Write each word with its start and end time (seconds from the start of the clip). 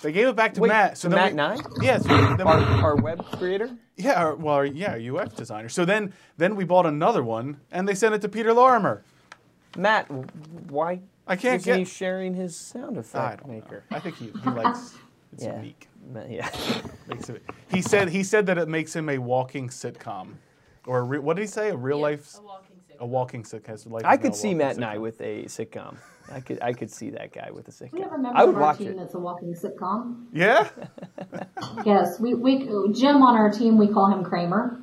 They 0.00 0.12
gave 0.12 0.28
it 0.28 0.36
back 0.36 0.54
to 0.54 0.60
Wait, 0.60 0.68
Matt. 0.68 0.96
to 0.96 1.08
then 1.08 1.16
Matt 1.16 1.32
we- 1.32 1.36
Nye? 1.36 1.84
Yes. 1.84 2.04
then 2.04 2.40
Our, 2.42 2.58
our 2.84 2.96
web 2.96 3.24
creator? 3.32 3.70
yeah. 3.96 4.22
Our, 4.22 4.36
well, 4.36 4.54
our, 4.54 4.64
yeah, 4.66 4.94
UX 4.96 5.34
designer. 5.34 5.68
So 5.68 5.84
then, 5.84 6.12
then 6.36 6.54
we 6.56 6.64
bought 6.64 6.86
another 6.86 7.22
one, 7.24 7.60
and 7.72 7.88
they 7.88 7.94
sent 7.94 8.14
it 8.14 8.20
to 8.22 8.28
Peter 8.28 8.52
Lorimer. 8.52 9.02
Matt, 9.76 10.08
why 10.70 11.00
I 11.26 11.36
can't 11.36 11.60
isn't 11.60 11.72
he 11.78 11.80
get- 11.84 11.88
sharing 11.88 12.34
his 12.34 12.56
sound 12.56 12.96
I 12.96 13.00
effect 13.00 13.40
don't 13.42 13.48
know. 13.48 13.54
maker? 13.54 13.84
I 13.90 13.98
think 13.98 14.16
he, 14.16 14.26
he 14.42 14.50
likes 14.50 14.94
it's 15.32 15.44
Yeah. 15.44 15.56
unique. 15.56 15.88
Yeah. 16.28 16.48
Makes 17.08 17.28
it, 17.28 17.42
he 17.70 17.82
said 17.82 18.08
he 18.08 18.22
said 18.22 18.46
that 18.46 18.56
it 18.56 18.66
makes 18.68 18.94
him 18.96 19.08
a 19.10 19.18
walking 19.18 19.68
sitcom, 19.68 20.34
or 20.86 21.00
a 21.00 21.02
re, 21.02 21.18
what 21.18 21.36
did 21.36 21.42
he 21.42 21.46
say? 21.48 21.68
A 21.68 21.76
real 21.76 21.98
life. 21.98 22.34
A 22.38 22.42
walking 22.42 22.67
sitcom. 22.67 22.67
A 23.00 23.06
walking 23.06 23.42
sitcom. 23.44 23.90
Like 23.90 24.04
I 24.04 24.14
a 24.14 24.18
could 24.18 24.34
see 24.34 24.48
walking 24.48 24.58
Matt 24.58 24.76
and 24.76 24.84
I 24.84 24.98
with 24.98 25.20
a 25.20 25.44
sitcom. 25.44 25.96
I 26.30 26.40
could 26.40 26.60
I 26.60 26.72
could 26.72 26.90
see 26.90 27.10
that 27.10 27.32
guy 27.32 27.50
with 27.50 27.68
a 27.68 27.70
sitcom. 27.70 27.92
We 27.92 28.00
have 28.00 28.12
a 28.12 28.18
member 28.18 28.36
I 28.38 28.44
would 28.44 28.50
of 28.50 28.56
our 28.56 28.62
watch 28.62 28.78
team 28.78 28.88
it. 28.88 28.96
that's 28.96 29.14
a 29.14 29.18
walking 29.18 29.54
sitcom. 29.54 30.24
Yeah. 30.32 30.68
Yes, 31.84 32.18
we, 32.20 32.34
we 32.34 32.58
Jim 32.92 33.22
on 33.22 33.36
our 33.36 33.50
team 33.50 33.76
we 33.78 33.88
call 33.88 34.10
him 34.10 34.24
Kramer. 34.24 34.80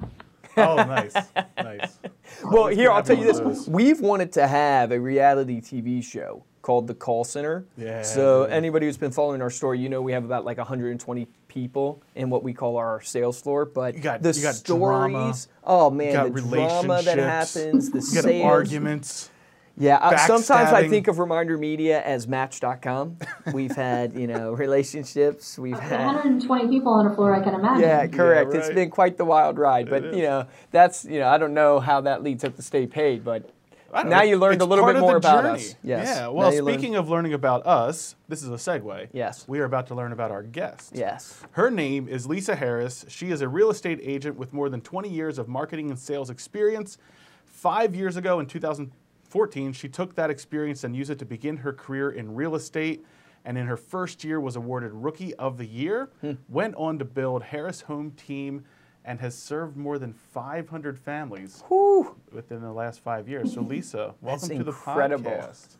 Oh, 0.57 0.75
nice, 0.75 1.13
nice. 1.57 1.99
Well, 2.45 2.67
here 2.67 2.91
I'll 2.91 3.03
tell 3.03 3.17
you 3.17 3.25
this: 3.31 3.67
we've 3.67 4.01
wanted 4.01 4.31
to 4.33 4.47
have 4.47 4.91
a 4.91 4.99
reality 4.99 5.61
TV 5.61 6.03
show 6.03 6.43
called 6.61 6.87
The 6.87 6.95
Call 6.95 7.23
Center. 7.23 7.65
Yeah, 7.77 8.01
So 8.01 8.43
anybody 8.45 8.85
who's 8.87 8.97
been 8.97 9.11
following 9.11 9.41
our 9.41 9.49
story, 9.51 9.79
you 9.79 9.89
know 9.89 10.01
we 10.01 10.11
have 10.13 10.25
about 10.25 10.45
like 10.45 10.57
120 10.57 11.27
people 11.55 12.03
in 12.13 12.29
what 12.29 12.43
we 12.43 12.53
call 12.53 12.77
our 12.77 13.01
sales 13.01 13.41
floor. 13.41 13.65
But 13.65 13.95
You 13.95 14.01
got- 14.01 14.21
the 14.21 14.31
you 14.33 14.43
got 14.43 14.53
stories, 14.55 14.77
drama. 14.77 15.35
oh 15.63 15.89
man, 15.89 16.13
got 16.13 16.33
the 16.35 16.41
drama 16.41 17.01
that 17.01 17.17
happens, 17.17 17.89
the 17.89 17.99
You 17.99 18.13
got 18.13 18.23
sales. 18.25 18.45
arguments. 18.45 19.29
Yeah, 19.77 19.97
uh, 19.97 20.15
sometimes 20.25 20.71
I 20.71 20.87
think 20.87 21.09
of 21.09 21.19
Reminder 21.19 21.57
Media 21.57 22.01
as 22.01 22.29
Match.com. 22.29 23.17
We've 23.53 23.75
had, 23.75 24.13
you 24.13 24.25
know, 24.25 24.53
relationships. 24.65 25.59
We've 25.59 25.77
had. 25.77 26.05
120 26.05 26.67
people 26.69 26.93
on 26.93 27.07
a 27.07 27.13
floor, 27.13 27.35
I 27.35 27.41
can 27.43 27.55
imagine. 27.55 27.81
Yeah, 27.81 28.07
correct. 28.07 28.53
It's 28.53 28.67
right. 28.67 28.75
been 28.75 28.89
quite 28.89 29.17
the 29.17 29.25
wild 29.25 29.57
ride, 29.57 29.89
but 29.89 30.13
you 30.15 30.21
know, 30.23 30.45
that's 30.71 31.03
you 31.03 31.19
know, 31.19 31.27
I 31.27 31.37
don't 31.37 31.53
know 31.53 31.81
how 31.81 31.99
that 32.01 32.23
leads 32.23 32.45
up 32.45 32.55
to 32.55 32.61
stay 32.61 32.87
paid, 32.87 33.25
but 33.25 33.35
I 33.35 33.39
don't 33.39 33.54
now 34.03 34.21
you 34.23 34.37
learned 34.37 34.61
a 34.61 34.65
little 34.65 34.85
bit 34.85 34.97
more 34.99 35.17
about 35.17 35.43
journey. 35.43 35.59
us. 35.59 35.75
Yes. 35.83 36.07
Yeah. 36.17 36.27
Well, 36.27 36.51
learn- 36.51 36.73
speaking 36.73 36.95
of 36.95 37.09
learning 37.09 37.33
about 37.33 37.65
us, 37.65 38.15
this 38.27 38.43
is 38.43 38.49
a 38.49 38.53
segue. 38.53 39.09
Yes. 39.13 39.47
We 39.47 39.59
are 39.59 39.63
about 39.65 39.87
to 39.87 39.95
learn 39.95 40.11
about 40.11 40.31
our 40.31 40.43
guest. 40.43 40.91
yes, 40.95 41.41
Her 41.51 41.69
name 41.71 42.07
is 42.07 42.25
Lisa 42.27 42.55
Harris. 42.55 43.05
She 43.07 43.31
is 43.31 43.41
a 43.41 43.47
real 43.47 43.69
estate 43.69 43.99
agent 44.01 44.35
with 44.37 44.53
more 44.53 44.69
than 44.69 44.81
20 44.81 45.09
years 45.09 45.37
of 45.37 45.47
marketing 45.47 45.89
and 45.89 45.97
sales 45.99 46.29
experience. 46.29 46.97
Five 47.45 47.95
years 47.95 48.17
ago, 48.17 48.39
in 48.39 48.45
2014, 48.45 49.73
she 49.73 49.87
took 49.89 50.15
that 50.15 50.29
experience 50.29 50.83
and 50.83 50.95
used 50.95 51.09
it 51.09 51.19
to 51.19 51.25
begin 51.25 51.57
her 51.57 51.73
career 51.73 52.09
in 52.11 52.35
real 52.35 52.55
estate. 52.55 53.05
And 53.47 53.57
in 53.59 53.67
her 53.67 53.77
first 53.77 54.23
year, 54.23 54.39
was 54.39 54.55
awarded 54.55 54.91
Rookie 54.91 55.35
of 55.35 55.57
the 55.59 55.67
Year. 55.67 56.09
Hmm. 56.21 56.31
Went 56.49 56.73
on 56.75 56.97
to 56.97 57.05
build 57.05 57.43
Harris 57.43 57.81
Home 57.81 58.09
Team, 58.11 58.65
and 59.05 59.19
has 59.19 59.37
served 59.37 59.77
more 59.77 59.97
than 59.99 60.13
500 60.13 60.99
families 60.99 61.63
Whew. 61.67 62.15
within 62.31 62.61
the 62.61 62.73
last 62.73 63.01
five 63.01 63.29
years. 63.29 63.53
So, 63.53 63.61
Lisa, 63.61 64.15
welcome 64.19 64.49
to 64.49 64.63
the 64.63 64.71
incredible. 64.71 65.31
podcast. 65.31 65.77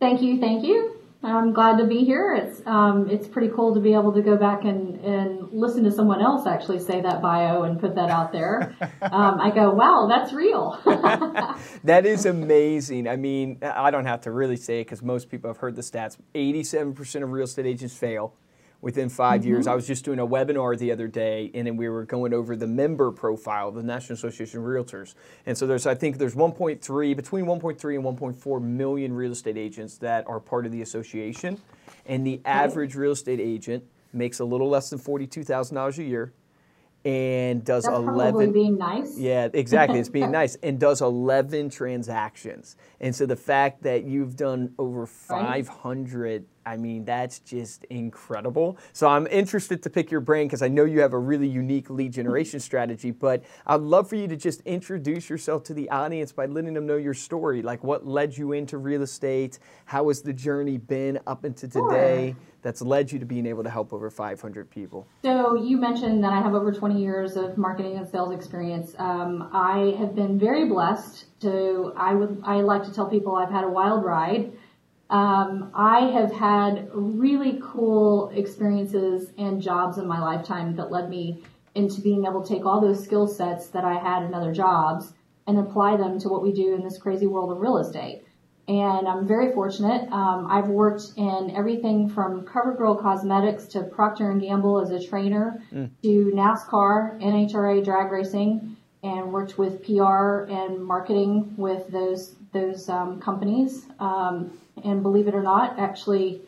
Thank 0.00 0.22
you, 0.22 0.40
thank 0.40 0.64
you. 0.64 0.98
I'm 1.24 1.52
glad 1.52 1.78
to 1.78 1.84
be 1.84 2.04
here. 2.04 2.34
It's 2.34 2.66
um, 2.66 3.08
it's 3.08 3.28
pretty 3.28 3.48
cool 3.54 3.74
to 3.74 3.80
be 3.80 3.94
able 3.94 4.12
to 4.12 4.22
go 4.22 4.36
back 4.36 4.64
and, 4.64 4.98
and 5.04 5.52
listen 5.52 5.84
to 5.84 5.92
someone 5.92 6.20
else 6.20 6.48
actually 6.48 6.80
say 6.80 7.00
that 7.00 7.22
bio 7.22 7.62
and 7.62 7.78
put 7.78 7.94
that 7.94 8.10
out 8.10 8.32
there. 8.32 8.76
Um, 9.02 9.40
I 9.40 9.50
go, 9.50 9.70
wow, 9.70 10.06
that's 10.08 10.32
real. 10.32 10.80
that 11.84 12.06
is 12.06 12.24
amazing. 12.24 13.08
I 13.08 13.16
mean, 13.16 13.58
I 13.60 13.90
don't 13.90 14.06
have 14.06 14.22
to 14.22 14.30
really 14.30 14.56
say 14.56 14.80
it 14.80 14.84
because 14.84 15.02
most 15.02 15.28
people 15.28 15.50
have 15.50 15.58
heard 15.58 15.74
the 15.74 15.82
stats. 15.82 16.16
87% 16.34 17.22
of 17.22 17.30
real 17.32 17.44
estate 17.44 17.66
agents 17.66 17.94
fail 17.94 18.32
within 18.82 19.08
5 19.08 19.40
mm-hmm. 19.40 19.48
years. 19.48 19.66
I 19.66 19.74
was 19.74 19.86
just 19.86 20.04
doing 20.04 20.18
a 20.18 20.26
webinar 20.26 20.76
the 20.76 20.92
other 20.92 21.08
day, 21.08 21.50
and 21.54 21.66
then 21.66 21.78
we 21.78 21.88
were 21.88 22.04
going 22.04 22.34
over 22.34 22.54
the 22.54 22.66
member 22.66 23.10
profile 23.10 23.68
of 23.68 23.74
the 23.74 23.82
National 23.82 24.14
Association 24.14 24.60
of 24.60 24.66
Realtors. 24.66 25.14
And 25.46 25.56
so 25.56 25.66
there's, 25.66 25.86
I 25.86 25.94
think, 25.94 26.18
there's 26.18 26.34
1.3 26.34 27.16
between 27.16 27.46
1.3 27.46 27.94
and 27.94 28.18
1.4 28.18 28.62
million 28.62 29.14
real 29.14 29.32
estate 29.32 29.56
agents 29.56 29.96
that 29.98 30.28
are 30.28 30.40
part 30.40 30.66
of 30.66 30.72
the 30.72 30.82
association, 30.82 31.58
and 32.04 32.26
the 32.26 32.42
average 32.44 32.94
real 32.94 33.12
estate 33.12 33.40
agent 33.40 33.84
makes 34.12 34.40
a 34.40 34.44
little 34.44 34.68
less 34.68 34.90
than 34.90 34.98
forty-two 34.98 35.44
thousand 35.44 35.76
dollars 35.76 35.98
a 35.98 36.02
year, 36.02 36.34
and 37.04 37.64
does 37.64 37.84
that's 37.84 37.96
11 37.96 38.52
being 38.52 38.78
nice. 38.78 39.18
yeah, 39.18 39.48
exactly. 39.52 39.98
It's 39.98 40.08
being 40.08 40.30
nice 40.42 40.56
and 40.62 40.78
does 40.78 41.00
11 41.00 41.70
transactions. 41.70 42.76
And 43.00 43.14
so 43.14 43.26
the 43.26 43.36
fact 43.36 43.82
that 43.82 44.04
you've 44.04 44.36
done 44.36 44.74
over 44.78 45.06
500, 45.06 46.44
I 46.64 46.76
mean, 46.76 47.04
that's 47.04 47.40
just 47.40 47.84
incredible. 47.84 48.78
So 48.92 49.08
I'm 49.08 49.26
interested 49.26 49.82
to 49.82 49.90
pick 49.90 50.10
your 50.10 50.20
brain 50.20 50.46
because 50.46 50.62
I 50.62 50.68
know 50.68 50.84
you 50.84 51.00
have 51.00 51.12
a 51.12 51.18
really 51.18 51.48
unique 51.48 51.90
lead 51.90 52.12
generation 52.12 52.60
strategy, 52.72 53.10
but 53.10 53.44
I'd 53.66 53.80
love 53.80 54.08
for 54.08 54.16
you 54.16 54.28
to 54.28 54.36
just 54.36 54.60
introduce 54.62 55.28
yourself 55.28 55.64
to 55.64 55.74
the 55.74 55.90
audience 55.90 56.32
by 56.32 56.46
letting 56.46 56.74
them 56.74 56.86
know 56.86 56.96
your 56.96 57.14
story. 57.14 57.62
Like 57.62 57.82
what 57.82 58.06
led 58.06 58.36
you 58.36 58.52
into 58.52 58.78
real 58.78 59.02
estate? 59.02 59.58
How 59.86 60.08
has 60.08 60.22
the 60.22 60.32
journey 60.32 60.78
been 60.78 61.18
up 61.26 61.44
into 61.44 61.66
today 61.68 62.36
that's 62.62 62.80
led 62.80 63.10
you 63.10 63.18
to 63.18 63.26
being 63.26 63.46
able 63.46 63.64
to 63.64 63.70
help 63.70 63.92
over 63.92 64.08
500 64.08 64.70
people? 64.70 65.06
So 65.24 65.56
you 65.56 65.76
mentioned 65.76 66.22
that 66.22 66.32
I 66.32 66.40
have 66.40 66.54
over 66.54 66.72
20 66.72 67.00
years 67.00 67.36
of 67.36 67.58
marketing 67.58 67.96
and 67.96 68.08
sales 68.08 68.32
experience. 68.32 68.94
Um, 68.98 69.50
I 69.52 69.96
have 69.98 70.14
been 70.14 70.38
very 70.38 70.68
blessed 70.68 71.26
to. 71.40 71.92
I 71.96 72.14
would. 72.14 72.40
I 72.44 72.60
like 72.60 72.84
to 72.84 72.92
tell 72.92 73.06
people 73.06 73.34
I've 73.34 73.50
had 73.50 73.64
a 73.64 73.68
wild 73.68 74.04
ride. 74.04 74.52
Um, 75.12 75.70
I 75.74 76.06
have 76.06 76.32
had 76.32 76.88
really 76.94 77.60
cool 77.62 78.30
experiences 78.30 79.30
and 79.36 79.60
jobs 79.60 79.98
in 79.98 80.06
my 80.06 80.18
lifetime 80.18 80.74
that 80.76 80.90
led 80.90 81.10
me 81.10 81.44
into 81.74 82.00
being 82.00 82.24
able 82.24 82.42
to 82.42 82.48
take 82.48 82.64
all 82.64 82.80
those 82.80 83.04
skill 83.04 83.28
sets 83.28 83.68
that 83.68 83.84
I 83.84 83.94
had 83.94 84.22
in 84.22 84.32
other 84.32 84.52
jobs 84.54 85.12
and 85.46 85.58
apply 85.58 85.98
them 85.98 86.18
to 86.20 86.30
what 86.30 86.42
we 86.42 86.50
do 86.50 86.74
in 86.74 86.82
this 86.82 86.96
crazy 86.96 87.26
world 87.26 87.52
of 87.52 87.58
real 87.60 87.76
estate. 87.76 88.24
And 88.68 89.06
I'm 89.06 89.26
very 89.26 89.52
fortunate. 89.52 90.10
Um, 90.10 90.46
I've 90.48 90.68
worked 90.68 91.02
in 91.18 91.52
everything 91.54 92.08
from 92.08 92.46
CoverGirl 92.46 93.02
Cosmetics 93.02 93.66
to 93.66 93.82
Procter 93.82 94.30
and 94.30 94.40
Gamble 94.40 94.80
as 94.80 94.90
a 94.92 95.06
trainer 95.06 95.62
to 96.02 96.32
NASCAR, 96.34 97.20
NHRA 97.20 97.84
drag 97.84 98.10
racing, 98.10 98.78
and 99.02 99.30
worked 99.30 99.58
with 99.58 99.84
PR 99.84 100.44
and 100.48 100.82
marketing 100.82 101.52
with 101.58 101.88
those 101.88 102.36
those 102.52 102.88
um, 102.88 103.20
companies. 103.20 103.86
Um, 103.98 104.58
and 104.84 105.02
believe 105.02 105.28
it 105.28 105.34
or 105.34 105.42
not, 105.42 105.78
actually 105.78 106.42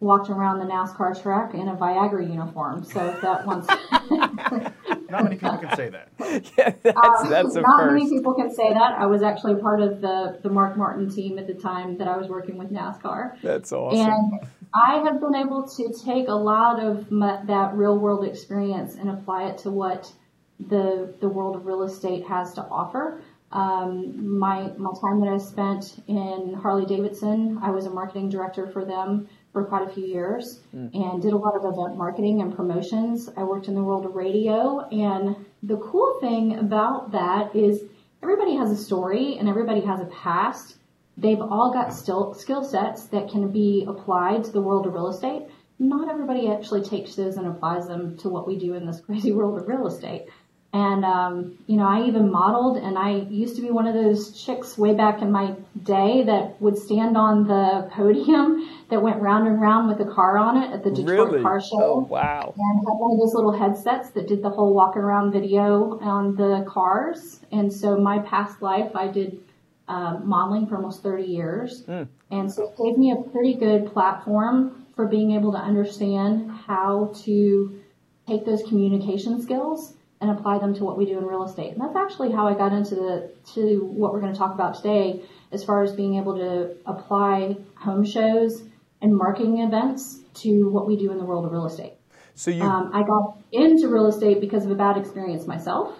walked 0.00 0.30
around 0.30 0.58
the 0.58 0.64
NASCAR 0.64 1.20
track 1.22 1.54
in 1.54 1.68
a 1.68 1.76
Viagra 1.76 2.28
uniform. 2.28 2.84
So 2.84 3.06
if 3.06 3.20
that 3.20 3.46
once 3.46 3.66
Not 5.12 5.24
many 5.24 5.36
people 5.36 5.58
can 5.58 5.76
say 5.76 5.90
that. 5.90 6.08
Yeah, 6.58 6.72
that's, 6.82 7.28
that's 7.28 7.54
a 7.56 7.60
not 7.60 7.80
first. 7.80 7.92
many 7.92 8.08
people 8.08 8.32
can 8.34 8.52
say 8.52 8.72
that. 8.72 8.98
I 8.98 9.04
was 9.06 9.22
actually 9.22 9.60
part 9.60 9.80
of 9.80 10.00
the 10.00 10.38
the 10.42 10.48
Mark 10.48 10.76
Martin 10.76 11.10
team 11.10 11.38
at 11.38 11.46
the 11.46 11.54
time 11.54 11.98
that 11.98 12.08
I 12.08 12.16
was 12.16 12.28
working 12.28 12.56
with 12.56 12.70
NASCAR. 12.72 13.40
That's 13.42 13.72
awesome. 13.72 14.00
And 14.00 14.40
I 14.74 15.02
have 15.04 15.20
been 15.20 15.34
able 15.34 15.68
to 15.68 15.94
take 16.04 16.28
a 16.28 16.34
lot 16.34 16.82
of 16.82 17.10
my, 17.10 17.44
that 17.44 17.74
real 17.74 17.98
world 17.98 18.24
experience 18.24 18.94
and 18.94 19.10
apply 19.10 19.44
it 19.44 19.58
to 19.58 19.70
what 19.70 20.10
the 20.58 21.14
the 21.20 21.28
world 21.28 21.56
of 21.56 21.66
real 21.66 21.82
estate 21.82 22.26
has 22.26 22.54
to 22.54 22.62
offer. 22.62 23.20
Um, 23.52 24.38
my 24.38 24.72
my 24.78 24.92
time 25.00 25.20
that 25.20 25.28
I 25.28 25.36
spent 25.36 26.02
in 26.08 26.54
Harley 26.54 26.86
Davidson, 26.86 27.58
I 27.62 27.70
was 27.70 27.86
a 27.86 27.90
marketing 27.90 28.30
director 28.30 28.66
for 28.66 28.84
them 28.84 29.28
for 29.52 29.64
quite 29.64 29.86
a 29.86 29.92
few 29.92 30.06
years 30.06 30.60
and 30.94 31.20
did 31.20 31.34
a 31.34 31.36
lot 31.36 31.54
of 31.54 31.64
event 31.64 31.96
marketing 31.96 32.40
and 32.40 32.56
promotions. 32.56 33.28
I 33.36 33.42
worked 33.42 33.68
in 33.68 33.74
the 33.74 33.82
world 33.82 34.06
of 34.06 34.14
radio, 34.14 34.80
and 34.88 35.36
the 35.62 35.76
cool 35.76 36.18
thing 36.20 36.58
about 36.58 37.12
that 37.12 37.54
is 37.54 37.84
everybody 38.22 38.56
has 38.56 38.70
a 38.70 38.76
story 38.76 39.36
and 39.36 39.48
everybody 39.48 39.82
has 39.82 40.00
a 40.00 40.06
past. 40.06 40.76
They've 41.18 41.40
all 41.40 41.70
got 41.70 41.92
still 41.92 42.32
skill 42.32 42.64
sets 42.64 43.04
that 43.08 43.30
can 43.30 43.52
be 43.52 43.84
applied 43.86 44.44
to 44.44 44.50
the 44.50 44.62
world 44.62 44.86
of 44.86 44.94
real 44.94 45.08
estate. 45.08 45.42
Not 45.78 46.08
everybody 46.08 46.48
actually 46.48 46.82
takes 46.82 47.16
those 47.16 47.36
and 47.36 47.46
applies 47.46 47.86
them 47.86 48.16
to 48.18 48.30
what 48.30 48.46
we 48.46 48.58
do 48.58 48.74
in 48.74 48.86
this 48.86 49.00
crazy 49.06 49.32
world 49.32 49.60
of 49.60 49.68
real 49.68 49.86
estate. 49.86 50.26
And, 50.74 51.04
um, 51.04 51.58
you 51.66 51.76
know, 51.76 51.86
I 51.86 52.06
even 52.06 52.32
modeled 52.32 52.78
and 52.78 52.96
I 52.96 53.26
used 53.28 53.56
to 53.56 53.62
be 53.62 53.70
one 53.70 53.86
of 53.86 53.92
those 53.92 54.42
chicks 54.42 54.78
way 54.78 54.94
back 54.94 55.20
in 55.20 55.30
my 55.30 55.54
day 55.82 56.22
that 56.24 56.60
would 56.62 56.78
stand 56.78 57.14
on 57.14 57.46
the 57.46 57.90
podium 57.92 58.70
that 58.88 59.02
went 59.02 59.20
round 59.20 59.46
and 59.46 59.60
round 59.60 59.88
with 59.88 60.00
a 60.06 60.10
car 60.10 60.38
on 60.38 60.62
it 60.62 60.72
at 60.72 60.82
the 60.82 60.90
Detroit 60.90 61.30
Really? 61.30 61.42
Car 61.42 61.60
Show. 61.60 61.82
Oh, 61.82 62.06
wow. 62.08 62.54
And 62.56 62.78
had 62.78 62.94
one 62.94 63.12
of 63.12 63.18
those 63.18 63.34
little 63.34 63.52
headsets 63.52 64.10
that 64.10 64.26
did 64.26 64.42
the 64.42 64.48
whole 64.48 64.72
walk 64.72 64.96
around 64.96 65.32
video 65.32 65.98
on 66.00 66.36
the 66.36 66.64
cars. 66.66 67.40
And 67.52 67.70
so 67.70 67.98
my 67.98 68.20
past 68.20 68.62
life, 68.62 68.96
I 68.96 69.08
did 69.08 69.40
uh, 69.88 70.20
modeling 70.22 70.66
for 70.66 70.76
almost 70.76 71.02
30 71.02 71.24
years. 71.24 71.84
And 72.30 72.50
so 72.50 72.70
it 72.70 72.78
gave 72.82 72.96
me 72.96 73.12
a 73.12 73.30
pretty 73.30 73.54
good 73.54 73.92
platform 73.92 74.86
for 74.96 75.06
being 75.06 75.32
able 75.32 75.52
to 75.52 75.58
understand 75.58 76.50
how 76.50 77.12
to 77.24 77.78
take 78.26 78.46
those 78.46 78.62
communication 78.62 79.42
skills 79.42 79.94
and 80.22 80.30
apply 80.30 80.58
them 80.58 80.72
to 80.72 80.84
what 80.84 80.96
we 80.96 81.04
do 81.04 81.18
in 81.18 81.26
real 81.26 81.42
estate. 81.42 81.72
And 81.72 81.80
that's 81.80 81.96
actually 81.96 82.30
how 82.30 82.46
I 82.46 82.54
got 82.54 82.72
into 82.72 82.94
the 82.94 83.32
to 83.54 83.80
what 83.84 84.12
we're 84.12 84.20
going 84.20 84.32
to 84.32 84.38
talk 84.38 84.54
about 84.54 84.76
today 84.76 85.20
as 85.50 85.64
far 85.64 85.82
as 85.82 85.92
being 85.92 86.14
able 86.14 86.36
to 86.36 86.76
apply 86.86 87.56
home 87.74 88.04
shows 88.04 88.62
and 89.02 89.14
marketing 89.14 89.58
events 89.58 90.20
to 90.34 90.70
what 90.70 90.86
we 90.86 90.96
do 90.96 91.10
in 91.10 91.18
the 91.18 91.24
world 91.24 91.44
of 91.44 91.50
real 91.50 91.66
estate. 91.66 91.94
So 92.36 92.52
you 92.52 92.62
Um, 92.62 92.92
I 92.94 93.02
got 93.02 93.38
into 93.50 93.88
real 93.88 94.06
estate 94.06 94.40
because 94.40 94.64
of 94.64 94.70
a 94.70 94.76
bad 94.76 94.96
experience 94.96 95.46
myself. 95.46 95.98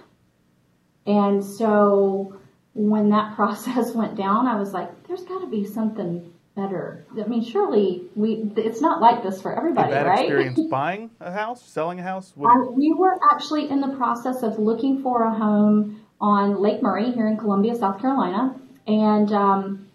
And 1.04 1.44
so 1.44 2.36
when 2.74 3.10
that 3.10 3.34
process 3.36 3.92
went 3.92 4.14
down, 4.14 4.46
I 4.46 4.56
was 4.56 4.72
like, 4.72 5.08
there's 5.08 5.24
got 5.24 5.40
to 5.40 5.48
be 5.48 5.64
something 5.64 6.32
better. 6.54 7.04
I 7.18 7.26
mean, 7.26 7.42
surely 7.44 8.04
we, 8.14 8.52
it's 8.56 8.80
not 8.80 9.00
like 9.00 9.22
this 9.22 9.40
for 9.40 9.56
everybody, 9.56 9.90
bad 9.90 10.06
right? 10.06 10.20
experience 10.20 10.60
buying 10.70 11.10
a 11.20 11.32
house, 11.32 11.62
selling 11.64 12.00
a 12.00 12.02
house. 12.02 12.32
What, 12.34 12.50
Um, 12.50 12.76
we 12.76 12.92
were 12.92 13.18
actually 13.32 13.70
in 13.70 13.80
the 13.80 13.94
process 13.96 14.42
of 14.42 14.58
looking 14.58 15.02
for 15.02 15.24
a 15.24 15.32
home 15.32 16.04
on 16.20 16.60
Lake 16.60 16.82
Murray 16.82 17.10
here 17.12 17.26
in 17.26 17.36
Columbia, 17.36 17.74
South 17.74 18.00
Carolina. 18.00 18.54
And 18.86 19.32
um, 19.32 19.88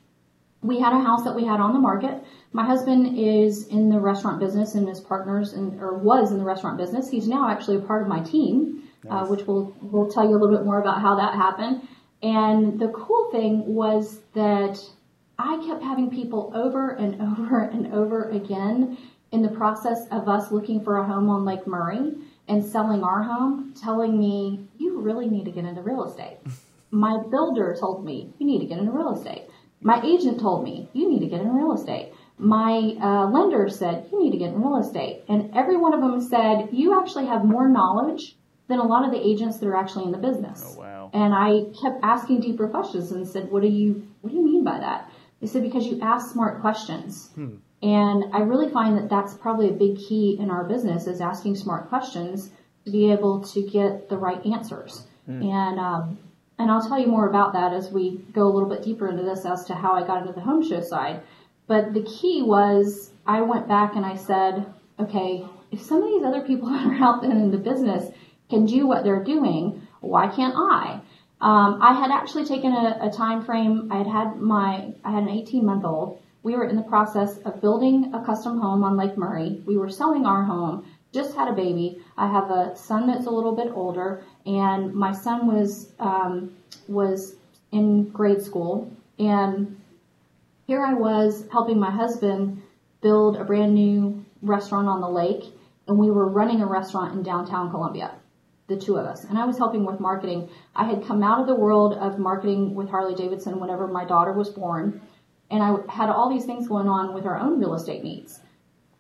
we 0.62 0.80
had 0.80 0.94
a 0.94 1.00
house 1.00 1.24
that 1.24 1.36
we 1.36 1.46
had 1.46 1.60
on 1.60 1.74
the 1.74 1.80
market. 1.80 2.24
My 2.54 2.66
husband 2.66 3.18
is 3.18 3.68
in 3.68 3.90
the 3.90 4.00
restaurant 4.00 4.40
business 4.40 4.76
and 4.76 4.88
his 4.88 5.00
partners 5.00 5.54
in, 5.54 5.80
or 5.80 5.98
was 5.98 6.32
in 6.32 6.40
the 6.40 6.44
restaurant 6.44 6.78
business. 6.78 7.10
He's 7.10 7.28
now 7.28 7.50
actually 7.50 7.78
a 7.78 7.82
part 7.82 8.02
of 8.02 8.08
my 8.08 8.22
team, 8.22 8.84
uh, 9.10 9.26
which 9.28 9.46
we'll, 9.46 9.76
we'll 9.82 10.10
tell 10.10 10.24
you 10.24 10.32
a 10.32 10.40
little 10.40 10.56
bit 10.56 10.66
more 10.66 10.82
about 10.82 11.02
how 11.02 11.16
that 11.16 11.36
happened. 11.36 11.88
And 12.24 12.80
the 12.80 12.88
cool 12.90 13.30
thing 13.32 13.66
was 13.66 14.22
that 14.34 14.82
I 15.40 15.64
kept 15.66 15.84
having 15.84 16.10
people 16.10 16.52
over 16.56 16.92
and 16.92 17.22
over 17.40 17.62
and 17.62 17.94
over 17.94 18.30
again 18.30 18.98
in 19.32 19.42
the 19.42 19.50
process 19.50 20.08
of 20.12 20.30
us 20.30 20.52
looking 20.52 20.84
for 20.84 20.98
a 20.98 21.06
home 21.06 21.30
on 21.30 21.46
Lake 21.46 21.68
Murray 21.68 22.14
and 22.48 22.64
selling 22.64 23.04
our 23.04 23.24
home, 23.24 23.74
telling 23.80 24.18
me, 24.18 24.68
you 24.78 25.00
really 25.00 25.30
need 25.30 25.46
to 25.46 25.52
get 25.52 25.66
into 25.66 25.82
real 25.82 26.06
estate. 26.06 26.38
My 26.92 27.22
builder 27.30 27.76
told 27.78 28.06
me, 28.06 28.34
you 28.40 28.48
need 28.48 28.60
to 28.60 28.66
get 28.66 28.78
into 28.78 28.92
real 28.92 29.14
estate. 29.14 29.44
My 29.82 30.02
agent 30.04 30.40
told 30.40 30.64
me, 30.64 30.90
you 30.94 31.10
need 31.10 31.20
to 31.20 31.28
get 31.28 31.42
into 31.42 31.52
real 31.52 31.74
estate. 31.74 32.14
My 32.38 32.96
uh, 33.02 33.28
lender 33.30 33.68
said, 33.68 34.08
you 34.12 34.24
need 34.24 34.32
to 34.32 34.38
get 34.38 34.50
into 34.54 34.60
real 34.60 34.78
estate. 34.78 35.24
And 35.28 35.54
every 35.54 35.76
one 35.76 35.94
of 35.94 36.00
them 36.00 36.22
said, 36.22 36.70
you 36.72 37.00
actually 37.00 37.26
have 37.26 37.44
more 37.44 37.68
knowledge 37.68 38.38
than 38.68 38.80
a 38.80 38.84
lot 38.84 39.06
of 39.06 39.12
the 39.12 39.20
agents 39.20 39.58
that 39.58 39.68
are 39.68 39.76
actually 39.76 40.06
in 40.06 40.12
the 40.12 40.18
business. 40.18 40.64
Oh, 40.66 40.80
wow. 40.80 41.10
And 41.14 41.34
I 41.34 41.66
kept 41.82 42.04
asking 42.04 42.42
deeper 42.42 42.68
questions 42.68 43.12
and 43.12 43.28
said, 43.28 43.50
what 43.52 43.62
do 43.62 43.68
you, 43.68 44.08
what 44.22 44.30
do 44.30 44.36
you 44.36 44.44
mean 44.44 44.64
by 44.64 44.80
that? 44.80 45.10
They 45.42 45.48
said, 45.48 45.64
because 45.64 45.86
you 45.86 46.00
ask 46.02 46.32
smart 46.32 46.62
questions. 46.62 47.30
And 47.84 48.24
I 48.34 48.40
really 48.40 48.72
find 48.72 48.98
that 48.98 49.10
that's 49.10 49.36
probably 49.36 49.70
a 49.70 49.74
big 49.74 49.98
key 49.98 50.38
in 50.40 50.50
our 50.50 50.64
business 50.64 51.06
is 51.06 51.22
asking 51.22 51.56
smart 51.58 51.90
questions 51.90 52.50
to 52.86 52.92
be 52.92 53.12
able 53.12 53.42
to 53.42 53.62
get 53.62 54.10
the 54.10 54.18
right 54.18 54.44
answers. 54.46 55.06
And, 55.44 55.80
um, 55.80 56.18
and 56.58 56.72
I'll 56.72 56.88
tell 56.88 57.00
you 57.00 57.08
more 57.08 57.30
about 57.30 57.54
that 57.54 57.74
as 57.74 57.92
we 57.92 58.18
go 58.34 58.44
a 58.48 58.54
little 58.54 58.70
bit 58.70 58.82
deeper 58.82 59.08
into 59.08 59.24
this 59.24 59.46
as 59.46 59.66
to 59.66 59.76
how 59.76 59.94
I 59.94 60.08
got 60.08 60.22
into 60.22 60.34
the 60.34 60.42
home 60.42 60.68
show 60.68 60.82
side. 60.82 61.22
But 61.68 61.94
the 61.94 62.04
key 62.04 62.42
was 62.42 63.12
I 63.28 63.42
went 63.42 63.68
back 63.68 63.96
and 63.96 64.06
I 64.06 64.16
said, 64.16 64.66
okay, 65.00 65.46
if 65.72 65.82
some 65.82 66.02
of 66.02 66.10
these 66.10 66.24
other 66.24 66.42
people 66.42 66.70
that 66.70 66.88
are 66.88 67.04
out 67.04 67.22
there 67.22 67.32
in 67.32 67.52
the 67.52 67.58
business 67.58 68.12
can 68.50 68.66
do 68.66 68.88
what 68.88 69.04
they're 69.04 69.24
doing, 69.24 69.86
why 70.00 70.30
can't 70.30 70.56
I? 70.56 71.02
Um, 71.40 71.80
I 71.82 71.94
had 71.94 72.10
actually 72.10 72.46
taken 72.46 72.74
a, 72.74 72.98
a 73.02 73.10
time 73.12 73.46
frame. 73.46 73.90
I 73.92 73.98
had 73.98 74.08
had 74.08 74.38
my, 74.38 74.94
I 75.04 75.12
had 75.12 75.24
an 75.24 75.30
18 75.30 75.66
month 75.66 75.86
old. 75.86 76.22
We 76.42 76.56
were 76.56 76.66
in 76.66 76.76
the 76.76 76.84
process 76.84 77.38
of 77.40 77.62
building 77.62 78.12
a 78.14 78.24
custom 78.24 78.60
home 78.60 78.84
on 78.84 78.98
Lake 78.98 79.18
Murray. 79.18 79.62
We 79.66 79.78
were 79.78 79.90
selling 79.90 80.26
our 80.26 80.44
home. 80.44 80.86
Just 81.14 81.36
had 81.36 81.48
a 81.48 81.54
baby. 81.54 82.02
I 82.18 82.32
have 82.32 82.50
a 82.50 82.76
son 82.76 83.08
that's 83.08 83.28
a 83.28 83.30
little 83.30 83.56
bit 83.56 83.72
older, 83.74 84.24
and 84.46 84.94
my 84.94 85.12
son 85.12 85.48
was 85.48 85.92
um, 86.00 86.56
was 86.88 87.36
in 87.72 88.10
grade 88.10 88.42
school. 88.42 88.92
And 89.18 89.80
here 90.68 90.84
I 90.84 90.94
was 90.94 91.46
helping 91.52 91.80
my 91.80 91.92
husband 91.92 92.62
build 93.02 93.38
a 93.38 93.44
brand 93.44 93.74
new 93.74 94.24
restaurant 94.42 94.88
on 94.88 95.02
the 95.02 95.10
lake, 95.10 95.46
and 95.88 95.98
we 95.98 96.12
were 96.12 96.28
running 96.28 96.62
a 96.62 96.66
restaurant 96.66 97.14
in 97.14 97.24
downtown 97.24 97.72
Columbia 97.72 98.12
the 98.68 98.78
two 98.78 98.98
of 98.98 99.06
us. 99.06 99.24
And 99.24 99.38
I 99.38 99.46
was 99.46 99.58
helping 99.58 99.86
with 99.86 100.00
marketing. 100.00 100.50
I 100.76 100.86
had 100.86 101.06
come 101.06 101.24
out 101.24 101.40
of 101.40 101.48
the 101.48 101.56
world 101.56 101.94
of 101.94 102.20
marketing 102.20 102.76
with 102.76 102.90
Harley 102.90 103.16
Davidson 103.16 103.60
whenever 103.60 103.88
my 103.88 104.06
daughter 104.06 104.34
was 104.34 104.50
born. 104.50 105.02
And 105.50 105.64
I 105.64 105.78
had 105.90 106.10
all 106.10 106.30
these 106.30 106.46
things 106.46 106.68
going 106.68 106.90
on 106.90 107.14
with 107.14 107.26
our 107.26 107.40
own 107.40 107.60
real 107.60 107.74
estate 107.74 108.04
needs. 108.04 108.42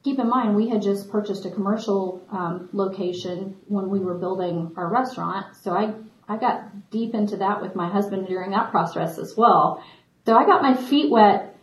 Keep 0.03 0.19
in 0.19 0.29
mind, 0.29 0.55
we 0.55 0.69
had 0.69 0.81
just 0.81 1.11
purchased 1.11 1.45
a 1.45 1.51
commercial 1.51 2.25
um, 2.31 2.69
location 2.71 3.57
when 3.67 3.89
we 3.89 3.99
were 3.99 4.13
building 4.13 4.71
our 4.77 4.89
restaurant. 4.89 5.53
So 5.61 5.71
I, 5.71 5.93
I 6.29 6.37
got 6.37 6.89
deep 6.89 7.13
into 7.13 7.35
that 7.37 7.61
with 7.61 7.75
my 7.75 7.89
husband 7.89 8.27
during 8.27 8.51
that 8.51 8.71
process 8.71 9.17
as 9.17 9.35
well. 9.35 9.83
So 10.25 10.37
I 10.37 10.45
got 10.45 10.61
my 10.61 10.75
feet 10.75 11.11
wet 11.11 11.56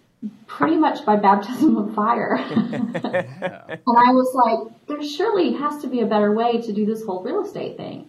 pretty 0.46 0.76
much 0.76 1.04
by 1.04 1.16
baptism 1.16 1.76
of 1.76 1.94
fire. 1.94 2.36
And 3.86 3.98
I 3.98 4.12
was 4.12 4.34
like, 4.34 4.86
there 4.88 5.02
surely 5.02 5.52
has 5.54 5.82
to 5.82 5.88
be 5.88 6.00
a 6.00 6.06
better 6.06 6.32
way 6.32 6.60
to 6.62 6.72
do 6.72 6.86
this 6.86 7.04
whole 7.04 7.22
real 7.22 7.44
estate 7.44 7.76
thing. 7.76 8.08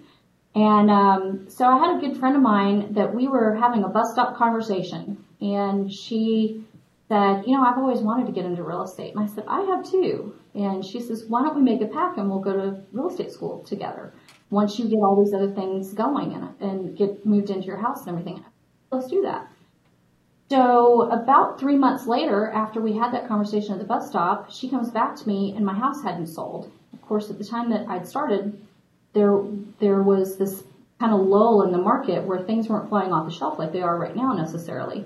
And 0.55 0.89
um, 0.89 1.49
so 1.49 1.67
I 1.67 1.77
had 1.77 1.97
a 1.97 1.99
good 1.99 2.17
friend 2.17 2.35
of 2.35 2.41
mine 2.41 2.93
that 2.93 3.13
we 3.13 3.27
were 3.27 3.55
having 3.55 3.83
a 3.83 3.89
bus 3.89 4.13
stop 4.13 4.37
conversation, 4.37 5.23
and 5.41 5.91
she 5.91 6.63
said, 7.07 7.43
you 7.45 7.55
know, 7.55 7.63
I've 7.63 7.77
always 7.77 7.99
wanted 7.99 8.25
to 8.27 8.31
get 8.31 8.45
into 8.45 8.63
real 8.63 8.83
estate. 8.83 9.13
And 9.15 9.23
I 9.23 9.27
said, 9.27 9.43
I 9.47 9.61
have 9.61 9.89
too. 9.89 10.33
And 10.55 10.83
she 10.83 10.99
says, 11.01 11.25
why 11.27 11.43
don't 11.43 11.55
we 11.55 11.61
make 11.61 11.81
a 11.81 11.87
pack 11.87 12.17
and 12.17 12.29
we'll 12.29 12.39
go 12.39 12.53
to 12.53 12.81
real 12.93 13.09
estate 13.09 13.31
school 13.31 13.63
together 13.63 14.13
once 14.49 14.79
you 14.79 14.87
get 14.87 14.97
all 14.97 15.21
these 15.23 15.33
other 15.33 15.51
things 15.51 15.93
going 15.93 16.33
and, 16.33 16.61
and 16.61 16.97
get 16.97 17.25
moved 17.25 17.49
into 17.49 17.67
your 17.67 17.77
house 17.77 18.07
and 18.07 18.09
everything. 18.09 18.43
Let's 18.91 19.07
do 19.07 19.21
that. 19.23 19.51
So 20.49 21.09
about 21.09 21.59
three 21.59 21.75
months 21.75 22.05
later, 22.05 22.49
after 22.51 22.79
we 22.79 22.93
had 22.93 23.11
that 23.13 23.27
conversation 23.27 23.73
at 23.73 23.79
the 23.79 23.85
bus 23.85 24.07
stop, 24.09 24.51
she 24.51 24.69
comes 24.69 24.91
back 24.91 25.15
to 25.15 25.27
me 25.27 25.53
and 25.55 25.65
my 25.65 25.73
house 25.73 26.03
hadn't 26.03 26.27
sold. 26.27 26.71
Of 26.93 27.01
course, 27.01 27.29
at 27.29 27.37
the 27.37 27.43
time 27.43 27.69
that 27.71 27.87
I'd 27.87 28.07
started, 28.07 28.59
there 29.13 29.41
there 29.79 30.03
was 30.03 30.37
this 30.37 30.63
kind 30.99 31.13
of 31.13 31.21
lull 31.21 31.63
in 31.63 31.71
the 31.71 31.77
market 31.77 32.23
where 32.23 32.39
things 32.39 32.69
weren't 32.69 32.89
flying 32.89 33.11
off 33.11 33.27
the 33.27 33.33
shelf 33.33 33.57
like 33.57 33.71
they 33.71 33.81
are 33.81 33.97
right 33.97 34.15
now 34.15 34.33
necessarily. 34.33 35.05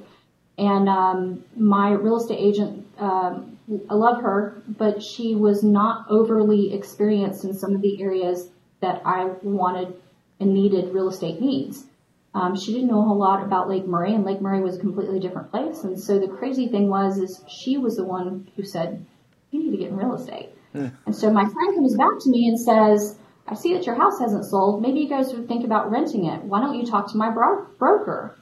And 0.57 0.89
um, 0.89 1.45
my 1.55 1.91
real 1.91 2.17
estate 2.17 2.39
agent, 2.39 2.85
um, 2.97 3.57
I 3.89 3.93
love 3.93 4.21
her, 4.21 4.61
but 4.67 5.01
she 5.01 5.35
was 5.35 5.63
not 5.63 6.05
overly 6.09 6.73
experienced 6.73 7.45
in 7.45 7.53
some 7.53 7.73
of 7.73 7.81
the 7.81 8.01
areas 8.01 8.49
that 8.81 9.01
I 9.05 9.25
wanted 9.41 9.93
and 10.39 10.53
needed 10.53 10.93
real 10.93 11.09
estate 11.09 11.39
needs. 11.39 11.85
Um, 12.33 12.55
she 12.55 12.73
didn't 12.73 12.87
know 12.87 12.99
a 12.99 13.05
whole 13.05 13.17
lot 13.17 13.43
about 13.43 13.69
Lake 13.69 13.87
Murray, 13.87 14.13
and 14.13 14.23
Lake 14.23 14.41
Murray 14.41 14.61
was 14.61 14.77
a 14.77 14.79
completely 14.79 15.19
different 15.19 15.49
place. 15.49 15.83
And 15.83 15.99
so 15.99 16.19
the 16.19 16.27
crazy 16.27 16.67
thing 16.67 16.89
was, 16.89 17.17
is 17.17 17.43
she 17.47 17.77
was 17.77 17.95
the 17.95 18.05
one 18.05 18.49
who 18.55 18.63
said, 18.63 19.05
"You 19.51 19.63
need 19.63 19.71
to 19.71 19.77
get 19.77 19.89
in 19.89 19.97
real 19.97 20.13
estate." 20.13 20.49
And 21.05 21.15
so 21.15 21.31
my 21.31 21.43
friend 21.43 21.75
comes 21.75 21.95
back 21.95 22.19
to 22.19 22.29
me 22.29 22.47
and 22.47 22.59
says, 22.59 23.17
"I 23.47 23.55
see 23.55 23.73
that 23.73 23.85
your 23.87 23.95
house 23.95 24.19
hasn't 24.19 24.45
sold. 24.45 24.81
Maybe 24.81 24.99
you 24.99 25.09
guys 25.09 25.33
would 25.33 25.47
think 25.47 25.65
about 25.65 25.89
renting 25.89 26.25
it. 26.25 26.43
Why 26.43 26.59
don't 26.59 26.75
you 26.75 26.85
talk 26.85 27.11
to 27.11 27.17
my 27.17 27.31
bro- 27.31 27.65
broker?" 27.79 28.37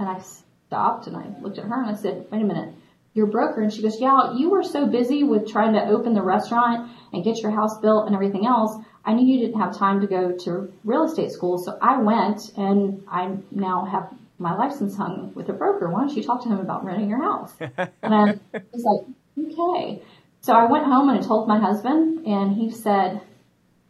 And 0.00 0.08
I 0.08 0.18
stopped 0.18 1.06
and 1.06 1.16
I 1.16 1.26
looked 1.40 1.58
at 1.58 1.64
her 1.64 1.80
and 1.80 1.90
I 1.90 1.94
said, 1.94 2.26
"Wait 2.30 2.42
a 2.42 2.44
minute." 2.44 2.74
Your 3.14 3.26
broker, 3.26 3.62
and 3.62 3.72
she 3.72 3.82
goes, 3.82 4.00
Yeah, 4.00 4.34
you 4.36 4.48
were 4.48 4.62
so 4.62 4.86
busy 4.86 5.24
with 5.24 5.50
trying 5.50 5.72
to 5.72 5.84
open 5.88 6.14
the 6.14 6.22
restaurant 6.22 6.88
and 7.12 7.24
get 7.24 7.38
your 7.38 7.50
house 7.50 7.76
built 7.80 8.06
and 8.06 8.14
everything 8.14 8.46
else. 8.46 8.76
I 9.08 9.14
knew 9.14 9.26
you 9.26 9.40
didn't 9.40 9.58
have 9.58 9.74
time 9.74 10.02
to 10.02 10.06
go 10.06 10.32
to 10.32 10.70
real 10.84 11.04
estate 11.04 11.32
school, 11.32 11.56
so 11.56 11.78
I 11.80 11.96
went 11.96 12.52
and 12.58 13.02
I 13.10 13.36
now 13.50 13.86
have 13.86 14.12
my 14.38 14.54
license 14.54 14.98
hung 14.98 15.32
with 15.34 15.48
a 15.48 15.54
broker. 15.54 15.88
Why 15.88 16.00
don't 16.00 16.14
you 16.14 16.22
talk 16.22 16.42
to 16.42 16.48
him 16.50 16.58
about 16.58 16.84
renting 16.84 17.08
your 17.08 17.22
house? 17.22 17.54
and 17.60 17.80
I 18.02 18.38
was 18.52 18.84
like, 18.84 19.46
okay. 19.46 20.02
So 20.42 20.52
I 20.52 20.66
went 20.66 20.84
home 20.84 21.08
and 21.08 21.18
I 21.18 21.22
told 21.26 21.48
my 21.48 21.58
husband, 21.58 22.26
and 22.26 22.54
he 22.54 22.70
said, 22.70 23.22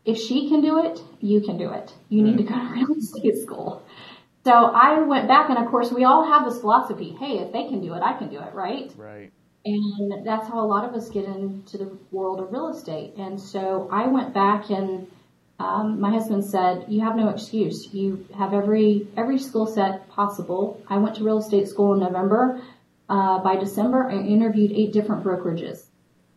if 0.05 0.19
she 0.19 0.49
can 0.49 0.61
do 0.61 0.85
it, 0.85 1.03
you 1.19 1.41
can 1.41 1.59
do 1.59 1.73
it. 1.73 1.93
You 2.09 2.23
need 2.23 2.37
to 2.37 2.45
go 2.45 2.55
to 2.55 2.61
mm. 2.61 2.73
real 2.75 2.97
estate 2.97 3.39
school. 3.43 3.83
So 4.45 4.53
I 4.53 5.01
went 5.01 5.27
back, 5.27 5.51
and 5.51 5.59
of 5.59 5.67
course, 5.67 5.91
we 5.91 6.05
all 6.05 6.31
have 6.31 6.49
this 6.49 6.61
philosophy 6.61 7.11
hey, 7.19 7.41
if 7.41 7.53
they 7.53 7.65
can 7.65 7.81
do 7.81 7.93
it, 7.95 8.03
I 8.05 8.17
can 8.17 8.29
do 8.29 8.39
it, 8.39 8.55
right? 8.55 8.93
Right. 8.97 9.33
And 9.65 10.27
that's 10.27 10.49
how 10.49 10.65
a 10.65 10.67
lot 10.67 10.85
of 10.85 10.95
us 10.95 11.11
get 11.11 11.25
into 11.25 11.77
the 11.77 11.97
world 12.11 12.41
of 12.41 12.53
real 12.53 12.69
estate. 12.69 13.15
And 13.19 13.38
so 13.38 13.88
I 13.93 14.07
went 14.07 14.33
back 14.33 14.71
and 14.71 15.09
um, 15.61 16.00
my 16.00 16.11
husband 16.11 16.45
said, 16.45 16.85
"You 16.88 17.00
have 17.00 17.17
no 17.17 17.31
excuse. 17.31 17.93
You 17.93 18.27
have 18.37 18.55
every 18.55 19.09
every 19.17 19.38
skill 19.38 19.67
set 19.67 20.09
possible." 20.09 20.81
I 20.88 20.99
went 20.99 21.17
to 21.17 21.25
real 21.25 21.38
estate 21.38 21.69
school 21.69 21.95
in 21.95 22.00
November. 22.00 22.61
Uh, 23.09 23.38
by 23.41 23.57
December, 23.57 24.09
I 24.09 24.19
interviewed 24.19 24.71
eight 24.71 24.93
different 24.93 25.25
brokerages, 25.25 25.87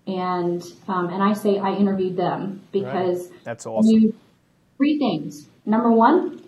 and 0.07 0.63
um, 0.87 1.09
and 1.09 1.21
I 1.21 1.33
say 1.33 1.59
I 1.59 1.75
interviewed 1.75 2.17
them 2.17 2.63
because 2.71 3.29
right. 3.29 3.43
that's 3.43 3.67
awesome. 3.67 4.13
Three 4.77 4.97
things. 4.97 5.47
Number 5.67 5.91
one, 5.91 6.40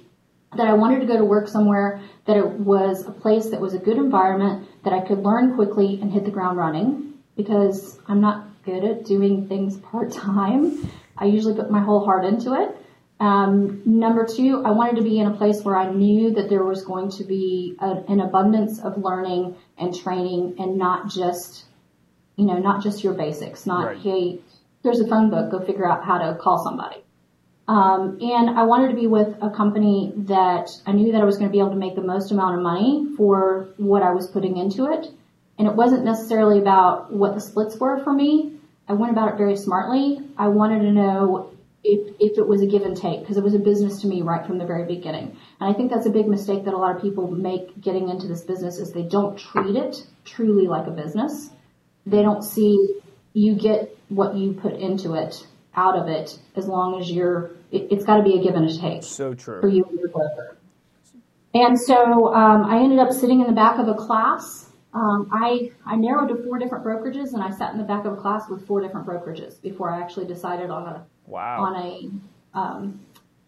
that 0.57 0.67
I 0.67 0.73
wanted 0.73 0.99
to 1.01 1.05
go 1.05 1.17
to 1.17 1.25
work 1.25 1.47
somewhere 1.47 2.01
that 2.25 2.37
it 2.37 2.45
was 2.45 3.05
a 3.05 3.11
place 3.11 3.49
that 3.49 3.59
was 3.59 3.73
a 3.73 3.79
good 3.79 3.97
environment 3.97 4.67
that 4.83 4.93
I 4.93 5.01
could 5.01 5.19
learn 5.19 5.55
quickly 5.55 5.99
and 6.01 6.11
hit 6.11 6.25
the 6.25 6.31
ground 6.31 6.57
running 6.57 7.13
because 7.35 7.99
I'm 8.07 8.21
not 8.21 8.47
good 8.63 8.83
at 8.83 9.05
doing 9.05 9.47
things 9.47 9.77
part 9.77 10.11
time. 10.11 10.89
I 11.17 11.25
usually 11.25 11.55
put 11.55 11.69
my 11.69 11.81
whole 11.81 12.05
heart 12.05 12.25
into 12.25 12.53
it. 12.53 12.75
Um, 13.19 13.81
number 13.85 14.25
two, 14.25 14.63
I 14.65 14.71
wanted 14.71 14.97
to 14.97 15.03
be 15.03 15.19
in 15.19 15.27
a 15.27 15.35
place 15.35 15.61
where 15.63 15.77
I 15.77 15.89
knew 15.89 16.31
that 16.31 16.49
there 16.49 16.63
was 16.63 16.83
going 16.83 17.11
to 17.11 17.23
be 17.23 17.75
a, 17.79 18.03
an 18.07 18.19
abundance 18.19 18.79
of 18.79 18.97
learning 18.97 19.55
and 19.77 19.95
training 19.95 20.55
and 20.59 20.77
not 20.77 21.09
just, 21.09 21.65
you 22.35 22.45
know, 22.45 22.57
not 22.57 22.83
just 22.83 23.03
your 23.03 23.13
basics, 23.13 23.65
not, 23.65 23.85
right. 23.85 23.97
hey, 23.97 24.39
here's 24.81 24.99
a 24.99 25.07
phone 25.07 25.29
book, 25.29 25.51
go 25.51 25.59
figure 25.59 25.89
out 25.89 26.03
how 26.03 26.17
to 26.17 26.35
call 26.35 26.63
somebody. 26.63 26.97
Um, 27.67 28.17
and 28.21 28.49
I 28.59 28.63
wanted 28.63 28.89
to 28.89 28.95
be 28.95 29.07
with 29.07 29.35
a 29.41 29.49
company 29.49 30.11
that 30.17 30.69
I 30.85 30.91
knew 30.91 31.11
that 31.13 31.21
I 31.21 31.23
was 31.23 31.37
going 31.37 31.49
to 31.49 31.51
be 31.51 31.59
able 31.59 31.71
to 31.71 31.77
make 31.77 31.95
the 31.95 32.01
most 32.01 32.31
amount 32.31 32.57
of 32.57 32.61
money 32.61 33.07
for 33.15 33.69
what 33.77 34.03
I 34.03 34.11
was 34.11 34.27
putting 34.27 34.57
into 34.57 34.91
it. 34.91 35.07
And 35.57 35.67
it 35.67 35.75
wasn't 35.75 36.03
necessarily 36.03 36.59
about 36.59 37.13
what 37.13 37.35
the 37.35 37.41
splits 37.41 37.77
were 37.77 38.03
for 38.03 38.11
me. 38.11 38.57
I 38.87 38.93
went 38.93 39.13
about 39.13 39.29
it 39.29 39.37
very 39.37 39.55
smartly. 39.55 40.19
I 40.37 40.49
wanted 40.49 40.79
to 40.79 40.91
know 40.91 41.53
if, 41.83 42.15
if 42.19 42.37
it 42.37 42.47
was 42.47 42.61
a 42.61 42.67
give 42.67 42.83
and 42.83 42.97
take 42.97 43.21
because 43.21 43.37
it 43.37 43.43
was 43.43 43.53
a 43.53 43.59
business 43.59 44.01
to 44.01 44.07
me 44.07 44.21
right 44.21 44.45
from 44.45 44.57
the 44.57 44.65
very 44.65 44.85
beginning. 44.85 45.37
And 45.59 45.69
I 45.69 45.73
think 45.73 45.89
that's 45.89 46.05
a 46.05 46.09
big 46.09 46.27
mistake 46.27 46.65
that 46.65 46.73
a 46.73 46.77
lot 46.77 46.95
of 46.95 47.01
people 47.01 47.31
make 47.31 47.79
getting 47.79 48.09
into 48.09 48.27
this 48.27 48.41
business 48.41 48.77
is 48.77 48.91
they 48.91 49.03
don't 49.03 49.37
treat 49.37 49.75
it 49.75 50.05
truly 50.25 50.67
like 50.67 50.87
a 50.87 50.91
business. 50.91 51.49
They 52.05 52.21
don't 52.21 52.41
see 52.41 52.99
you 53.33 53.55
get 53.55 53.97
what 54.09 54.35
you 54.35 54.53
put 54.53 54.73
into 54.73 55.13
it 55.13 55.45
out 55.75 55.97
of 55.97 56.07
it 56.07 56.37
as 56.55 56.67
long 56.67 56.99
as 56.99 57.11
you're 57.11 57.51
it, 57.71 57.91
has 57.91 58.03
got 58.03 58.17
to 58.17 58.23
be 58.23 58.37
a 58.39 58.43
give 58.43 58.55
and 58.55 58.69
a 58.69 58.77
take. 58.77 59.03
So 59.03 59.33
true. 59.33 59.61
For 59.61 59.67
you 59.67 59.83
and 59.85 59.99
your 59.99 60.09
broker. 60.09 60.57
And 61.55 61.79
so 61.79 62.33
um, 62.33 62.65
I 62.65 62.79
ended 62.79 62.99
up 62.99 63.11
sitting 63.11 63.39
in 63.39 63.47
the 63.47 63.53
back 63.53 63.77
of 63.77 63.87
a 63.87 63.93
class 63.93 64.63
um, 64.93 65.29
I, 65.31 65.71
I 65.85 65.95
narrowed 65.95 66.29
to 66.29 66.43
four 66.43 66.59
different 66.59 66.85
brokerages 66.85 67.33
and 67.33 67.41
I 67.41 67.49
sat 67.49 67.71
in 67.71 67.79
the 67.79 67.83
back 67.83 68.05
of 68.05 68.13
a 68.13 68.15
class 68.15 68.47
with 68.47 68.65
four 68.67 68.79
different 68.79 69.07
brokerages 69.07 69.59
before 69.61 69.91
I 69.91 69.99
actually 69.99 70.27
decided 70.27 70.69
on 70.69 70.87
a, 70.87 71.05
wow. 71.25 71.63
on 71.63 71.75
a, 71.75 72.57
um, 72.57 72.99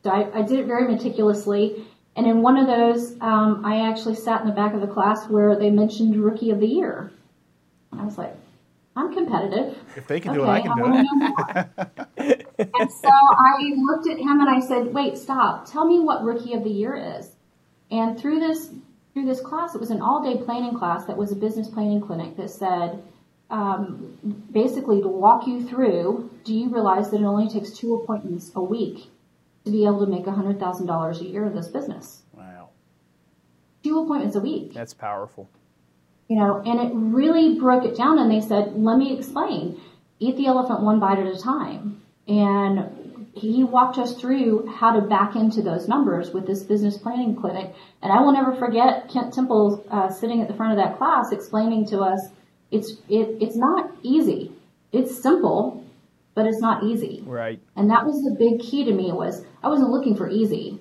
so 0.03 0.09
I, 0.09 0.39
I 0.39 0.41
did 0.41 0.59
it 0.59 0.65
very 0.65 0.91
meticulously. 0.91 1.85
And 2.15 2.25
in 2.25 2.41
one 2.41 2.57
of 2.57 2.65
those, 2.65 3.15
um, 3.21 3.63
I 3.63 3.87
actually 3.87 4.15
sat 4.15 4.41
in 4.41 4.47
the 4.47 4.53
back 4.53 4.73
of 4.73 4.81
the 4.81 4.87
class 4.87 5.27
where 5.27 5.55
they 5.55 5.69
mentioned 5.69 6.15
rookie 6.15 6.49
of 6.49 6.59
the 6.59 6.67
year. 6.67 7.11
And 7.91 8.01
I 8.01 8.05
was 8.05 8.17
like, 8.17 8.35
I'm 8.95 9.13
competitive. 9.13 9.77
If 9.95 10.07
they 10.07 10.19
can 10.19 10.31
okay, 10.31 10.39
do 10.39 10.45
it, 10.45 10.49
I 10.49 10.61
can 10.61 10.77
do 10.77 12.05
it. 12.17 12.47
and 12.79 12.91
so 12.91 13.09
I 13.09 13.73
looked 13.75 14.07
at 14.09 14.17
him 14.17 14.39
and 14.39 14.49
I 14.49 14.59
said, 14.61 14.93
wait, 14.93 15.17
stop. 15.17 15.69
Tell 15.69 15.85
me 15.85 15.99
what 15.99 16.23
rookie 16.23 16.53
of 16.53 16.63
the 16.63 16.69
year 16.69 17.17
is. 17.17 17.31
And 17.91 18.17
through 18.17 18.39
this 18.39 18.69
through 19.13 19.25
this 19.25 19.39
class, 19.39 19.73
it 19.73 19.79
was 19.79 19.91
an 19.91 20.01
all 20.01 20.21
day 20.21 20.43
planning 20.43 20.77
class 20.77 21.05
that 21.05 21.15
was 21.15 21.31
a 21.31 21.35
business 21.35 21.69
planning 21.69 22.01
clinic 22.01 22.35
that 22.35 22.49
said, 22.49 23.01
um, 23.49 24.17
basically 24.51 25.01
to 25.01 25.07
walk 25.07 25.47
you 25.47 25.65
through, 25.65 26.29
do 26.43 26.53
you 26.53 26.69
realize 26.69 27.11
that 27.11 27.21
it 27.21 27.23
only 27.23 27.47
takes 27.47 27.71
two 27.71 27.95
appointments 27.95 28.51
a 28.55 28.61
week 28.61 29.09
to 29.63 29.71
be 29.71 29.85
able 29.85 30.05
to 30.05 30.11
make 30.11 30.25
$100,000 30.25 31.21
a 31.21 31.23
year 31.23 31.45
in 31.45 31.55
this 31.55 31.69
business? 31.69 32.23
Wow. 32.33 32.69
Two 33.83 33.99
appointments 33.99 34.35
a 34.35 34.41
week. 34.41 34.73
That's 34.73 34.93
powerful. 34.93 35.49
You 36.27 36.37
know, 36.37 36.61
and 36.65 36.79
it 36.79 36.91
really 36.93 37.59
broke 37.59 37.85
it 37.85 37.95
down 37.95 38.17
and 38.17 38.31
they 38.31 38.41
said, 38.41 38.73
let 38.75 38.97
me 38.97 39.17
explain. 39.17 39.79
Eat 40.19 40.37
the 40.37 40.47
elephant 40.47 40.81
one 40.81 40.99
bite 40.99 41.19
at 41.19 41.27
a 41.27 41.39
time. 41.39 42.01
And 42.27 43.05
he 43.35 43.63
walked 43.63 43.97
us 43.97 44.15
through 44.19 44.65
how 44.67 44.93
to 44.93 45.01
back 45.01 45.35
into 45.35 45.61
those 45.61 45.87
numbers 45.87 46.31
with 46.31 46.47
this 46.47 46.63
business 46.63 46.97
planning 46.97 47.35
clinic. 47.35 47.75
And 48.01 48.11
I 48.11 48.21
will 48.21 48.31
never 48.31 48.55
forget 48.55 49.09
Kent 49.09 49.33
Temple 49.33 49.85
uh, 49.91 50.09
sitting 50.09 50.41
at 50.41 50.47
the 50.47 50.53
front 50.53 50.71
of 50.71 50.83
that 50.83 50.97
class 50.97 51.31
explaining 51.31 51.85
to 51.87 51.99
us, 51.99 52.29
it's 52.71 52.91
it, 53.09 53.37
it's 53.41 53.57
not 53.57 53.91
easy. 54.03 54.53
It's 54.93 55.21
simple, 55.21 55.83
but 56.33 56.47
it's 56.47 56.61
not 56.61 56.83
easy. 56.85 57.23
Right. 57.25 57.59
And 57.75 57.89
that 57.91 58.05
was 58.05 58.23
the 58.23 58.35
big 58.39 58.61
key 58.61 58.85
to 58.85 58.93
me 58.93 59.11
was 59.11 59.45
I 59.61 59.67
wasn't 59.67 59.89
looking 59.89 60.15
for 60.15 60.29
easy. 60.29 60.79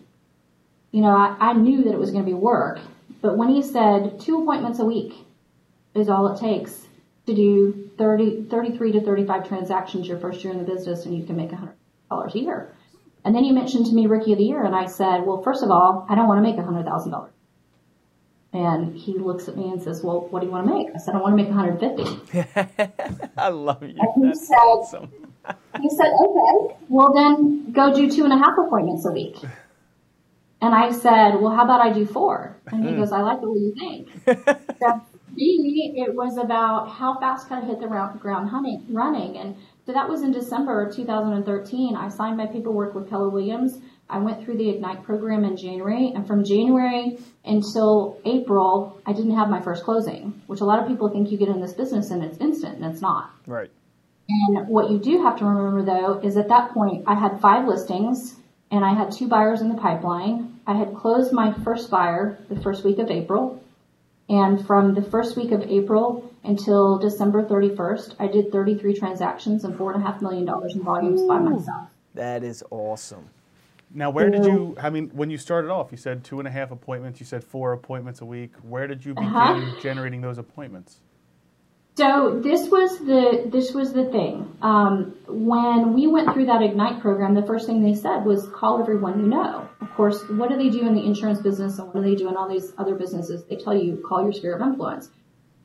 You 0.92 1.00
know, 1.00 1.16
I, 1.16 1.36
I 1.40 1.52
knew 1.54 1.82
that 1.82 1.92
it 1.92 1.98
was 1.98 2.12
going 2.12 2.24
to 2.24 2.30
be 2.30 2.34
work, 2.34 2.78
but 3.20 3.36
when 3.36 3.48
he 3.48 3.62
said 3.62 4.20
two 4.20 4.42
appointments 4.42 4.78
a 4.78 4.84
week 4.84 5.14
is 5.94 6.08
all 6.08 6.26
it 6.28 6.40
takes 6.40 6.86
to 7.26 7.34
do 7.34 7.90
30, 7.96 8.44
33 8.50 8.92
to 8.92 9.00
35 9.00 9.48
transactions 9.48 10.06
your 10.06 10.18
first 10.18 10.44
year 10.44 10.52
in 10.52 10.58
the 10.58 10.64
business 10.64 11.06
and 11.06 11.16
you 11.16 11.24
can 11.24 11.36
make 11.36 11.50
100 11.50 11.74
dollars 12.10 12.34
a 12.34 12.38
year. 12.38 12.74
And 13.24 13.34
then 13.34 13.44
you 13.44 13.54
mentioned 13.54 13.86
to 13.86 13.94
me 13.94 14.06
Rookie 14.06 14.32
of 14.32 14.38
the 14.38 14.44
Year, 14.44 14.64
and 14.64 14.74
I 14.74 14.84
said, 14.84 15.24
well, 15.24 15.42
first 15.42 15.62
of 15.62 15.70
all, 15.70 16.06
I 16.10 16.14
don't 16.14 16.28
want 16.28 16.38
to 16.38 16.42
make 16.42 16.58
a 16.58 16.62
hundred 16.62 16.84
thousand 16.84 17.12
dollars. 17.12 17.32
And 18.52 18.96
he 18.96 19.18
looks 19.18 19.48
at 19.48 19.56
me 19.56 19.70
and 19.70 19.82
says, 19.82 20.02
well, 20.04 20.28
what 20.30 20.40
do 20.40 20.46
you 20.46 20.52
want 20.52 20.68
to 20.68 20.74
make? 20.74 20.88
I 20.94 20.98
said, 20.98 21.14
I 21.14 21.18
want 21.18 21.36
to 21.36 21.42
make 21.42 21.52
150. 21.52 23.30
I 23.36 23.48
love 23.48 23.82
you. 23.82 23.96
And 23.98 24.28
That's 24.28 24.46
said, 24.46 24.54
awesome. 24.54 25.10
he 25.80 25.90
said, 25.90 26.06
okay, 26.06 26.76
well 26.88 27.12
then 27.12 27.72
go 27.72 27.92
do 27.92 28.08
two 28.08 28.24
and 28.24 28.32
a 28.32 28.36
half 28.36 28.56
appointments 28.56 29.06
a 29.06 29.10
week. 29.10 29.36
And 30.60 30.74
I 30.74 30.92
said, 30.92 31.40
well, 31.40 31.54
how 31.54 31.64
about 31.64 31.80
I 31.80 31.92
do 31.92 32.06
four? 32.06 32.56
And 32.66 32.84
he 32.84 32.92
hmm. 32.92 33.00
goes, 33.00 33.10
I 33.10 33.22
like 33.22 33.40
the 33.40 33.50
way 33.50 33.58
you 33.58 33.74
think. 33.74 34.08
so 34.80 35.02
me, 35.36 35.94
it 35.96 36.14
was 36.14 36.36
about 36.36 36.90
how 36.90 37.18
fast 37.18 37.48
can 37.48 37.62
I 37.62 37.66
hit 37.66 37.80
the 37.80 37.86
ground 37.86 38.20
running. 38.88 39.36
And 39.36 39.56
so 39.86 39.92
that 39.92 40.08
was 40.08 40.22
in 40.22 40.32
December 40.32 40.86
of 40.86 40.94
2013. 40.94 41.96
I 41.96 42.08
signed 42.08 42.36
my 42.36 42.46
paperwork 42.46 42.94
with 42.94 43.08
Keller 43.08 43.28
Williams. 43.28 43.78
I 44.08 44.18
went 44.18 44.44
through 44.44 44.58
the 44.58 44.68
Ignite 44.68 45.02
program 45.02 45.44
in 45.44 45.56
January, 45.56 46.12
and 46.14 46.26
from 46.26 46.44
January 46.44 47.18
until 47.44 48.20
April, 48.24 49.00
I 49.06 49.12
didn't 49.12 49.36
have 49.36 49.48
my 49.48 49.62
first 49.62 49.82
closing, 49.84 50.42
which 50.46 50.60
a 50.60 50.64
lot 50.64 50.78
of 50.78 50.86
people 50.86 51.08
think 51.08 51.30
you 51.30 51.38
get 51.38 51.48
in 51.48 51.60
this 51.60 51.72
business 51.72 52.10
and 52.10 52.22
it's 52.22 52.38
instant, 52.38 52.76
and 52.76 52.84
it's 52.84 53.00
not. 53.00 53.30
Right. 53.46 53.70
And 54.28 54.68
what 54.68 54.90
you 54.90 54.98
do 54.98 55.22
have 55.22 55.38
to 55.38 55.44
remember 55.44 55.82
though 55.84 56.20
is 56.20 56.36
at 56.36 56.48
that 56.48 56.72
point, 56.72 57.04
I 57.06 57.14
had 57.14 57.40
five 57.40 57.66
listings 57.66 58.36
and 58.70 58.84
I 58.84 58.94
had 58.94 59.12
two 59.12 59.28
buyers 59.28 59.60
in 59.60 59.68
the 59.68 59.74
pipeline. 59.74 60.60
I 60.66 60.76
had 60.76 60.94
closed 60.94 61.32
my 61.32 61.52
first 61.62 61.90
buyer 61.90 62.38
the 62.48 62.60
first 62.60 62.84
week 62.84 62.98
of 62.98 63.10
April. 63.10 63.62
And 64.28 64.66
from 64.66 64.94
the 64.94 65.02
first 65.02 65.36
week 65.36 65.52
of 65.52 65.60
April 65.62 66.30
until 66.44 66.98
December 66.98 67.44
31st, 67.44 68.16
I 68.18 68.26
did 68.26 68.50
33 68.50 68.94
transactions 68.94 69.64
and 69.64 69.74
$4.5 69.74 70.22
million 70.22 70.48
in 70.70 70.82
volumes 70.82 71.20
Ooh, 71.20 71.28
by 71.28 71.38
myself. 71.38 71.88
That 72.14 72.42
is 72.42 72.62
awesome. 72.70 73.28
Now, 73.92 74.10
where 74.10 74.30
did 74.30 74.44
you, 74.44 74.76
I 74.80 74.90
mean, 74.90 75.10
when 75.12 75.30
you 75.30 75.38
started 75.38 75.70
off, 75.70 75.92
you 75.92 75.98
said 75.98 76.24
two 76.24 76.40
and 76.40 76.48
a 76.48 76.50
half 76.50 76.72
appointments, 76.72 77.20
you 77.20 77.26
said 77.26 77.44
four 77.44 77.72
appointments 77.72 78.22
a 78.22 78.24
week. 78.24 78.52
Where 78.62 78.88
did 78.88 79.04
you 79.04 79.14
uh-huh. 79.16 79.54
begin 79.54 79.68
uh-huh. 79.68 79.80
generating 79.80 80.20
those 80.20 80.38
appointments? 80.38 81.00
So 81.96 82.40
this 82.42 82.68
was 82.68 82.98
the 82.98 83.48
this 83.52 83.72
was 83.72 83.92
the 83.92 84.06
thing. 84.06 84.56
Um, 84.62 85.14
when 85.28 85.94
we 85.94 86.08
went 86.08 86.32
through 86.32 86.46
that 86.46 86.60
Ignite 86.60 87.00
program, 87.00 87.34
the 87.34 87.46
first 87.46 87.66
thing 87.66 87.84
they 87.84 87.94
said 87.94 88.24
was 88.24 88.48
call 88.48 88.80
everyone 88.80 89.20
you 89.20 89.26
know. 89.26 89.68
Of 89.80 89.94
course, 89.94 90.20
what 90.28 90.50
do 90.50 90.56
they 90.56 90.70
do 90.70 90.88
in 90.88 90.94
the 90.94 91.04
insurance 91.04 91.40
business 91.40 91.78
and 91.78 91.86
what 91.86 91.94
do 91.94 92.02
they 92.02 92.16
do 92.16 92.28
in 92.28 92.36
all 92.36 92.48
these 92.48 92.72
other 92.78 92.96
businesses? 92.96 93.44
They 93.44 93.56
tell 93.56 93.76
you 93.76 94.02
call 94.08 94.24
your 94.24 94.32
sphere 94.32 94.56
of 94.56 94.62
influence. 94.62 95.08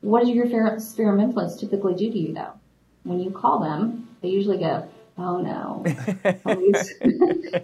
What 0.02 0.20
does 0.20 0.28
your 0.28 0.46
sphere 0.78 1.14
of 1.14 1.20
influence 1.20 1.56
typically 1.56 1.94
do 1.94 2.12
to 2.12 2.18
you 2.18 2.32
though? 2.32 2.52
When 3.02 3.18
you 3.18 3.32
call 3.32 3.58
them, 3.60 4.08
they 4.22 4.28
usually 4.28 4.58
go, 4.58 4.88
"Oh 5.18 5.38
no, 5.38 5.84
somebody's, 6.44 6.94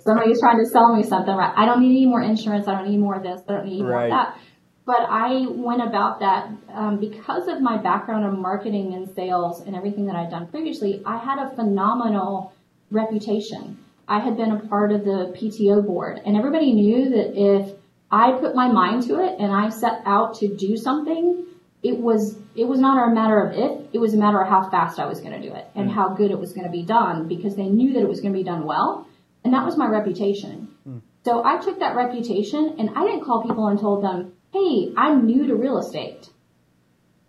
somebody's 0.03 0.41
trying 0.41 0.59
to 0.59 0.67
sell 0.67 0.93
me 0.97 1.05
something. 1.05 1.37
Right? 1.37 1.53
I 1.57 1.67
don't 1.67 1.81
need 1.81 1.91
any 1.91 2.07
more 2.07 2.21
insurance. 2.21 2.67
I 2.67 2.75
don't 2.75 2.91
need 2.91 2.99
more 2.99 3.15
of 3.15 3.23
this. 3.23 3.43
I 3.49 3.53
don't 3.53 3.67
need 3.67 3.83
more 3.83 3.93
right. 3.93 4.05
of 4.07 4.11
that." 4.11 4.39
But 4.87 5.01
I 5.01 5.47
went 5.49 5.83
about 5.83 6.21
that 6.21 6.49
um, 6.73 6.99
because 6.99 7.49
of 7.49 7.61
my 7.61 7.77
background 7.77 8.25
in 8.25 8.41
marketing 8.41 8.95
and 8.95 9.13
sales 9.15 9.61
and 9.61 9.75
everything 9.75 10.07
that 10.07 10.15
I'd 10.15 10.31
done 10.31 10.47
previously. 10.47 11.03
I 11.05 11.19
had 11.19 11.39
a 11.41 11.55
phenomenal 11.57 12.53
reputation. 12.93 13.79
I 14.07 14.21
had 14.21 14.37
been 14.37 14.53
a 14.53 14.61
part 14.61 14.93
of 14.93 15.05
the 15.05 15.35
PTO 15.37 15.85
board, 15.85 16.21
and 16.25 16.37
everybody 16.37 16.73
knew 16.73 17.11
that 17.11 17.35
if 17.35 17.75
I 18.13 18.33
put 18.33 18.55
my 18.55 18.69
mind 18.69 19.03
to 19.09 19.19
it 19.25 19.41
and 19.41 19.53
I 19.53 19.71
set 19.71 20.03
out 20.07 20.37
to 20.37 20.57
do 20.57 20.77
something, 20.77 21.45
it 21.83 21.99
was 21.99 22.39
it 22.55 22.65
was 22.69 22.79
not 22.79 23.11
a 23.11 23.13
matter 23.13 23.41
of 23.41 23.59
if, 23.59 23.93
it 23.93 23.99
was 23.99 24.15
a 24.15 24.17
matter 24.17 24.41
of 24.41 24.49
how 24.49 24.71
fast 24.71 25.01
I 25.01 25.07
was 25.07 25.21
going 25.21 25.41
to 25.41 25.49
do 25.49 25.53
it 25.53 25.67
and 25.75 25.91
mm. 25.91 25.93
how 25.93 26.11
good 26.11 26.31
it 26.31 26.39
was 26.39 26.53
going 26.53 26.65
to 26.65 26.71
be 26.71 26.85
done 26.85 27.27
because 27.27 27.57
they 27.57 27.67
knew 27.67 27.93
that 27.95 28.01
it 28.01 28.09
was 28.09 28.21
going 28.21 28.33
to 28.33 28.39
be 28.39 28.45
done 28.45 28.65
well, 28.65 29.09
and 29.43 29.53
that 29.53 29.65
was 29.65 29.77
my 29.77 29.89
reputation. 29.89 30.69
Mm. 30.89 31.01
So 31.25 31.45
I 31.45 31.59
took 31.59 31.81
that 31.81 31.97
reputation 31.97 32.77
and 32.79 32.91
I 32.95 33.05
didn't 33.05 33.25
call 33.25 33.43
people 33.43 33.67
and 33.67 33.81
told 33.81 34.05
them, 34.05 34.33
hey, 34.53 34.93
I'm 34.97 35.27
new 35.27 35.47
to 35.47 35.55
real 35.55 35.79
estate. 35.79 36.29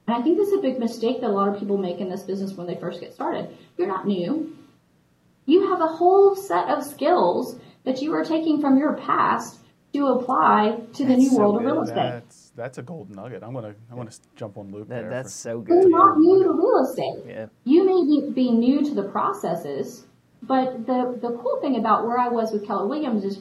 And 0.08 0.16
I 0.16 0.22
think 0.22 0.38
this 0.38 0.48
is 0.50 0.60
a 0.60 0.62
big 0.62 0.80
mistake 0.80 1.22
that 1.22 1.30
a 1.30 1.34
lot 1.34 1.50
of 1.50 1.60
people 1.60 1.78
make 1.78 2.00
in 2.00 2.10
this 2.10 2.24
business 2.24 2.54
when 2.54 2.66
they 2.68 2.76
first 2.76 3.02
get 3.02 3.14
started. 3.14 3.56
You're 3.78 3.88
not 3.88 4.08
new. 4.08 4.56
You 5.46 5.70
have 5.70 5.82
a 5.82 5.88
whole 5.88 6.36
set 6.36 6.70
of 6.70 6.84
skills 6.84 7.60
that 7.84 8.02
you 8.02 8.14
are 8.14 8.24
taking 8.24 8.62
from 8.62 8.78
your 8.78 8.96
past 8.98 9.60
to 9.94 10.08
apply 10.08 10.80
to 10.94 11.04
the 11.04 11.10
That's 11.10 11.20
new 11.22 11.30
so 11.30 11.38
world 11.38 11.56
of 11.58 11.62
real 11.64 11.82
estate. 11.82 11.96
That's 11.96 12.52
that's 12.56 12.78
a 12.78 12.82
gold 12.84 13.16
nugget. 13.16 13.44
I'm 13.44 13.54
gonna 13.54 13.74
I'm 13.90 13.98
gonna 13.98 14.12
jump 14.36 14.58
on 14.58 14.72
loop 14.72 14.90
That, 14.90 15.02
there. 15.02 15.10
that's 15.10 15.34
for- 15.34 15.50
so 15.50 15.66
You're 15.68 15.82
good. 15.84 15.90
not 15.92 16.18
new 16.18 16.44
to 16.44 16.52
real 16.52 16.86
estate. 16.90 17.24
Yeah. 17.28 17.46
You 17.64 17.86
may 17.86 18.04
be, 18.06 18.32
be 18.34 18.52
new 18.52 18.84
to 18.84 18.94
the 18.94 19.04
processes, 19.04 20.06
but 20.44 20.86
the, 20.86 21.18
the 21.22 21.38
cool 21.42 21.60
thing 21.62 21.78
about 21.78 22.06
where 22.06 22.18
I 22.20 22.28
was 22.28 22.52
with 22.52 22.66
Keller 22.68 22.88
Williams 22.88 23.24
is 23.24 23.40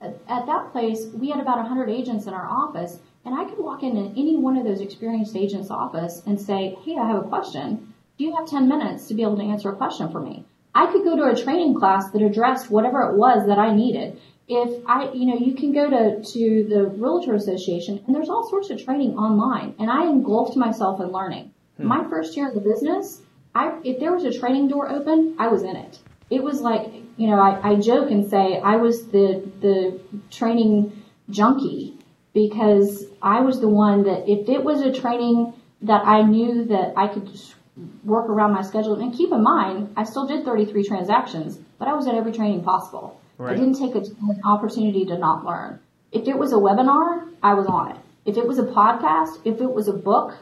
at, 0.00 0.14
at 0.28 0.46
that 0.46 0.70
place, 0.72 1.06
we 1.14 1.30
had 1.30 1.40
about 1.40 1.56
100 1.58 1.90
agents 1.90 2.26
in 2.26 2.32
our 2.34 2.46
office, 2.48 3.00
and 3.28 3.38
I 3.38 3.44
could 3.44 3.58
walk 3.58 3.82
into 3.82 4.10
any 4.18 4.36
one 4.36 4.56
of 4.56 4.64
those 4.64 4.80
experienced 4.80 5.36
agents' 5.36 5.70
office 5.70 6.22
and 6.24 6.40
say, 6.40 6.78
Hey, 6.82 6.96
I 6.96 7.06
have 7.08 7.24
a 7.26 7.28
question. 7.28 7.92
Do 8.16 8.24
you 8.24 8.34
have 8.34 8.48
10 8.48 8.66
minutes 8.66 9.06
to 9.08 9.14
be 9.14 9.20
able 9.20 9.36
to 9.36 9.42
answer 9.42 9.68
a 9.68 9.76
question 9.76 10.10
for 10.10 10.18
me? 10.18 10.46
I 10.74 10.86
could 10.86 11.04
go 11.04 11.14
to 11.14 11.24
a 11.24 11.36
training 11.36 11.74
class 11.74 12.10
that 12.12 12.22
addressed 12.22 12.70
whatever 12.70 13.02
it 13.02 13.18
was 13.18 13.46
that 13.46 13.58
I 13.58 13.74
needed. 13.74 14.18
If 14.48 14.82
I, 14.86 15.12
you 15.12 15.26
know, 15.26 15.36
you 15.36 15.54
can 15.54 15.72
go 15.72 15.90
to, 15.90 16.24
to 16.24 16.66
the 16.70 16.86
Realtor 16.86 17.34
Association 17.34 18.02
and 18.06 18.16
there's 18.16 18.30
all 18.30 18.48
sorts 18.48 18.70
of 18.70 18.82
training 18.82 19.18
online 19.18 19.74
and 19.78 19.90
I 19.90 20.06
engulfed 20.06 20.56
myself 20.56 20.98
in 21.02 21.08
learning. 21.08 21.52
Hmm. 21.76 21.86
My 21.86 22.08
first 22.08 22.34
year 22.34 22.48
in 22.48 22.54
the 22.54 22.62
business, 22.62 23.20
I, 23.54 23.78
if 23.84 24.00
there 24.00 24.14
was 24.14 24.24
a 24.24 24.38
training 24.38 24.68
door 24.68 24.88
open, 24.88 25.36
I 25.38 25.48
was 25.48 25.64
in 25.64 25.76
it. 25.76 25.98
It 26.30 26.42
was 26.42 26.62
like, 26.62 26.94
you 27.18 27.28
know, 27.28 27.38
I, 27.38 27.72
I 27.72 27.74
joke 27.76 28.10
and 28.10 28.30
say 28.30 28.58
I 28.58 28.76
was 28.76 29.08
the, 29.08 29.46
the 29.60 30.00
training 30.30 31.02
junkie 31.28 31.97
because 32.38 33.04
I 33.20 33.40
was 33.40 33.60
the 33.60 33.68
one 33.68 34.04
that 34.04 34.28
if 34.30 34.48
it 34.48 34.62
was 34.62 34.80
a 34.82 34.92
training 34.92 35.54
that 35.82 36.06
I 36.06 36.22
knew 36.22 36.64
that 36.66 36.92
I 36.96 37.08
could 37.08 37.26
just 37.26 37.56
work 38.04 38.28
around 38.28 38.52
my 38.52 38.62
schedule, 38.62 38.94
and 38.94 39.12
keep 39.12 39.32
in 39.32 39.42
mind, 39.42 39.92
I 39.96 40.04
still 40.04 40.24
did 40.24 40.44
33 40.44 40.84
transactions, 40.84 41.58
but 41.80 41.88
I 41.88 41.94
was 41.94 42.06
at 42.06 42.14
every 42.14 42.30
training 42.30 42.62
possible. 42.62 43.20
I 43.40 43.54
didn't 43.54 43.74
take 43.74 43.96
a, 43.96 43.98
an 43.98 44.40
opportunity 44.44 45.04
to 45.06 45.18
not 45.18 45.44
learn. 45.44 45.80
If 46.12 46.28
it 46.28 46.38
was 46.38 46.52
a 46.52 46.56
webinar, 46.56 47.28
I 47.42 47.54
was 47.54 47.66
on 47.66 47.90
it. 47.90 47.96
If 48.24 48.36
it 48.36 48.46
was 48.46 48.58
a 48.58 48.64
podcast, 48.64 49.40
if 49.44 49.60
it 49.60 49.72
was 49.72 49.88
a 49.88 49.92
book, 49.92 50.36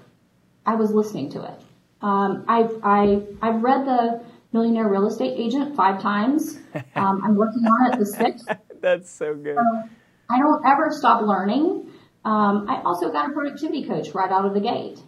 I 0.66 0.74
was 0.74 0.92
listening 0.92 1.30
to 1.30 1.44
it. 1.44 1.60
Um, 2.02 2.44
I've 2.46 2.78
I, 2.82 3.22
I've 3.40 3.62
read 3.62 3.86
the 3.86 4.22
Millionaire 4.52 4.88
Real 4.88 5.06
Estate 5.06 5.34
Agent 5.38 5.74
five 5.74 6.02
times. 6.02 6.58
Um, 6.94 7.22
I'm 7.24 7.36
working 7.36 7.64
on 7.64 7.92
it 7.92 7.98
the 7.98 8.06
sixth. 8.06 8.46
That's 8.80 9.10
so 9.10 9.34
good. 9.34 9.58
I 10.30 10.38
don't 10.38 10.64
ever 10.66 10.90
stop 10.90 11.22
learning. 11.22 11.90
Um, 12.24 12.66
I 12.68 12.82
also 12.84 13.10
got 13.12 13.30
a 13.30 13.32
productivity 13.32 13.86
coach 13.86 14.08
right 14.14 14.30
out 14.30 14.44
of 14.44 14.54
the 14.54 14.60
gate. 14.60 15.00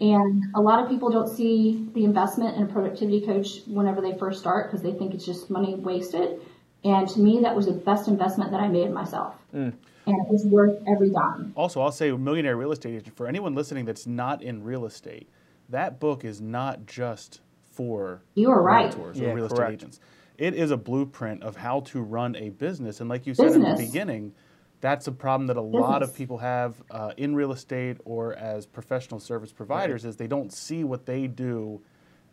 And 0.00 0.44
a 0.54 0.60
lot 0.60 0.82
of 0.82 0.88
people 0.88 1.10
don't 1.10 1.28
see 1.28 1.88
the 1.94 2.04
investment 2.04 2.56
in 2.56 2.62
a 2.62 2.66
productivity 2.66 3.24
coach 3.26 3.62
whenever 3.66 4.00
they 4.00 4.16
first 4.16 4.38
start 4.40 4.70
because 4.70 4.82
they 4.82 4.92
think 4.92 5.12
it's 5.14 5.24
just 5.26 5.50
money 5.50 5.74
wasted. 5.74 6.40
And 6.84 7.08
to 7.08 7.18
me, 7.20 7.40
that 7.42 7.56
was 7.56 7.66
the 7.66 7.72
best 7.72 8.06
investment 8.06 8.52
that 8.52 8.60
I 8.60 8.68
made 8.68 8.86
in 8.86 8.94
myself. 8.94 9.34
And 9.52 9.72
it 10.06 10.28
was 10.28 10.44
worth 10.46 10.80
every 10.86 11.10
dime. 11.10 11.52
Also, 11.56 11.80
I'll 11.80 11.90
say 11.90 12.12
Millionaire 12.12 12.56
Real 12.56 12.70
Estate 12.70 12.94
Agent 12.94 13.16
for 13.16 13.26
anyone 13.26 13.54
listening 13.54 13.84
that's 13.86 14.06
not 14.06 14.42
in 14.42 14.62
real 14.62 14.86
estate. 14.86 15.28
That 15.68 15.98
book 15.98 16.24
is 16.24 16.40
not 16.40 16.86
just 16.86 17.40
for 17.72 18.22
You 18.34 18.50
are 18.50 18.62
right. 18.62 18.90
realtors 18.92 19.16
Yeah, 19.20 19.30
or 19.30 19.34
real 19.34 19.48
correct. 19.48 19.52
estate 19.52 19.72
agents. 19.72 20.00
It 20.38 20.54
is 20.54 20.70
a 20.70 20.76
blueprint 20.76 21.42
of 21.42 21.56
how 21.56 21.80
to 21.80 22.00
run 22.00 22.36
a 22.36 22.50
business. 22.50 23.00
And 23.00 23.08
like 23.10 23.26
you 23.26 23.34
said 23.34 23.52
in 23.52 23.62
the 23.62 23.74
beginning, 23.76 24.32
that's 24.80 25.06
a 25.06 25.12
problem 25.12 25.46
that 25.48 25.56
a 25.56 25.60
lot 25.62 26.02
of 26.02 26.14
people 26.14 26.38
have 26.38 26.82
uh, 26.90 27.12
in 27.16 27.34
real 27.34 27.52
estate 27.52 27.98
or 28.04 28.34
as 28.34 28.66
professional 28.66 29.18
service 29.20 29.52
providers 29.52 30.04
is 30.04 30.16
they 30.16 30.26
don't 30.28 30.52
see 30.52 30.84
what 30.84 31.06
they 31.06 31.26
do 31.26 31.80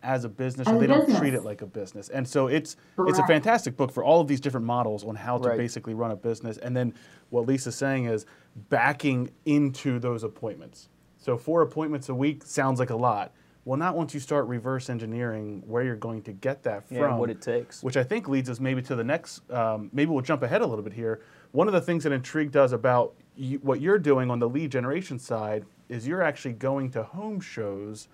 as 0.04 0.24
a 0.24 0.30
business 0.30 0.68
or 0.68 0.78
they 0.78 0.86
a 0.86 0.88
don't 0.88 1.18
treat 1.18 1.34
it 1.34 1.44
like 1.44 1.64
a 1.64 1.66
business. 1.66 2.10
And 2.10 2.28
so 2.28 2.48
it's 2.48 2.76
it's 3.08 3.18
a 3.18 3.26
fantastic 3.26 3.76
book 3.76 3.92
for 3.92 4.04
all 4.04 4.22
of 4.22 4.28
these 4.28 4.40
different 4.40 4.66
models 4.66 5.04
on 5.04 5.16
how 5.16 5.38
to 5.40 5.50
Right. 5.50 5.58
basically 5.58 5.96
run 5.96 6.12
a 6.12 6.16
business. 6.16 6.58
And 6.58 6.76
then 6.78 6.94
what 7.32 7.48
Lisa's 7.48 7.76
saying 7.76 8.06
is 8.06 8.26
backing 8.70 9.32
into 9.46 9.98
those 10.00 10.24
appointments. 10.24 10.90
So 11.18 11.38
four 11.38 11.64
appointments 11.64 12.10
a 12.10 12.16
week 12.16 12.44
sounds 12.44 12.80
like 12.80 12.92
a 12.92 12.96
lot. 12.96 13.32
Well, 13.64 13.78
not 13.80 13.96
once 13.98 14.14
you 14.14 14.20
start 14.20 14.46
reverse 14.46 14.92
engineering 14.92 15.64
where 15.66 15.84
you're 15.84 15.96
going 15.96 16.22
to 16.24 16.32
get 16.32 16.62
that 16.64 16.88
from. 16.88 16.98
Yeah, 16.98 17.16
what 17.18 17.32
it 17.32 17.42
takes. 17.42 17.82
Which 17.82 17.98
I 17.98 18.04
think 18.04 18.28
leads 18.28 18.48
us 18.48 18.60
maybe 18.60 18.84
to 18.84 18.96
the 18.96 19.04
next. 19.04 19.50
Um, 19.52 19.90
maybe 19.92 20.12
we'll 20.12 20.22
jump 20.22 20.44
ahead 20.44 20.62
a 20.62 20.68
little 20.68 20.84
bit 20.84 20.94
here. 20.94 21.22
One 21.56 21.68
of 21.68 21.74
the 21.74 21.80
things 21.80 22.04
that 22.04 22.12
intrigued 22.12 22.58
us 22.58 22.74
about 22.74 23.14
you, 23.38 23.60
what 23.60 23.80
you're 23.80 23.98
doing 23.98 24.30
on 24.30 24.40
the 24.40 24.50
lead 24.50 24.72
generation 24.74 25.20
side 25.20 25.64
is 25.88 26.06
you're 26.06 26.22
actually 26.22 26.52
going 26.52 26.92
to 26.92 27.04
home 27.04 27.40
shows 27.40 28.10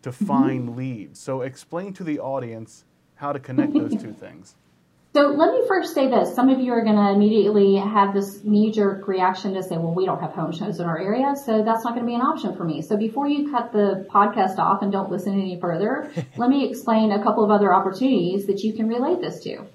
to 0.00 0.10
Mm-hmm. 0.10 0.24
find 0.26 0.76
leads. 0.76 1.18
So 1.20 1.42
explain 1.42 1.92
to 1.94 2.04
the 2.04 2.20
audience 2.20 2.84
how 3.16 3.32
to 3.32 3.38
connect 3.38 3.74
those 3.74 3.90
two 4.00 4.12
things. 4.24 4.54
So 5.14 5.28
let 5.28 5.52
me 5.52 5.62
first 5.66 5.94
say 5.94 6.08
this. 6.08 6.34
Some 6.34 6.48
of 6.48 6.58
you 6.60 6.72
are 6.72 6.84
going 6.84 6.96
to 6.96 7.10
immediately 7.10 7.76
have 7.76 8.14
this 8.14 8.44
knee 8.44 8.70
jerk 8.70 9.06
reaction 9.08 9.52
to 9.54 9.62
say, 9.62 9.76
well, 9.76 9.94
we 9.94 10.06
don't 10.06 10.20
have 10.20 10.32
home 10.32 10.52
shows 10.52 10.78
in 10.80 10.86
our 10.86 10.98
area, 10.98 11.34
so 11.36 11.64
that's 11.64 11.84
not 11.84 11.94
going 11.94 12.04
to 12.04 12.06
be 12.06 12.14
an 12.14 12.20
option 12.22 12.54
for 12.56 12.64
me. 12.64 12.80
So 12.82 12.96
before 12.96 13.26
you 13.26 13.50
cut 13.50 13.72
the 13.72 14.06
podcast 14.10 14.58
off 14.58 14.80
and 14.82 14.90
don't 14.92 15.10
listen 15.10 15.32
any 15.32 15.58
further, 15.60 16.10
let 16.36 16.48
me 16.48 16.66
explain 16.68 17.12
a 17.12 17.22
couple 17.22 17.44
of 17.44 17.50
other 17.50 17.74
opportunities 17.74 18.46
that 18.46 18.60
you 18.62 18.72
can 18.74 18.88
relate 18.88 19.20
this 19.20 19.40
to. 19.44 19.66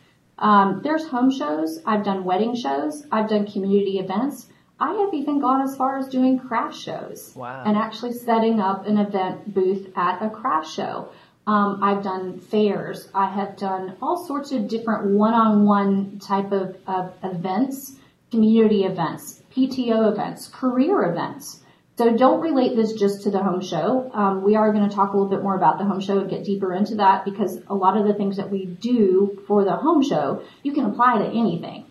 Um, 0.42 0.82
there's 0.84 1.06
home 1.08 1.32
shows. 1.32 1.80
I've 1.86 2.04
done 2.04 2.24
wedding 2.24 2.56
shows. 2.56 3.06
I've 3.12 3.30
done 3.30 3.46
community 3.46 4.00
events. 4.00 4.48
I 4.80 4.94
have 4.94 5.14
even 5.14 5.40
gone 5.40 5.62
as 5.62 5.76
far 5.78 6.00
as 6.00 6.08
doing 6.08 6.40
craft 6.40 6.76
shows 6.76 7.34
Wow. 7.36 7.64
and 7.66 7.78
actually 7.78 8.14
setting 8.14 8.60
up 8.60 8.88
an 8.88 8.98
event 8.98 9.54
booth 9.54 9.92
at 9.96 10.22
a 10.24 10.30
craft 10.30 10.70
show. 10.72 11.10
Um, 11.46 11.84
I've 11.84 12.04
done 12.04 12.40
fairs. 12.40 13.08
I 13.14 13.28
have 13.28 13.58
done 13.58 13.96
all 14.02 14.26
sorts 14.26 14.52
of 14.52 14.68
different 14.68 15.12
one-on-one 15.12 16.20
type 16.20 16.52
of, 16.52 16.78
of 16.88 17.14
events, 17.24 17.98
community 18.32 18.84
events, 18.86 19.44
PTO 19.56 20.12
events, 20.12 20.48
career 20.48 21.04
events. 21.04 21.60
So 21.98 22.16
don't 22.18 22.42
relate 22.42 22.76
this 22.76 22.94
just 22.94 23.24
to 23.24 23.32
the 23.32 23.44
home 23.44 23.62
show. 23.62 24.10
Um, 24.14 24.44
we 24.44 24.56
are 24.56 24.72
going 24.74 24.90
to 24.90 24.96
talk 24.96 25.14
a 25.14 25.18
little 25.18 25.30
bit 25.30 25.44
more 25.44 25.56
about 25.56 25.78
the 25.78 25.84
home 25.84 26.00
show 26.00 26.20
and 26.20 26.30
get 26.30 26.44
deeper 26.44 26.74
into 26.74 26.96
that 26.96 27.26
because 27.26 27.60
a 27.68 27.76
lot 27.76 27.98
of 27.98 28.08
the 28.08 28.14
things 28.14 28.38
that 28.38 28.50
we 28.50 28.66
do 28.66 29.44
for 29.48 29.64
the 29.64 29.76
home 29.76 30.02
show, 30.02 30.44
you 30.64 30.74
can 30.74 30.86
apply 30.86 31.20
to 31.20 31.26
anything. 31.26 31.86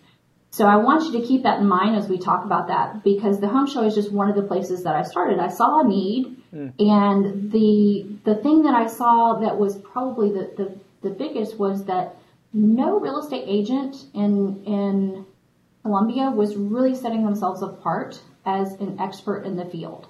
So 0.52 0.66
I 0.66 0.76
want 0.76 1.04
you 1.04 1.20
to 1.20 1.26
keep 1.26 1.44
that 1.44 1.60
in 1.60 1.68
mind 1.68 1.94
as 1.94 2.08
we 2.08 2.18
talk 2.18 2.44
about 2.44 2.66
that 2.68 3.04
because 3.04 3.38
the 3.38 3.46
home 3.46 3.68
show 3.68 3.84
is 3.84 3.94
just 3.94 4.10
one 4.10 4.28
of 4.28 4.34
the 4.34 4.42
places 4.42 4.82
that 4.82 4.96
I 4.96 5.02
started. 5.02 5.38
I 5.38 5.48
saw 5.48 5.80
a 5.80 5.88
need 5.88 6.40
and 6.52 7.52
the 7.52 8.06
the 8.24 8.34
thing 8.34 8.62
that 8.62 8.74
I 8.74 8.86
saw 8.88 9.38
that 9.40 9.56
was 9.56 9.78
probably 9.78 10.32
the, 10.32 10.50
the, 10.56 11.08
the 11.08 11.14
biggest 11.14 11.58
was 11.58 11.84
that 11.84 12.16
no 12.52 12.98
real 12.98 13.20
estate 13.20 13.44
agent 13.46 13.96
in 14.14 14.64
in 14.64 15.26
Columbia 15.82 16.30
was 16.30 16.56
really 16.56 16.96
setting 16.96 17.24
themselves 17.24 17.62
apart 17.62 18.20
as 18.44 18.72
an 18.74 18.98
expert 19.00 19.44
in 19.44 19.56
the 19.56 19.64
field. 19.64 20.06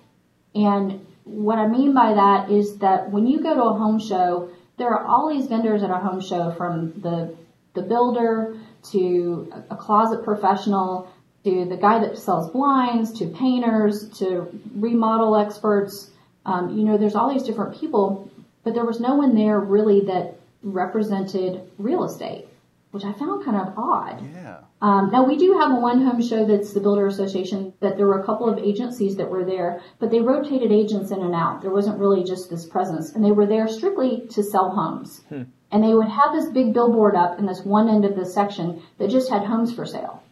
And 0.54 1.06
what 1.24 1.58
I 1.58 1.68
mean 1.68 1.94
by 1.94 2.14
that 2.14 2.50
is 2.50 2.78
that 2.78 3.10
when 3.10 3.26
you 3.26 3.42
go 3.42 3.54
to 3.54 3.62
a 3.62 3.74
home 3.74 4.00
show, 4.00 4.50
there 4.78 4.88
are 4.88 5.04
all 5.06 5.28
these 5.28 5.46
vendors 5.46 5.82
at 5.82 5.90
a 5.90 5.98
home 5.98 6.20
show 6.20 6.50
from 6.52 7.00
the 7.00 7.36
the 7.74 7.82
builder 7.82 8.56
to 8.90 9.52
a 9.70 9.76
closet 9.76 10.24
professional 10.24 11.12
to 11.44 11.64
the 11.66 11.76
guy 11.76 12.00
that 12.00 12.18
sells 12.18 12.50
blinds 12.50 13.12
to 13.18 13.26
painters 13.26 14.08
to 14.18 14.48
remodel 14.74 15.36
experts. 15.36 16.10
Um, 16.44 16.76
you 16.76 16.84
know, 16.84 16.98
there's 16.98 17.14
all 17.14 17.32
these 17.32 17.44
different 17.44 17.78
people, 17.78 18.30
but 18.64 18.74
there 18.74 18.84
was 18.84 19.00
no 19.00 19.14
one 19.14 19.34
there 19.34 19.60
really 19.60 20.00
that 20.06 20.40
represented 20.62 21.62
real 21.78 22.04
estate, 22.04 22.46
which 22.90 23.05
I 23.05 23.12
found 23.12 23.44
kind 23.44 23.57
of 23.57 23.74
odd. 23.76 24.20
Yeah. 24.35 24.59
Um, 24.83 25.11
now 25.12 25.24
we 25.24 25.37
do 25.37 25.59
have 25.61 25.70
a 25.70 25.81
one 25.81 26.05
home 26.05 26.22
show 26.22 26.44
that's 26.44 26.72
the 26.72 26.81
Builder 26.81 27.07
Association 27.07 27.72
that 27.81 27.96
there 27.96 28.07
were 28.07 28.20
a 28.20 28.24
couple 28.24 28.48
of 28.48 28.59
agencies 28.59 29.16
that 29.16 29.31
were 29.31 29.44
there, 29.44 29.81
but 29.98 30.11
they 30.11 30.20
rotated 30.20 30.72
agents 30.72 31.11
in 31.11 31.20
and 31.20 31.35
out. 31.35 31.62
There 31.62 31.70
wasn't 31.70 32.00
really 32.00 32.24
just 32.24 32.50
this 32.50 32.66
presence 32.66 33.14
and 33.14 33.24
they 33.24 33.31
were 33.31 33.46
there 33.46 33.68
strictly 33.68 34.26
to 34.31 34.42
sell 34.42 34.70
homes. 34.70 35.22
Hmm. 35.29 35.42
And 35.70 35.85
they 35.85 35.94
would 35.94 36.09
have 36.09 36.33
this 36.33 36.50
big 36.50 36.74
billboard 36.74 37.14
up 37.14 37.38
in 37.38 37.46
this 37.46 37.64
one 37.64 37.88
end 37.88 38.05
of 38.05 38.16
the 38.16 38.26
section 38.26 38.83
that 38.98 39.11
just 39.11 39.31
had 39.31 39.44
homes 39.44 39.72
for 39.72 39.87
sale. 39.87 40.22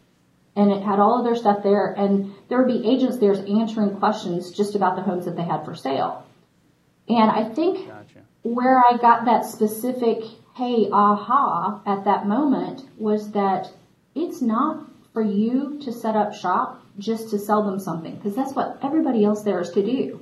And 0.55 0.69
it 0.71 0.83
had 0.83 0.99
all 0.99 1.17
of 1.17 1.23
their 1.23 1.35
stuff 1.35 1.63
there 1.63 1.93
and 1.93 2.33
there 2.49 2.57
would 2.57 2.67
be 2.67 2.85
agents 2.85 3.19
there 3.19 3.33
answering 3.33 3.95
questions 3.97 4.51
just 4.51 4.75
about 4.75 4.97
the 4.97 5.01
homes 5.03 5.25
that 5.25 5.37
they 5.37 5.43
had 5.43 5.63
for 5.63 5.75
sale. 5.75 6.25
And 7.07 7.31
I 7.31 7.49
think 7.49 7.87
Gotcha. 7.87 8.25
where 8.43 8.79
I 8.79 8.97
got 8.97 9.25
that 9.25 9.45
specific, 9.45 10.23
hey, 10.59 10.89
aha, 10.91 11.81
at 11.85 12.03
that 12.03 12.27
moment 12.27 12.83
was 12.97 13.31
that 13.31 13.71
it's 14.13 14.41
not 14.41 14.85
for 15.13 15.21
you 15.21 15.79
to 15.79 15.93
set 15.93 16.17
up 16.17 16.33
shop 16.33 16.83
just 16.97 17.29
to 17.29 17.39
sell 17.39 17.63
them 17.63 17.79
something, 17.79 18.13
because 18.15 18.35
that's 18.35 18.53
what 18.53 18.77
everybody 18.83 19.23
else 19.23 19.41
there 19.43 19.61
is 19.61 19.69
to 19.71 19.81
do. 19.81 20.21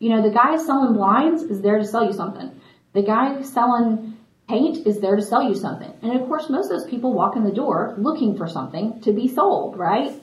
You 0.00 0.10
know, 0.10 0.22
the 0.22 0.34
guy 0.34 0.56
selling 0.56 0.94
blinds 0.94 1.44
is 1.44 1.60
there 1.60 1.78
to 1.78 1.86
sell 1.86 2.04
you 2.04 2.12
something. 2.12 2.50
The 2.94 3.02
guy 3.02 3.42
selling 3.42 4.16
paint 4.48 4.88
is 4.88 4.98
there 4.98 5.14
to 5.14 5.22
sell 5.22 5.48
you 5.48 5.54
something. 5.54 5.92
And 6.02 6.20
of 6.20 6.26
course, 6.26 6.50
most 6.50 6.72
of 6.72 6.80
those 6.80 6.90
people 6.90 7.12
walk 7.12 7.36
in 7.36 7.44
the 7.44 7.52
door 7.52 7.94
looking 7.96 8.36
for 8.36 8.48
something 8.48 9.00
to 9.02 9.12
be 9.12 9.28
sold, 9.28 9.78
right? 9.78 10.20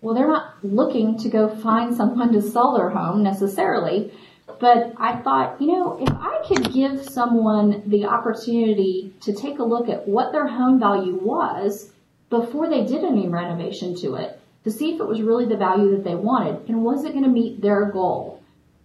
Well, 0.00 0.14
they're 0.14 0.26
not 0.26 0.64
looking 0.64 1.18
to 1.18 1.28
go 1.28 1.46
find 1.46 1.94
someone 2.00 2.32
to 2.32 2.40
sell 2.40 2.74
their 2.74 2.88
home 2.88 3.22
necessarily. 3.22 4.12
But 4.60 4.94
I 4.96 5.16
thought, 5.16 5.60
you 5.60 5.68
know, 5.68 5.98
if 6.00 6.10
I 6.10 6.42
could 6.46 6.72
give 6.72 7.02
someone 7.02 7.82
the 7.86 8.06
opportunity 8.06 9.12
to 9.20 9.32
take 9.32 9.58
a 9.58 9.64
look 9.64 9.88
at 9.88 10.08
what 10.08 10.32
their 10.32 10.46
home 10.46 10.78
value 10.78 11.18
was 11.20 11.92
before 12.30 12.68
they 12.68 12.84
did 12.84 13.04
any 13.04 13.28
renovation 13.28 13.94
to 13.96 14.14
it 14.14 14.40
to 14.64 14.70
see 14.70 14.94
if 14.94 15.00
it 15.00 15.06
was 15.06 15.22
really 15.22 15.44
the 15.44 15.56
value 15.56 15.90
that 15.90 16.04
they 16.04 16.14
wanted 16.14 16.68
and 16.68 16.84
was 16.84 17.04
it 17.04 17.12
going 17.12 17.24
to 17.24 17.30
meet 17.30 17.60
their 17.60 17.86
goal. 17.86 18.42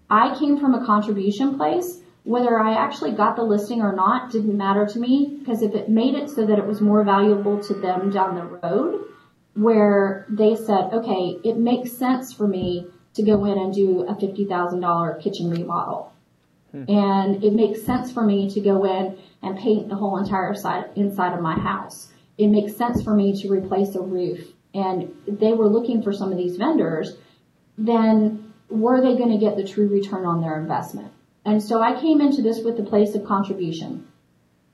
I 0.10 0.38
came 0.38 0.60
from 0.60 0.74
a 0.74 0.86
contribution 0.86 1.58
place. 1.58 2.02
Whether 2.24 2.60
I 2.60 2.74
actually 2.74 3.14
got 3.14 3.38
the 3.38 3.44
listing 3.44 3.82
or 3.82 3.96
not 3.96 4.32
didn't 4.32 4.58
matter 4.58 4.86
to 4.86 5.00
me 5.00 5.38
because 5.40 5.62
if 5.62 5.74
it 5.74 5.88
made 5.88 6.14
it 6.14 6.30
so 6.30 6.46
that 6.46 6.60
it 6.60 6.66
was 6.66 6.82
more 6.82 7.04
valuable 7.06 7.64
to 7.64 7.74
them 7.74 8.10
down 8.10 8.36
the 8.36 8.44
road, 8.44 9.06
where 9.54 10.26
they 10.28 10.56
said, 10.56 10.92
okay, 10.92 11.40
it 11.44 11.58
makes 11.58 11.94
sense 11.94 12.34
for 12.34 12.46
me 12.46 12.86
to 13.18 13.24
go 13.24 13.46
in 13.46 13.58
and 13.58 13.74
do 13.74 14.02
a 14.08 14.16
$50,000 14.16 15.22
kitchen 15.22 15.50
remodel. 15.50 16.14
Hmm. 16.72 16.86
And 16.88 17.44
it 17.44 17.54
makes 17.54 17.84
sense 17.84 18.12
for 18.12 18.24
me 18.24 18.50
to 18.52 18.62
go 18.62 18.86
in 18.86 19.18
and 19.42 19.58
paint 19.58 19.90
the 19.90 19.96
whole 19.96 20.18
entire 20.18 20.54
side 20.54 20.86
inside 20.96 21.34
of 21.34 21.42
my 21.42 21.54
house. 21.54 22.12
It 22.38 22.48
makes 22.48 22.76
sense 22.76 23.04
for 23.04 23.14
me 23.14 23.40
to 23.42 23.50
replace 23.50 23.96
a 23.96 24.02
roof. 24.02 24.54
And 24.74 25.16
they 25.28 25.54
were 25.54 25.68
looking 25.68 26.02
for 26.02 26.14
some 26.14 26.32
of 26.32 26.38
these 26.38 26.58
vendors. 26.58 27.18
Then 27.78 28.54
were 28.70 29.02
they 29.02 29.18
going 29.18 29.32
to 29.32 29.38
get 29.38 29.56
the 29.56 29.68
true 29.68 29.88
return 29.88 30.26
on 30.26 30.42
their 30.42 30.60
investment? 30.60 31.12
And 31.46 31.64
so 31.64 31.82
I 31.82 32.00
came 32.00 32.20
into 32.22 32.42
this 32.42 32.64
with 32.64 32.78
the 32.78 32.84
place 32.84 33.16
of 33.16 33.26
contribution. 33.26 34.08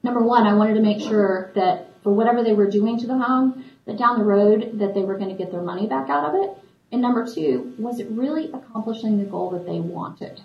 Number 0.01 0.21
one, 0.21 0.45
I 0.45 0.55
wanted 0.55 0.73
to 0.73 0.81
make 0.81 0.99
sure 0.99 1.51
that 1.55 1.91
for 2.03 2.11
whatever 2.11 2.43
they 2.43 2.53
were 2.53 2.69
doing 2.69 2.99
to 2.99 3.07
the 3.07 3.17
home, 3.17 3.63
that 3.85 3.97
down 3.97 4.19
the 4.19 4.25
road 4.25 4.79
that 4.79 4.93
they 4.93 5.03
were 5.03 5.17
going 5.17 5.29
to 5.29 5.35
get 5.35 5.51
their 5.51 5.61
money 5.61 5.87
back 5.87 6.09
out 6.09 6.29
of 6.29 6.43
it. 6.43 6.57
And 6.93 7.01
number 7.01 7.25
two, 7.25 7.73
was 7.79 7.99
it 7.99 8.07
really 8.11 8.51
accomplishing 8.51 9.17
the 9.17 9.25
goal 9.25 9.49
that 9.49 9.65
they 9.65 9.79
wanted? 9.79 10.39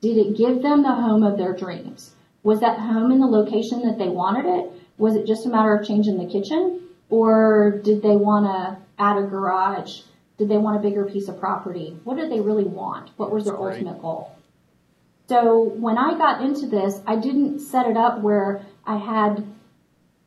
Did 0.00 0.16
it 0.16 0.36
give 0.36 0.60
them 0.60 0.82
the 0.82 0.90
home 0.90 1.22
of 1.22 1.38
their 1.38 1.52
dreams? 1.52 2.16
Was 2.42 2.58
that 2.58 2.80
home 2.80 3.12
in 3.12 3.20
the 3.20 3.26
location 3.28 3.82
that 3.86 3.98
they 3.98 4.08
wanted 4.08 4.46
it? 4.46 4.72
Was 4.98 5.14
it 5.14 5.28
just 5.28 5.46
a 5.46 5.48
matter 5.48 5.76
of 5.76 5.86
changing 5.86 6.18
the 6.18 6.26
kitchen? 6.26 6.88
Or 7.08 7.80
did 7.84 8.02
they 8.02 8.16
want 8.16 8.46
to 8.46 8.78
add 8.98 9.16
a 9.16 9.22
garage? 9.22 10.00
Did 10.38 10.48
they 10.48 10.56
want 10.56 10.76
a 10.76 10.80
bigger 10.80 11.04
piece 11.04 11.28
of 11.28 11.38
property? 11.38 11.96
What 12.02 12.16
did 12.16 12.32
they 12.32 12.40
really 12.40 12.64
want? 12.64 13.10
What 13.16 13.30
was 13.30 13.44
their 13.44 13.56
ultimate 13.56 14.02
goal? 14.02 14.34
So 15.28 15.62
when 15.62 15.98
I 15.98 16.18
got 16.18 16.42
into 16.42 16.66
this, 16.66 17.00
I 17.06 17.14
didn't 17.14 17.60
set 17.60 17.86
it 17.86 17.96
up 17.96 18.22
where 18.22 18.66
I 18.84 18.96
had 18.96 19.46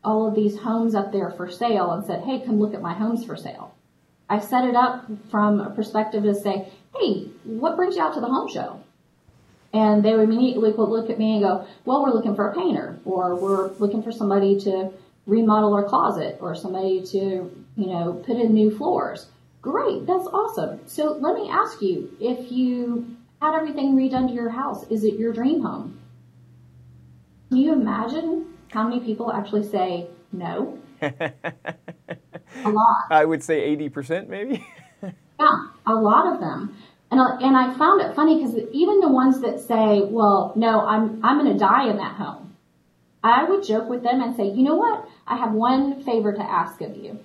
all 0.05 0.25
of 0.25 0.35
these 0.35 0.57
homes 0.57 0.95
up 0.95 1.11
there 1.11 1.31
for 1.31 1.51
sale 1.51 1.91
and 1.91 2.05
said, 2.05 2.23
hey, 2.23 2.39
come 2.45 2.61
look 2.61 2.73
at 2.73 2.81
my 2.81 2.93
homes 2.93 3.25
for 3.25 3.35
sale. 3.35 3.74
I 4.29 4.39
set 4.39 4.65
it 4.65 4.75
up 4.75 5.05
from 5.29 5.59
a 5.59 5.69
perspective 5.69 6.23
to 6.23 6.33
say, 6.33 6.67
hey, 6.97 7.29
what 7.43 7.75
brings 7.75 7.95
you 7.95 8.01
out 8.01 8.13
to 8.15 8.19
the 8.19 8.27
home 8.27 8.51
show? 8.51 8.81
And 9.73 10.03
they 10.03 10.13
would 10.13 10.23
immediately 10.23 10.71
look 10.71 11.09
at 11.09 11.19
me 11.19 11.33
and 11.33 11.43
go, 11.43 11.67
well, 11.83 12.01
we're 12.01 12.13
looking 12.13 12.35
for 12.35 12.49
a 12.49 12.55
painter 12.55 12.97
or 13.03 13.35
we're 13.35 13.71
looking 13.73 14.01
for 14.01 14.11
somebody 14.11 14.59
to 14.61 14.91
remodel 15.27 15.73
our 15.73 15.83
closet 15.83 16.37
or 16.39 16.55
somebody 16.55 17.03
to, 17.07 17.17
you 17.75 17.87
know, 17.87 18.13
put 18.25 18.37
in 18.37 18.53
new 18.53 18.75
floors. 18.75 19.27
Great. 19.61 20.05
That's 20.07 20.27
awesome. 20.27 20.79
So 20.87 21.17
let 21.19 21.35
me 21.35 21.49
ask 21.49 21.81
you, 21.81 22.15
if 22.21 22.51
you 22.51 23.17
had 23.41 23.55
everything 23.55 23.95
redone 23.95 24.27
to 24.27 24.33
your 24.33 24.49
house, 24.49 24.85
is 24.89 25.03
it 25.03 25.15
your 25.15 25.33
dream 25.33 25.61
home? 25.61 25.99
Can 27.49 27.57
you 27.57 27.73
imagine 27.73 28.53
how 28.69 28.87
many 28.87 29.01
people 29.01 29.31
actually 29.31 29.67
say 29.67 30.07
no? 30.31 30.79
a 32.63 32.69
lot. 32.69 33.05
I 33.09 33.25
would 33.25 33.43
say 33.43 33.75
80% 33.75 34.27
maybe. 34.27 34.65
yeah, 35.03 35.67
a 35.85 35.93
lot 35.93 36.33
of 36.33 36.39
them. 36.39 36.77
And, 37.11 37.19
and 37.19 37.55
I 37.55 37.73
found 37.77 38.01
it 38.01 38.15
funny 38.15 38.37
because 38.37 38.55
even 38.71 38.99
the 38.99 39.09
ones 39.09 39.41
that 39.41 39.59
say, 39.59 40.01
well, 40.01 40.53
no, 40.55 40.85
I'm, 40.85 41.23
I'm 41.23 41.39
going 41.39 41.53
to 41.53 41.59
die 41.59 41.89
in 41.89 41.97
that 41.97 42.15
home. 42.15 42.55
I 43.23 43.43
would 43.43 43.63
joke 43.63 43.89
with 43.89 44.03
them 44.03 44.21
and 44.21 44.35
say, 44.35 44.49
you 44.49 44.63
know 44.63 44.75
what? 44.75 45.07
I 45.25 45.37
have 45.37 45.51
one 45.51 46.03
favor 46.03 46.33
to 46.33 46.41
ask 46.41 46.81
of 46.81 46.95
you. 46.95 47.19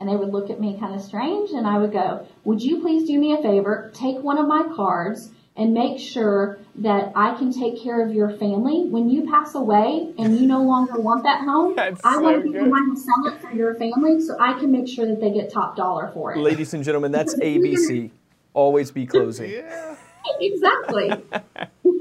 And 0.00 0.08
they 0.08 0.14
would 0.14 0.32
look 0.32 0.50
at 0.50 0.60
me 0.60 0.78
kind 0.78 0.94
of 0.94 1.00
strange 1.00 1.50
and 1.50 1.66
I 1.66 1.78
would 1.78 1.92
go, 1.92 2.26
would 2.44 2.62
you 2.62 2.80
please 2.80 3.06
do 3.06 3.18
me 3.18 3.32
a 3.32 3.42
favor? 3.42 3.90
Take 3.94 4.18
one 4.18 4.38
of 4.38 4.46
my 4.46 4.64
cards 4.76 5.30
and 5.58 5.74
make 5.74 5.98
sure 5.98 6.60
that 6.76 7.12
I 7.16 7.36
can 7.36 7.52
take 7.52 7.82
care 7.82 8.00
of 8.06 8.14
your 8.14 8.30
family. 8.30 8.84
When 8.88 9.10
you 9.10 9.28
pass 9.28 9.56
away 9.56 10.14
and 10.16 10.38
you 10.38 10.46
no 10.46 10.62
longer 10.62 11.00
want 11.00 11.24
that 11.24 11.40
home, 11.40 11.74
That's 11.76 12.00
I 12.04 12.14
so 12.14 12.20
want 12.20 12.36
to 12.36 12.52
be 12.52 12.56
the 12.56 12.64
one 12.64 12.94
to 12.94 13.00
sell 13.00 13.26
it 13.26 13.40
for 13.40 13.50
your 13.50 13.74
family 13.74 14.20
so 14.20 14.36
I 14.38 14.58
can 14.58 14.70
make 14.70 14.86
sure 14.88 15.04
that 15.06 15.20
they 15.20 15.32
get 15.32 15.52
top 15.52 15.76
dollar 15.76 16.12
for 16.14 16.32
it. 16.32 16.38
Ladies 16.38 16.72
and 16.74 16.84
gentlemen, 16.84 17.10
that's 17.10 17.34
ABC. 17.40 18.10
Always 18.54 18.92
be 18.92 19.04
closing. 19.04 19.50
Yeah. 19.50 19.96
exactly. 20.40 21.10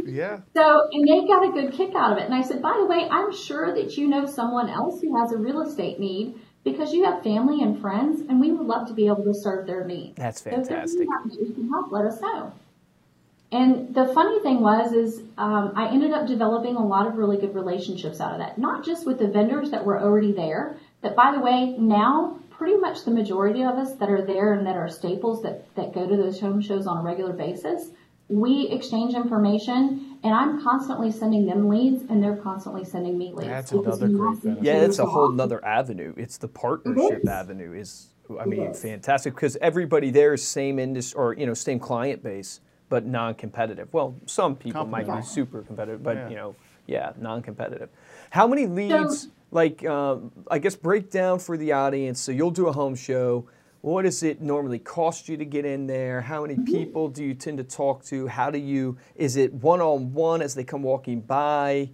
yeah. 0.06 0.40
So, 0.56 0.88
and 0.92 1.08
they 1.08 1.28
got 1.28 1.48
a 1.48 1.52
good 1.52 1.74
kick 1.74 1.96
out 1.96 2.12
of 2.12 2.20
it. 2.20 2.26
And 2.26 2.36
I 2.36 2.44
said, 2.44 2.62
by 2.62 2.78
the 2.78 2.86
way, 2.86 3.08
I'm 3.10 3.36
sure 3.36 3.74
that 3.74 3.98
you 3.98 4.08
know 4.08 4.28
someone 4.28 4.70
else 4.70 5.02
who 5.02 5.20
has 5.20 5.32
a 5.32 5.38
real 5.38 5.62
estate 5.62 6.00
need 6.00 6.40
because 6.64 6.94
you 6.94 7.06
have 7.06 7.24
family 7.24 7.64
and 7.64 7.80
friends, 7.80 8.22
and 8.22 8.40
we 8.40 8.52
would 8.52 8.68
love 8.68 8.88
to 8.90 8.94
be 8.94 9.08
able 9.08 9.24
to 9.24 9.34
serve 9.34 9.66
their 9.66 9.86
needs. 9.86 10.16
That's 10.18 10.42
fantastic. 10.42 11.08
So 11.08 11.42
if 11.42 11.48
you 11.48 11.54
can 11.54 11.70
help, 11.70 11.92
let 11.92 12.06
us 12.06 12.20
know. 12.20 12.54
And 13.52 13.96
the 13.96 14.08
funny 14.08 14.42
thing 14.42 14.60
was, 14.60 14.92
is 14.92 15.22
um, 15.38 15.72
I 15.76 15.90
ended 15.90 16.12
up 16.12 16.28
developing 16.28 16.76
a 16.76 16.86
lot 16.86 17.08
of 17.08 17.16
really 17.16 17.38
good 17.38 17.56
relationships 17.56 18.20
out 18.20 18.34
of 18.34 18.40
that. 18.40 18.58
Not 18.58 18.84
just 18.84 19.06
with 19.06 19.20
the 19.20 19.28
vendors 19.28 19.72
that 19.72 19.86
were 19.86 20.02
already 20.02 20.34
there, 20.34 20.78
but 21.02 21.16
by 21.16 21.32
the 21.32 21.40
way, 21.40 21.76
now 21.78 22.40
pretty 22.50 22.76
much 22.76 23.06
the 23.06 23.12
majority 23.12 23.64
of 23.64 23.76
us 23.76 23.94
that 23.96 24.10
are 24.10 24.26
there 24.26 24.54
and 24.54 24.66
that 24.68 24.76
are 24.76 24.90
staples 24.90 25.44
that, 25.44 25.74
that 25.76 25.94
go 25.94 26.08
to 26.08 26.18
those 26.18 26.40
home 26.40 26.60
shows 26.60 26.88
on 26.88 26.98
a 26.98 27.02
regular 27.02 27.32
basis, 27.32 27.92
we 28.30 28.68
exchange 28.70 29.14
information 29.14 30.18
and 30.24 30.34
I'm 30.34 30.62
constantly 30.62 31.12
sending 31.12 31.46
them 31.46 31.70
leads 31.70 32.04
and 32.10 32.22
they're 32.22 32.36
constantly 32.36 32.84
sending 32.84 33.18
me 33.18 33.32
leads. 33.32 33.48
That's 33.48 33.72
another 33.72 34.10
great 34.10 34.44
benefit. 34.44 34.64
Yeah, 34.64 34.82
it's 34.82 35.00
a 35.00 35.06
whole 35.06 35.40
other 35.40 35.64
avenue. 35.64 36.14
It's 36.18 36.38
the 36.38 36.50
partnership 36.50 37.22
it 37.24 37.30
avenue 37.30 37.74
is 37.74 38.10
I 38.38 38.46
mean, 38.46 38.74
fantastic 38.74 39.36
because 39.36 39.56
everybody 39.62 40.10
there 40.12 40.34
is 40.34 40.46
same 40.46 40.80
industry 40.80 41.18
or 41.18 41.34
you 41.34 41.46
know 41.46 41.54
same 41.54 41.80
client 41.80 42.22
base 42.22 42.60
but 42.90 43.06
non-competitive. 43.06 43.94
Well, 43.94 44.16
some 44.26 44.56
people 44.56 44.86
might 44.86 45.08
be 45.08 45.22
super 45.22 45.62
competitive, 45.62 46.04
but 46.04 46.16
yeah. 46.16 46.30
you 46.30 46.36
know, 46.36 46.56
yeah, 46.86 47.14
non-competitive. 47.20 47.90
How 48.30 48.48
many 48.48 48.66
leads? 48.66 49.24
So, 49.24 49.30
like, 49.52 49.84
uh, 49.86 50.18
I 50.52 50.60
guess 50.60 50.76
break 50.76 51.10
down 51.10 51.40
for 51.40 51.58
the 51.58 51.72
audience. 51.72 52.20
So 52.20 52.32
you'll 52.32 52.52
do 52.52 52.68
a 52.68 52.72
home 52.72 52.96
show. 52.96 53.48
What 53.82 54.04
does 54.04 54.24
it 54.24 54.42
normally 54.42 54.80
cost 54.80 55.30
you 55.30 55.38
to 55.38 55.46
get 55.46 55.64
in 55.64 55.88
there? 55.88 56.22
How 56.22 56.42
many 56.42 56.56
mm-hmm. 56.56 56.66
people 56.66 57.08
do 57.08 57.24
you 57.24 57.34
tend 57.34 57.58
to 57.60 57.64
talk 57.64 58.04
to? 58.06 58.28
How 58.28 58.50
do 58.50 58.58
you? 58.58 58.98
Is 59.16 59.36
it 59.36 59.54
one-on-one 59.54 60.42
as 60.42 60.56
they 60.56 60.64
come 60.64 60.84
walking 60.84 61.22
by? 61.22 61.90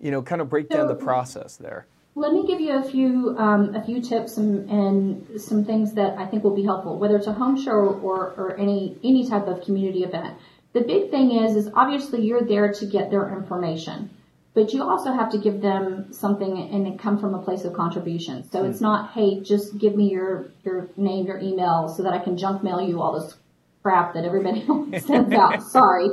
You 0.00 0.10
know, 0.10 0.22
kind 0.22 0.40
of 0.40 0.48
break 0.48 0.68
down 0.68 0.88
the 0.88 0.94
process 0.94 1.56
there. 1.56 1.86
Let 2.18 2.32
me 2.32 2.46
give 2.46 2.62
you 2.62 2.72
a 2.72 2.82
few 2.82 3.36
um, 3.36 3.74
a 3.74 3.84
few 3.84 4.00
tips 4.00 4.38
and, 4.38 4.70
and, 4.70 5.38
some 5.38 5.66
things 5.66 5.92
that 5.92 6.16
I 6.16 6.24
think 6.24 6.44
will 6.44 6.56
be 6.56 6.64
helpful, 6.64 6.98
whether 6.98 7.14
it's 7.14 7.26
a 7.26 7.32
home 7.34 7.62
show 7.62 8.00
or, 8.02 8.32
or 8.38 8.56
any 8.56 8.96
any 9.04 9.28
type 9.28 9.46
of 9.46 9.62
community 9.62 10.02
event. 10.02 10.38
The 10.72 10.80
big 10.80 11.10
thing 11.10 11.30
is 11.30 11.56
is 11.56 11.70
obviously 11.74 12.22
you're 12.22 12.40
there 12.40 12.72
to 12.72 12.86
get 12.86 13.10
their 13.10 13.36
information, 13.36 14.08
but 14.54 14.72
you 14.72 14.82
also 14.82 15.12
have 15.12 15.30
to 15.32 15.38
give 15.38 15.60
them 15.60 16.10
something 16.10 16.58
and 16.58 16.86
it 16.86 16.98
come 16.98 17.18
from 17.18 17.34
a 17.34 17.42
place 17.42 17.64
of 17.64 17.74
contribution. 17.74 18.48
So 18.50 18.64
it's 18.64 18.80
not, 18.80 19.10
hey, 19.12 19.40
just 19.40 19.76
give 19.76 19.94
me 19.94 20.10
your 20.10 20.46
your 20.64 20.88
name, 20.96 21.26
your 21.26 21.38
email, 21.38 21.86
so 21.86 22.02
that 22.02 22.14
I 22.14 22.18
can 22.18 22.38
junk 22.38 22.62
mail 22.62 22.80
you 22.80 23.02
all 23.02 23.20
this 23.20 23.36
crap 23.82 24.14
that 24.14 24.24
everybody 24.24 24.64
sends 25.00 25.34
out. 25.34 25.62
Sorry, 25.70 26.08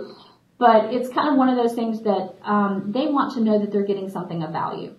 but 0.57 0.93
it's 0.93 1.07
kind 1.07 1.29
of 1.29 1.37
one 1.37 1.47
of 1.47 1.55
those 1.55 1.75
things 1.75 2.01
that 2.01 2.35
um, 2.43 2.91
they 2.91 3.07
want 3.07 3.35
to 3.35 3.39
know 3.39 3.57
that 3.57 3.71
they're 3.71 3.85
getting 3.85 4.09
something 4.09 4.43
of 4.43 4.51
value. 4.51 4.93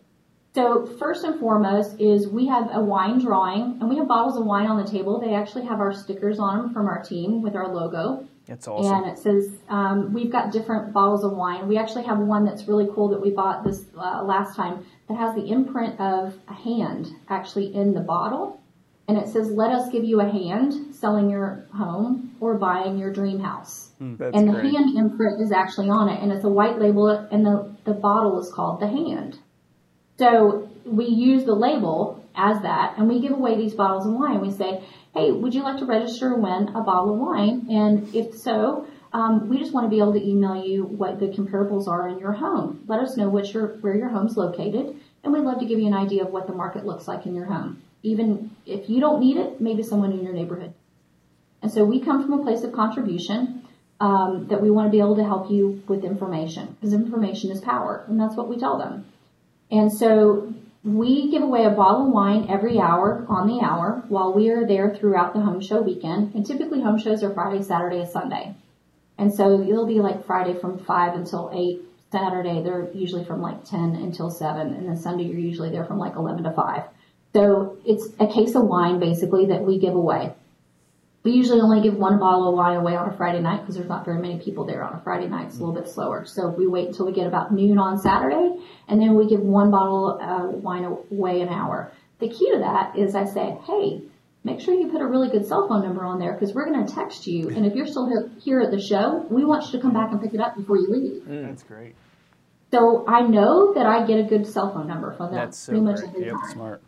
So 0.55 0.87
first 0.87 1.25
and 1.25 1.41
foremost 1.41 2.01
is 2.01 2.29
we 2.29 2.47
have 2.47 2.69
a 2.73 2.81
wine 2.81 3.19
drawing 3.19 3.79
and 3.81 3.89
we 3.89 3.97
have 3.97 4.07
bottles 4.07 4.37
of 4.37 4.47
wine 4.47 4.67
on 4.67 4.77
the 4.77 4.89
table. 4.89 5.21
They 5.21 5.35
actually 5.35 5.65
have 5.67 5.81
our 5.81 5.93
stickers 5.93 6.39
on 6.39 6.59
them 6.59 6.73
from 6.73 6.87
our 6.87 7.03
team 7.03 7.43
with 7.43 7.57
our 7.57 7.67
logo. 7.67 8.29
That's 8.47 8.69
awesome. 8.69 8.93
And 8.93 9.07
it 9.11 9.19
says 9.19 9.51
um, 9.69 10.13
we've 10.13 10.31
got 10.31 10.53
different 10.53 10.93
bottles 10.93 11.25
of 11.25 11.33
wine. 11.33 11.67
We 11.67 11.77
actually 11.77 12.05
have 12.05 12.19
one 12.19 12.45
that's 12.45 12.69
really 12.69 12.87
cool 12.95 13.09
that 13.09 13.21
we 13.21 13.31
bought 13.31 13.65
this 13.65 13.87
uh, 13.97 14.23
last 14.23 14.55
time 14.55 14.87
that 15.09 15.17
has 15.17 15.35
the 15.35 15.45
imprint 15.45 15.99
of 15.99 16.39
a 16.47 16.55
hand 16.55 17.09
actually 17.29 17.75
in 17.75 17.93
the 17.93 18.01
bottle. 18.01 18.61
And 19.09 19.19
it 19.19 19.29
says, 19.29 19.51
let 19.51 19.71
us 19.71 19.91
give 19.91 20.05
you 20.05 20.21
a 20.21 20.31
hand 20.31 20.95
selling 20.95 21.29
your 21.29 21.67
home 21.75 22.37
or 22.41 22.57
buying 22.59 22.97
your 22.97 23.13
dream 23.13 23.41
house. 23.41 23.91
Mm, 24.01 24.21
and 24.33 24.49
the 24.49 24.53
great. 24.53 24.73
hand 24.73 24.97
imprint 24.97 25.43
is 25.43 25.51
actually 25.51 25.91
on 25.91 26.09
it 26.09 26.23
and 26.23 26.31
it's 26.31 26.45
a 26.45 26.49
white 26.49 26.79
label 26.79 27.09
and 27.09 27.45
the, 27.45 27.75
the 27.85 27.93
bottle 27.93 28.39
is 28.41 28.53
called 28.53 28.81
the 28.81 28.89
hand. 28.89 29.41
So 30.19 30.71
we 30.85 31.07
use 31.07 31.45
the 31.45 31.55
label 31.55 32.25
as 32.35 32.61
that 32.63 32.95
and 32.99 33.09
we 33.09 33.21
give 33.21 33.33
away 33.33 33.57
these 33.57 33.75
bottles 33.75 34.07
of 34.07 34.13
wine. 34.13 34.41
We 34.41 34.51
say, 34.51 34.83
hey, 35.15 35.31
would 35.33 35.55
you 35.55 35.63
like 35.63 35.79
to 35.79 35.87
register 35.87 36.35
and 36.35 36.43
win 36.43 36.75
a 36.75 36.83
bottle 36.83 37.15
of 37.15 37.21
wine? 37.21 37.67
And 37.71 38.15
if 38.15 38.35
so, 38.35 38.87
um, 39.13 39.49
we 39.49 39.59
just 39.59 39.73
want 39.73 39.87
to 39.87 39.91
be 39.91 39.99
able 39.99 40.13
to 40.13 40.29
email 40.29 40.57
you 40.57 40.85
what 40.85 41.21
the 41.21 41.27
comparables 41.27 41.87
are 41.87 42.09
in 42.09 42.19
your 42.19 42.33
home. 42.33 42.85
Let 42.89 43.01
us 43.01 43.17
know 43.17 43.29
what 43.29 43.53
your, 43.53 43.77
where 43.79 43.97
your 43.97 44.09
home's 44.09 44.37
located 44.37 45.01
and 45.23 45.33
we'd 45.33 45.43
love 45.43 45.61
to 45.61 45.67
give 45.67 45.79
you 45.79 45.87
an 45.87 45.95
idea 45.95 46.25
of 46.25 46.31
what 46.31 46.47
the 46.47 46.53
market 46.53 46.85
looks 46.85 47.09
like 47.09 47.25
in 47.27 47.35
your 47.35 47.47
home. 47.47 47.83
Even 48.03 48.51
if 48.67 48.91
you 48.91 49.01
don't 49.01 49.21
need 49.21 49.37
it, 49.37 49.61
maybe 49.61 49.83
someone 49.83 50.13
in 50.13 50.23
your 50.23 50.35
neighborhood. 50.35 50.75
And 51.63 51.73
so 51.73 51.85
we 51.85 52.01
come 52.01 52.23
from 52.23 52.35
a 52.35 52.43
place 52.43 52.63
of 52.63 52.73
contribution 52.73 53.67
um, 54.01 54.49
that 54.49 54.61
we 54.61 54.71
want 54.71 54.89
to 54.89 54.91
be 54.91 54.99
able 54.99 55.17
to 55.17 55.25
help 55.25 55.51
you 55.51 55.83
with 55.89 56.05
information 56.05 56.77
because 56.79 56.93
information 56.93 57.51
is 57.51 57.61
power 57.61 58.05
and 58.09 58.21
that's 58.21 58.37
what 58.37 58.49
we 58.49 58.59
tell 58.59 58.79
them. 58.79 59.07
And 59.75 59.93
so 59.93 60.55
we 60.85 61.33
give 61.33 61.43
away 61.43 61.65
a 61.65 61.71
bottle 61.71 62.07
of 62.07 62.13
wine 62.13 62.47
every 62.49 62.79
hour 62.79 63.27
on 63.29 63.49
the 63.49 63.61
hour 63.61 64.05
while 64.09 64.33
we 64.33 64.49
are 64.51 64.65
there 64.65 64.95
throughout 64.95 65.35
the 65.35 65.41
home 65.41 65.61
show 65.61 65.83
weekend. 65.83 66.33
And 66.35 66.47
typically 66.47 66.81
home 66.81 66.97
shows 66.97 67.25
are 67.25 67.35
Friday, 67.35 67.61
Saturday, 67.61 67.99
and 67.99 68.09
Sunday. 68.09 68.55
And 69.19 69.35
so 69.35 69.61
it'll 69.61 69.87
be 69.87 69.99
like 69.99 70.27
Friday 70.27 70.55
from 70.55 70.79
5 70.79 71.15
until 71.15 71.51
8. 71.53 71.83
Saturday, 72.13 72.63
they're 72.63 72.89
usually 72.95 73.25
from 73.25 73.43
like 73.43 73.65
10 73.65 73.97
until 73.97 74.31
7. 74.31 74.75
And 74.75 74.89
then 74.89 74.97
Sunday, 74.97 75.25
you're 75.25 75.41
usually 75.41 75.71
there 75.71 75.85
from 75.85 75.99
like 75.99 76.15
11 76.15 76.45
to 76.45 76.53
5. 76.53 76.83
So 77.35 77.77
it's 77.85 78.07
a 78.21 78.29
case 78.29 78.55
of 78.55 78.63
wine 78.63 79.01
basically 79.01 79.47
that 79.47 79.63
we 79.63 79.81
give 79.81 79.97
away. 79.97 80.35
We 81.25 81.33
usually 81.33 81.63
only 81.63 81.81
give 81.81 81.97
one 81.97 82.19
bottle 82.19 82.47
of 82.49 82.55
wine 82.55 82.77
away 82.77 82.97
on 82.97 83.09
a 83.09 83.17
Friday 83.17 83.41
night 83.41 83.61
because 83.63 83.77
there's 83.77 83.89
not 83.89 84.05
very 84.05 84.19
many 84.21 84.39
people 84.39 84.67
there 84.67 84.85
on 84.85 84.93
a 84.95 85.01
Friday 85.03 85.27
night. 85.27 85.47
It's 85.47 85.57
a 85.57 85.65
little 85.65 85.75
bit 85.75 85.89
slower. 85.91 86.27
So 86.27 86.49
we 86.49 86.67
wait 86.67 86.89
until 86.89 87.07
we 87.07 87.13
get 87.13 87.27
about 87.27 87.51
noon 87.51 87.79
on 87.79 87.99
Saturday 87.99 88.57
and 88.89 89.01
then 89.01 89.15
we 89.15 89.27
give 89.27 89.41
one 89.41 89.71
bottle 89.71 90.21
of 90.21 90.63
wine 90.63 90.85
away 90.85 91.41
an 91.41 91.49
hour. 91.49 91.91
The 92.19 92.29
key 92.29 92.53
to 92.53 92.59
that 92.59 92.99
is 92.99 93.15
I 93.15 93.25
say, 93.25 93.57
hey, 93.67 94.03
make 94.45 94.61
sure 94.61 94.75
you 94.75 94.89
put 94.89 95.01
a 95.01 95.07
really 95.07 95.31
good 95.31 95.47
cell 95.47 95.67
phone 95.67 95.83
number 95.83 96.05
on 96.05 96.19
there 96.19 96.35
because 96.35 96.53
we're 96.55 96.67
going 96.71 96.87
to 96.87 96.95
text 96.95 97.27
you. 97.27 97.49
And 97.49 97.65
if 97.65 97.75
you're 97.75 97.87
still 97.87 98.07
here, 98.07 98.31
here 98.43 98.61
at 98.61 98.71
the 98.71 98.81
show, 98.81 99.27
we 99.31 99.47
want 99.47 99.65
you 99.65 99.73
to 99.73 99.81
come 99.81 99.95
back 99.95 100.11
and 100.13 100.21
pick 100.21 100.35
it 100.35 100.41
up 100.41 100.57
before 100.59 100.77
you 100.77 100.89
leave. 100.91 101.23
Mm. 101.23 101.47
That's 101.49 101.63
great. 101.63 101.95
So 102.71 103.07
I 103.09 103.23
know 103.23 103.73
that 103.73 103.87
I 103.87 104.05
get 104.07 104.19
a 104.19 104.25
good 104.25 104.47
cell 104.47 104.75
phone 104.75 104.89
number 104.89 105.13
from 105.17 105.31
them 105.31 105.37
That's 105.37 105.59
so 105.59 105.73
pretty 105.73 105.85
much 105.87 106.01
great. 106.01 106.09
every 106.11 106.25
Yep, 106.27 106.35
time. 106.35 106.51
smart. 106.53 106.83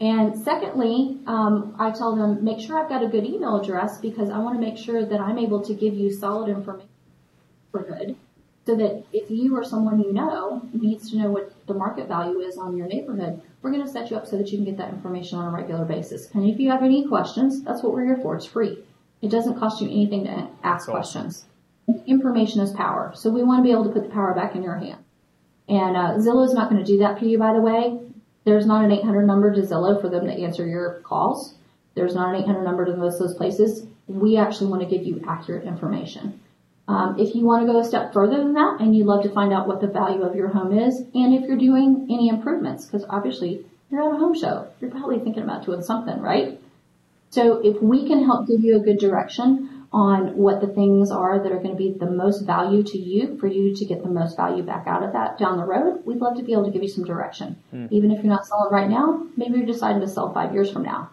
And 0.00 0.38
secondly, 0.42 1.18
um, 1.26 1.76
I 1.78 1.90
tell 1.90 2.16
them 2.16 2.42
make 2.42 2.58
sure 2.58 2.78
I've 2.78 2.88
got 2.88 3.04
a 3.04 3.08
good 3.08 3.24
email 3.24 3.60
address 3.60 3.98
because 3.98 4.30
I 4.30 4.38
want 4.38 4.58
to 4.58 4.60
make 4.60 4.78
sure 4.78 5.04
that 5.04 5.20
I'm 5.20 5.38
able 5.38 5.62
to 5.62 5.74
give 5.74 5.94
you 5.94 6.10
solid 6.10 6.48
information 6.48 6.88
for 7.70 7.82
good. 7.82 8.16
So 8.66 8.76
that 8.76 9.04
if 9.12 9.30
you 9.30 9.56
or 9.56 9.64
someone 9.64 10.00
you 10.00 10.12
know 10.12 10.62
needs 10.72 11.10
to 11.10 11.18
know 11.18 11.30
what 11.30 11.52
the 11.66 11.74
market 11.74 12.08
value 12.08 12.40
is 12.40 12.56
on 12.56 12.76
your 12.76 12.86
neighborhood, 12.86 13.42
we're 13.62 13.72
going 13.72 13.84
to 13.84 13.90
set 13.90 14.10
you 14.10 14.16
up 14.16 14.26
so 14.26 14.38
that 14.38 14.50
you 14.50 14.58
can 14.58 14.64
get 14.64 14.76
that 14.78 14.90
information 14.90 15.38
on 15.38 15.52
a 15.52 15.56
regular 15.56 15.84
basis. 15.84 16.30
And 16.34 16.48
if 16.48 16.58
you 16.58 16.70
have 16.70 16.82
any 16.82 17.06
questions, 17.06 17.62
that's 17.62 17.82
what 17.82 17.92
we're 17.92 18.04
here 18.04 18.18
for. 18.18 18.36
It's 18.36 18.46
free. 18.46 18.82
It 19.22 19.30
doesn't 19.30 19.58
cost 19.58 19.82
you 19.82 19.88
anything 19.88 20.24
to 20.24 20.48
ask 20.62 20.88
awesome. 20.88 20.92
questions. 20.92 21.44
Information 22.06 22.60
is 22.60 22.70
power. 22.70 23.12
So 23.14 23.30
we 23.30 23.42
want 23.42 23.58
to 23.58 23.62
be 23.62 23.72
able 23.72 23.84
to 23.84 23.90
put 23.90 24.04
the 24.04 24.10
power 24.10 24.34
back 24.34 24.54
in 24.54 24.62
your 24.62 24.76
hand. 24.76 25.02
And 25.68 25.96
uh, 25.96 26.14
Zillow 26.18 26.46
is 26.46 26.54
not 26.54 26.70
going 26.70 26.84
to 26.84 26.90
do 26.90 26.98
that 26.98 27.18
for 27.18 27.24
you, 27.24 27.38
by 27.38 27.52
the 27.52 27.60
way. 27.60 27.98
There's 28.44 28.66
not 28.66 28.84
an 28.84 28.92
800 28.92 29.26
number 29.26 29.52
to 29.54 29.60
Zillow 29.60 30.00
for 30.00 30.08
them 30.08 30.26
to 30.26 30.32
answer 30.32 30.66
your 30.66 31.00
calls. 31.04 31.54
There's 31.94 32.14
not 32.14 32.34
an 32.34 32.42
800 32.42 32.62
number 32.62 32.84
to 32.86 32.96
most 32.96 33.20
of 33.20 33.28
those 33.28 33.36
places. 33.36 33.86
We 34.06 34.36
actually 34.36 34.70
want 34.70 34.82
to 34.82 34.88
give 34.88 35.06
you 35.06 35.22
accurate 35.26 35.64
information. 35.64 36.40
Um, 36.88 37.20
if 37.20 37.34
you 37.36 37.44
want 37.44 37.66
to 37.66 37.72
go 37.72 37.78
a 37.78 37.84
step 37.84 38.12
further 38.12 38.38
than 38.38 38.54
that 38.54 38.80
and 38.80 38.96
you'd 38.96 39.06
love 39.06 39.22
to 39.22 39.30
find 39.30 39.52
out 39.52 39.68
what 39.68 39.80
the 39.80 39.86
value 39.86 40.22
of 40.22 40.34
your 40.34 40.48
home 40.48 40.76
is 40.76 40.98
and 41.14 41.34
if 41.34 41.46
you're 41.46 41.56
doing 41.56 42.08
any 42.10 42.28
improvements, 42.28 42.86
because 42.86 43.04
obviously 43.08 43.64
you're 43.90 44.02
at 44.02 44.16
a 44.16 44.18
home 44.18 44.36
show, 44.36 44.66
you're 44.80 44.90
probably 44.90 45.20
thinking 45.20 45.44
about 45.44 45.64
doing 45.64 45.82
something, 45.82 46.20
right? 46.20 46.60
So 47.30 47.60
if 47.64 47.80
we 47.80 48.08
can 48.08 48.24
help 48.24 48.48
give 48.48 48.64
you 48.64 48.76
a 48.76 48.80
good 48.80 48.98
direction 48.98 49.79
on 49.92 50.36
what 50.36 50.60
the 50.60 50.68
things 50.68 51.10
are 51.10 51.42
that 51.42 51.50
are 51.50 51.58
going 51.58 51.70
to 51.70 51.76
be 51.76 51.92
the 51.98 52.10
most 52.10 52.42
value 52.42 52.82
to 52.82 52.98
you 52.98 53.36
for 53.38 53.48
you 53.48 53.74
to 53.74 53.84
get 53.84 54.02
the 54.02 54.08
most 54.08 54.36
value 54.36 54.62
back 54.62 54.86
out 54.86 55.02
of 55.02 55.12
that 55.12 55.36
down 55.36 55.56
the 55.56 55.64
road, 55.64 56.00
we'd 56.04 56.18
love 56.18 56.36
to 56.36 56.44
be 56.44 56.52
able 56.52 56.64
to 56.64 56.70
give 56.70 56.82
you 56.82 56.88
some 56.88 57.04
direction. 57.04 57.56
Even 57.90 58.12
if 58.12 58.22
you're 58.22 58.32
not 58.32 58.46
selling 58.46 58.72
right 58.72 58.88
now, 58.88 59.26
maybe 59.36 59.58
you're 59.58 59.66
deciding 59.66 60.00
to 60.00 60.08
sell 60.08 60.32
five 60.32 60.54
years 60.54 60.70
from 60.70 60.84
now. 60.84 61.10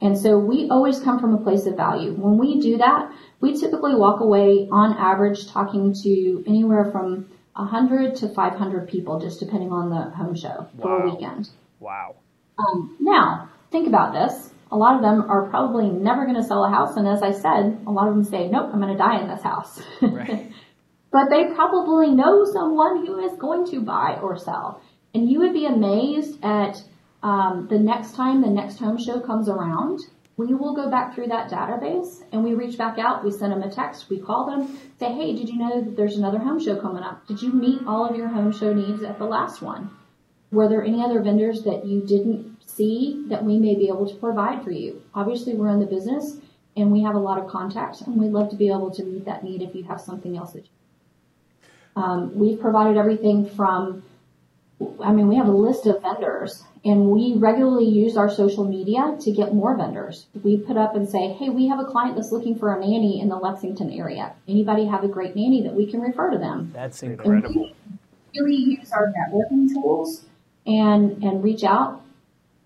And 0.00 0.18
so 0.18 0.36
we 0.36 0.68
always 0.68 0.98
come 0.98 1.20
from 1.20 1.32
a 1.32 1.38
place 1.38 1.64
of 1.66 1.76
value. 1.76 2.12
When 2.12 2.36
we 2.36 2.60
do 2.60 2.78
that, 2.78 3.12
we 3.40 3.56
typically 3.56 3.94
walk 3.94 4.20
away 4.20 4.68
on 4.72 4.96
average 4.96 5.46
talking 5.46 5.94
to 6.02 6.44
anywhere 6.44 6.90
from 6.90 7.28
100 7.54 8.16
to 8.16 8.28
500 8.28 8.88
people, 8.88 9.20
just 9.20 9.38
depending 9.38 9.70
on 9.70 9.90
the 9.90 10.10
home 10.10 10.34
show 10.34 10.66
for 10.80 11.02
a 11.02 11.10
weekend. 11.10 11.50
Wow. 11.78 12.16
Um, 12.58 12.96
now, 12.98 13.48
think 13.70 13.86
about 13.86 14.12
this. 14.12 14.50
A 14.72 14.76
lot 14.76 14.96
of 14.96 15.02
them 15.02 15.30
are 15.30 15.48
probably 15.50 15.90
never 15.90 16.24
going 16.24 16.40
to 16.40 16.42
sell 16.42 16.64
a 16.64 16.70
house. 16.70 16.96
And 16.96 17.06
as 17.06 17.22
I 17.22 17.30
said, 17.30 17.78
a 17.86 17.90
lot 17.90 18.08
of 18.08 18.14
them 18.14 18.24
say, 18.24 18.48
nope, 18.48 18.70
I'm 18.72 18.80
going 18.80 18.92
to 18.92 18.98
die 18.98 19.20
in 19.20 19.28
this 19.28 19.42
house. 19.42 19.80
Right. 20.00 20.50
but 21.12 21.28
they 21.28 21.54
probably 21.54 22.10
know 22.10 22.44
someone 22.44 23.06
who 23.06 23.18
is 23.18 23.38
going 23.38 23.66
to 23.70 23.80
buy 23.82 24.18
or 24.22 24.38
sell. 24.38 24.82
And 25.14 25.30
you 25.30 25.40
would 25.40 25.52
be 25.52 25.66
amazed 25.66 26.42
at 26.42 26.82
um, 27.22 27.68
the 27.70 27.78
next 27.78 28.14
time 28.14 28.40
the 28.40 28.48
next 28.48 28.78
home 28.78 28.98
show 28.98 29.20
comes 29.20 29.48
around, 29.48 30.00
we 30.36 30.54
will 30.54 30.74
go 30.74 30.90
back 30.90 31.14
through 31.14 31.28
that 31.28 31.50
database 31.50 32.22
and 32.32 32.42
we 32.42 32.54
reach 32.54 32.78
back 32.78 32.98
out. 32.98 33.24
We 33.24 33.30
send 33.30 33.52
them 33.52 33.62
a 33.62 33.70
text. 33.70 34.08
We 34.08 34.18
call 34.18 34.46
them, 34.46 34.78
say, 34.98 35.12
hey, 35.12 35.34
did 35.34 35.48
you 35.48 35.58
know 35.58 35.82
that 35.82 35.96
there's 35.96 36.16
another 36.16 36.38
home 36.38 36.58
show 36.58 36.80
coming 36.80 37.02
up? 37.02 37.26
Did 37.26 37.42
you 37.42 37.52
meet 37.52 37.82
all 37.86 38.08
of 38.08 38.16
your 38.16 38.28
home 38.28 38.52
show 38.52 38.72
needs 38.72 39.02
at 39.02 39.18
the 39.18 39.26
last 39.26 39.60
one? 39.60 39.90
Were 40.50 40.68
there 40.68 40.84
any 40.84 41.02
other 41.02 41.22
vendors 41.22 41.62
that 41.62 41.86
you 41.86 42.00
didn't 42.00 42.51
see 42.76 43.24
that 43.28 43.44
we 43.44 43.58
may 43.58 43.74
be 43.74 43.88
able 43.88 44.08
to 44.08 44.14
provide 44.16 44.62
for 44.62 44.70
you? 44.70 45.02
Obviously, 45.14 45.54
we're 45.54 45.68
in 45.68 45.80
the 45.80 45.86
business 45.86 46.38
and 46.76 46.90
we 46.90 47.02
have 47.02 47.14
a 47.14 47.18
lot 47.18 47.38
of 47.38 47.48
contacts 47.48 48.00
and 48.00 48.16
we'd 48.16 48.32
love 48.32 48.50
to 48.50 48.56
be 48.56 48.68
able 48.68 48.90
to 48.90 49.04
meet 49.04 49.24
that 49.24 49.44
need 49.44 49.62
if 49.62 49.74
you 49.74 49.84
have 49.84 50.00
something 50.00 50.36
else 50.36 50.52
that 50.52 50.64
you 50.64 50.70
um, 51.96 52.34
we've 52.34 52.60
provided 52.60 52.96
everything 52.96 53.48
from, 53.48 54.02
I 55.02 55.12
mean, 55.12 55.28
we 55.28 55.36
have 55.36 55.48
a 55.48 55.52
list 55.52 55.86
of 55.86 56.02
vendors 56.02 56.64
and 56.84 57.06
we 57.06 57.34
regularly 57.36 57.84
use 57.84 58.16
our 58.16 58.28
social 58.30 58.64
media 58.64 59.16
to 59.20 59.30
get 59.30 59.54
more 59.54 59.76
vendors. 59.76 60.26
We 60.42 60.56
put 60.56 60.76
up 60.76 60.96
and 60.96 61.08
say, 61.08 61.32
hey, 61.34 61.48
we 61.48 61.68
have 61.68 61.78
a 61.78 61.84
client 61.84 62.16
that's 62.16 62.32
looking 62.32 62.58
for 62.58 62.74
a 62.74 62.80
nanny 62.80 63.20
in 63.20 63.28
the 63.28 63.36
Lexington 63.36 63.90
area. 63.92 64.32
Anybody 64.48 64.86
have 64.86 65.04
a 65.04 65.08
great 65.08 65.36
nanny 65.36 65.62
that 65.62 65.74
we 65.74 65.86
can 65.86 66.00
refer 66.00 66.30
to 66.30 66.38
them? 66.38 66.72
That's 66.74 67.02
And 67.02 67.12
incredible. 67.12 67.70
we 68.34 68.40
really 68.40 68.56
use 68.56 68.90
our 68.92 69.12
networking 69.12 69.72
tools 69.72 70.24
and 70.66 71.22
and 71.22 71.44
reach 71.44 71.64
out. 71.64 72.02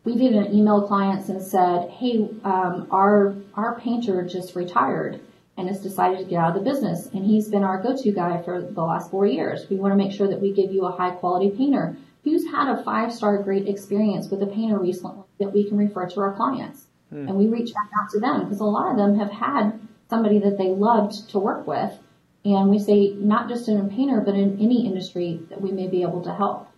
We've 0.06 0.22
even 0.22 0.44
emailed 0.44 0.86
clients 0.86 1.28
and 1.30 1.42
said, 1.42 1.90
"Hey, 1.90 2.30
um, 2.44 2.86
our 2.92 3.34
our 3.54 3.74
painter 3.80 4.22
just 4.22 4.54
retired 4.54 5.18
and 5.56 5.66
has 5.66 5.82
decided 5.82 6.20
to 6.20 6.24
get 6.24 6.38
out 6.38 6.56
of 6.56 6.62
the 6.62 6.70
business, 6.70 7.10
and 7.12 7.24
he's 7.24 7.48
been 7.48 7.64
our 7.64 7.82
go-to 7.82 8.12
guy 8.12 8.40
for 8.42 8.62
the 8.62 8.82
last 8.84 9.10
four 9.10 9.26
years. 9.26 9.68
We 9.68 9.78
want 9.78 9.90
to 9.90 9.96
make 9.96 10.12
sure 10.12 10.28
that 10.28 10.40
we 10.40 10.52
give 10.52 10.70
you 10.70 10.84
a 10.84 10.92
high-quality 10.92 11.56
painter 11.56 11.96
who's 12.22 12.46
had 12.46 12.68
a 12.68 12.84
five-star 12.84 13.42
great 13.42 13.66
experience 13.66 14.30
with 14.30 14.40
a 14.44 14.46
painter 14.46 14.78
recently 14.78 15.24
that 15.40 15.52
we 15.52 15.68
can 15.68 15.76
refer 15.76 16.06
to 16.06 16.20
our 16.20 16.34
clients." 16.34 16.86
And 17.10 17.36
we 17.36 17.48
reach 17.48 17.74
back 17.74 17.90
out 18.00 18.10
to 18.10 18.20
them 18.20 18.44
because 18.44 18.60
a 18.60 18.64
lot 18.64 18.92
of 18.92 18.96
them 18.96 19.18
have 19.18 19.30
had 19.30 19.72
somebody 20.08 20.38
that 20.38 20.56
they 20.56 20.68
loved 20.68 21.28
to 21.30 21.40
work 21.40 21.66
with 21.66 21.98
and 22.44 22.70
we 22.70 22.78
say 22.78 23.12
not 23.14 23.48
just 23.48 23.68
in 23.68 23.80
a 23.80 23.88
painter, 23.88 24.20
but 24.20 24.36
in 24.36 24.60
any 24.60 24.86
industry 24.86 25.40
that 25.50 25.60
we 25.60 25.72
may 25.72 25.88
be 25.88 26.02
able 26.02 26.22
to 26.22 26.32
help. 26.32 26.68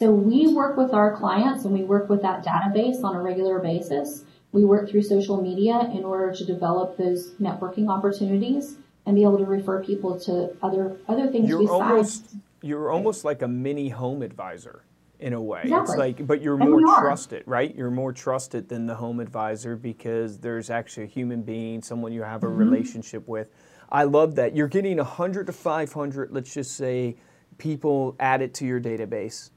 So 0.00 0.10
we 0.10 0.46
work 0.54 0.78
with 0.78 0.94
our 0.94 1.14
clients 1.14 1.66
and 1.66 1.74
we 1.74 1.82
work 1.82 2.08
with 2.08 2.22
that 2.22 2.42
database 2.42 3.04
on 3.04 3.14
a 3.14 3.20
regular 3.20 3.58
basis. 3.58 4.24
We 4.50 4.64
work 4.64 4.88
through 4.88 5.02
social 5.02 5.42
media 5.42 5.90
in 5.92 6.04
order 6.04 6.32
to 6.34 6.44
develop 6.46 6.96
those 6.96 7.32
networking 7.34 7.90
opportunities 7.90 8.76
and 9.04 9.14
be 9.14 9.22
able 9.24 9.36
to 9.36 9.44
refer 9.44 9.84
people 9.84 10.18
to 10.20 10.56
other 10.62 10.96
other 11.06 11.28
things 11.30 11.50
You're 11.50 11.58
besides. 11.58 11.70
almost 11.70 12.36
you're 12.62 12.90
almost 12.90 13.26
like 13.26 13.42
a 13.42 13.48
mini 13.48 13.90
home 13.90 14.22
advisor 14.22 14.84
in 15.18 15.34
a 15.34 15.42
way. 15.42 15.60
It's 15.64 15.70
Exactly. 15.70 15.98
like 15.98 16.26
but 16.26 16.40
you're 16.40 16.58
And 16.58 16.70
more 16.70 16.80
trusted, 16.98 17.42
right? 17.44 17.74
You're 17.74 17.90
more 17.90 18.14
trusted 18.14 18.70
than 18.70 18.86
the 18.86 18.94
home 18.94 19.20
advisor 19.20 19.76
because 19.76 20.38
there's 20.38 20.70
actually 20.70 21.04
a 21.04 21.08
human 21.08 21.42
being, 21.42 21.82
someone 21.82 22.12
you 22.14 22.22
have 22.22 22.42
a 22.42 22.46
Mm-hmm. 22.46 22.56
relationship 22.58 23.28
with. 23.28 23.48
I 23.92 24.04
love 24.04 24.36
that. 24.36 24.56
You're 24.56 24.68
getting 24.68 24.96
100 24.96 25.46
to 25.48 25.52
500, 25.52 26.30
let's 26.32 26.54
just 26.54 26.74
say, 26.74 27.16
people 27.58 28.16
added 28.18 28.54
to 28.54 28.64
your 28.64 28.80
database. 28.80 29.50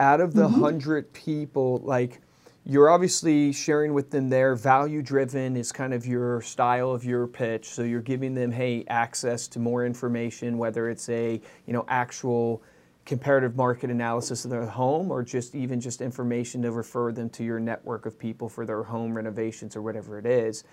Out 0.00 0.20
of 0.20 0.34
the 0.34 0.48
Mm-hmm. 0.48 0.60
100 0.60 1.12
people, 1.12 1.80
like 1.84 2.20
you're 2.64 2.90
obviously 2.90 3.52
sharing 3.52 3.94
with 3.94 4.10
them 4.10 4.28
their 4.28 4.54
value 4.54 5.02
driven 5.02 5.56
is 5.56 5.72
kind 5.72 5.94
of 5.94 6.06
your 6.06 6.40
style 6.42 6.90
of 6.92 7.04
your 7.04 7.26
pitch. 7.26 7.66
So 7.68 7.82
you're 7.82 8.00
giving 8.00 8.34
them 8.34 8.52
hey 8.52 8.84
access 8.88 9.48
to 9.48 9.58
more 9.58 9.84
information 9.86 10.58
whether 10.58 10.88
it's 10.90 11.08
a 11.08 11.40
you 11.66 11.72
know 11.72 11.84
actual 11.88 12.62
comparative 13.06 13.56
market 13.56 13.90
analysis 13.90 14.44
of 14.44 14.50
their 14.50 14.66
home 14.66 15.10
or 15.10 15.22
just 15.22 15.54
even 15.54 15.80
just 15.80 16.00
information 16.00 16.62
to 16.62 16.70
refer 16.72 17.12
them 17.12 17.28
to 17.30 17.44
your 17.44 17.58
network 17.60 18.06
of 18.06 18.18
people 18.18 18.48
for 18.48 18.66
their 18.66 18.82
home 18.82 19.14
renovations 19.14 19.76
or 19.76 19.82
whatever 19.82 20.18
it 20.18 20.26
is. 20.26 20.64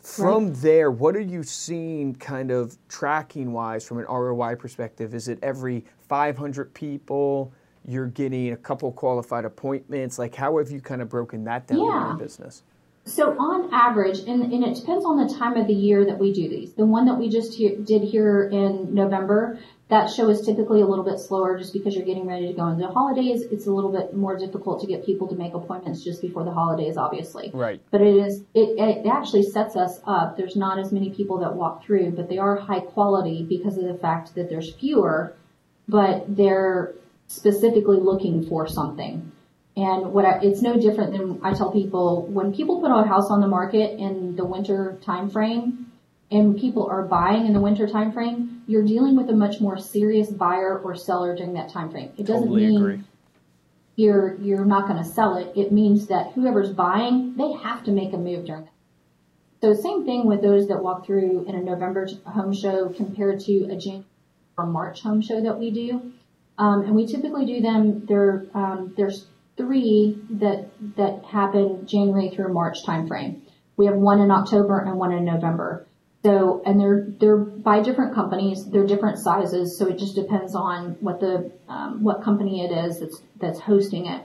From 0.00 0.52
there 0.54 0.90
what 0.90 1.16
are 1.16 1.20
you 1.20 1.42
seeing 1.42 2.14
kind 2.14 2.50
of 2.50 2.76
tracking 2.88 3.52
wise 3.52 3.86
from 3.86 3.98
an 3.98 4.04
roi 4.04 4.54
perspective? 4.56 5.14
Is 5.14 5.28
it 5.28 5.38
every 5.42 5.84
500 6.08 6.74
people 6.74 7.52
you're 7.88 8.06
getting 8.06 8.52
a 8.52 8.56
couple 8.56 8.92
qualified 8.92 9.44
appointments 9.44 10.18
like 10.18 10.34
how 10.34 10.58
have 10.58 10.70
you 10.70 10.80
kind 10.80 11.00
of 11.00 11.08
broken 11.08 11.44
that 11.44 11.66
down 11.66 11.78
in 11.78 11.84
your 11.84 12.16
business 12.18 12.62
So 13.08 13.30
on 13.38 13.72
average, 13.72 14.18
and, 14.18 14.52
and 14.52 14.62
it 14.62 14.74
depends 14.76 15.04
on 15.06 15.16
the 15.16 15.32
time 15.32 15.56
of 15.56 15.66
the 15.66 15.72
year 15.74 16.04
that 16.04 16.18
we 16.18 16.32
do 16.32 16.46
these. 16.46 16.74
The 16.74 16.84
one 16.84 17.06
that 17.06 17.14
we 17.14 17.30
just 17.30 17.54
he- 17.54 17.76
did 17.76 18.02
here 18.02 18.48
in 18.52 18.94
November, 18.94 19.58
that 19.88 20.10
show 20.10 20.28
is 20.28 20.42
typically 20.42 20.82
a 20.82 20.86
little 20.86 21.04
bit 21.04 21.18
slower 21.18 21.56
just 21.56 21.72
because 21.72 21.94
you're 21.94 22.04
getting 22.04 22.26
ready 22.26 22.48
to 22.48 22.52
go 22.52 22.68
into 22.68 22.86
the 22.86 22.92
holidays. 22.92 23.40
It's 23.50 23.66
a 23.66 23.70
little 23.72 23.90
bit 23.90 24.14
more 24.14 24.36
difficult 24.36 24.82
to 24.82 24.86
get 24.86 25.06
people 25.06 25.26
to 25.28 25.34
make 25.34 25.54
appointments 25.54 26.04
just 26.04 26.20
before 26.20 26.44
the 26.44 26.52
holidays, 26.52 26.98
obviously. 26.98 27.50
Right. 27.54 27.80
But 27.90 28.02
it 28.02 28.14
is, 28.14 28.42
it, 28.52 28.78
it 28.78 29.06
actually 29.06 29.44
sets 29.44 29.74
us 29.76 30.00
up. 30.04 30.36
There's 30.36 30.56
not 30.56 30.78
as 30.78 30.92
many 30.92 31.08
people 31.08 31.38
that 31.38 31.54
walk 31.54 31.84
through, 31.84 32.10
but 32.10 32.28
they 32.28 32.36
are 32.36 32.56
high 32.56 32.80
quality 32.80 33.42
because 33.48 33.78
of 33.78 33.84
the 33.84 33.94
fact 33.96 34.34
that 34.34 34.50
there's 34.50 34.74
fewer, 34.74 35.34
but 35.88 36.26
they're 36.28 36.92
specifically 37.28 37.98
looking 37.98 38.44
for 38.46 38.66
something. 38.66 39.30
And 39.76 40.12
what 40.12 40.24
I, 40.24 40.40
it's 40.42 40.60
no 40.60 40.76
different 40.76 41.12
than 41.12 41.38
I 41.44 41.54
tell 41.54 41.70
people 41.70 42.26
when 42.26 42.52
people 42.52 42.80
put 42.80 42.90
a 42.90 43.06
house 43.06 43.30
on 43.30 43.40
the 43.40 43.46
market 43.46 44.00
in 44.00 44.34
the 44.34 44.44
winter 44.44 44.98
time 45.02 45.30
frame 45.30 45.92
and 46.32 46.58
people 46.58 46.88
are 46.90 47.02
buying 47.02 47.46
in 47.46 47.52
the 47.52 47.60
winter 47.60 47.86
time 47.86 48.10
frame, 48.10 48.62
you're 48.66 48.82
dealing 48.84 49.16
with 49.16 49.30
a 49.30 49.32
much 49.34 49.60
more 49.60 49.78
serious 49.78 50.28
buyer 50.30 50.78
or 50.80 50.96
seller 50.96 51.36
during 51.36 51.52
that 51.52 51.70
time 51.70 51.90
frame. 51.90 52.10
It 52.18 52.26
doesn't 52.26 52.48
Totally 52.48 52.66
mean 52.66 52.76
agree. 52.82 53.04
you're 53.94 54.34
you're 54.40 54.64
not 54.64 54.88
going 54.88 54.98
to 55.02 55.08
sell 55.08 55.36
it. 55.36 55.52
It 55.54 55.70
means 55.70 56.08
that 56.08 56.32
whoever's 56.32 56.72
buying, 56.72 57.36
they 57.36 57.52
have 57.52 57.84
to 57.84 57.92
make 57.92 58.12
a 58.12 58.18
move 58.18 58.46
during 58.46 58.64
that. 58.64 58.72
So 59.60 59.74
same 59.74 60.04
thing 60.04 60.26
with 60.26 60.42
those 60.42 60.68
that 60.68 60.82
walk 60.82 61.06
through 61.06 61.44
in 61.46 61.54
a 61.54 61.60
November 61.60 62.08
home 62.26 62.52
show 62.52 62.88
compared 62.88 63.40
to 63.40 63.64
a 63.70 63.76
January 63.76 64.04
or 64.56 64.66
March 64.66 65.02
home 65.02 65.20
show 65.22 65.40
that 65.40 65.58
we 65.58 65.70
do. 65.70 66.12
Um, 66.58 66.82
and 66.82 66.94
we 66.94 67.06
typically 67.06 67.46
do 67.46 67.60
them. 67.60 68.04
There, 68.06 68.46
um, 68.54 68.94
there's 68.96 69.26
three 69.56 70.18
that 70.30 70.70
that 70.96 71.24
happen 71.24 71.86
January 71.86 72.30
through 72.30 72.52
March 72.52 72.78
timeframe. 72.86 73.40
We 73.76 73.86
have 73.86 73.94
one 73.94 74.20
in 74.20 74.30
October 74.30 74.80
and 74.80 74.98
one 74.98 75.12
in 75.12 75.24
November. 75.24 75.86
So, 76.24 76.62
and 76.66 76.80
they're 76.80 77.06
they're 77.20 77.36
by 77.36 77.80
different 77.80 78.14
companies. 78.14 78.66
They're 78.68 78.86
different 78.86 79.18
sizes. 79.18 79.78
So 79.78 79.88
it 79.88 79.98
just 79.98 80.16
depends 80.16 80.54
on 80.54 80.96
what 81.00 81.20
the 81.20 81.52
um, 81.68 82.02
what 82.02 82.22
company 82.24 82.64
it 82.64 82.72
is 82.72 83.00
that's 83.00 83.22
that's 83.40 83.60
hosting 83.60 84.06
it. 84.06 84.22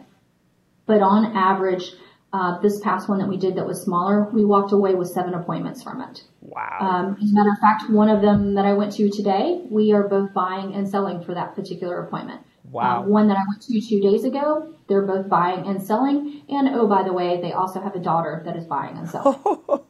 But 0.86 1.02
on 1.02 1.38
average, 1.38 1.92
uh, 2.34 2.60
this 2.62 2.80
past 2.80 3.08
one 3.08 3.20
that 3.20 3.30
we 3.30 3.38
did 3.38 3.56
that 3.56 3.68
was 3.68 3.80
smaller, 3.84 4.24
we 4.34 4.44
walked 4.44 4.72
away 4.72 4.96
with 4.96 5.08
seven 5.08 5.36
appointments 5.36 5.84
from 5.84 6.02
it. 6.02 6.24
Wow. 6.42 6.78
Um, 6.82 7.18
as 7.22 7.30
a 7.30 7.34
matter 7.34 7.52
of 7.52 7.60
fact, 7.60 7.92
one 7.92 8.10
of 8.10 8.24
them 8.24 8.56
that 8.56 8.66
I 8.66 8.74
went 8.74 8.94
to 8.94 9.10
today, 9.12 9.62
we 9.70 9.94
are 9.94 10.08
both 10.08 10.34
buying 10.34 10.74
and 10.74 10.90
selling 10.90 11.24
for 11.24 11.36
that 11.36 11.54
particular 11.56 12.04
appointment. 12.04 12.42
Wow. 12.72 13.04
Um, 13.04 13.10
one 13.10 13.28
that 13.28 13.38
I 13.38 13.44
went 13.48 13.62
to 13.62 13.80
two 13.80 14.02
days 14.02 14.24
ago, 14.24 14.74
they're 14.88 15.06
both 15.06 15.30
buying 15.30 15.68
and 15.68 15.82
selling. 15.82 16.42
And 16.50 16.70
oh, 16.70 16.88
by 16.88 17.04
the 17.04 17.14
way, 17.14 17.40
they 17.40 17.52
also 17.52 17.80
have 17.80 17.96
a 17.96 18.00
daughter 18.00 18.42
that 18.46 18.58
is 18.58 18.66
buying 18.66 18.98
and 18.98 19.08
selling. 19.08 19.38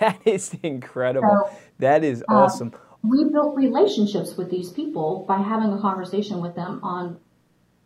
that 0.00 0.18
is 0.26 0.54
incredible. 0.62 1.48
So, 1.50 1.58
that 1.78 2.04
is 2.04 2.22
uh, 2.28 2.34
awesome. 2.34 2.74
we 3.02 3.24
built 3.24 3.56
relationships 3.56 4.36
with 4.36 4.50
these 4.50 4.70
people 4.70 5.24
by 5.26 5.38
having 5.38 5.72
a 5.72 5.80
conversation 5.80 6.42
with 6.42 6.54
them 6.54 6.80
on 6.82 7.18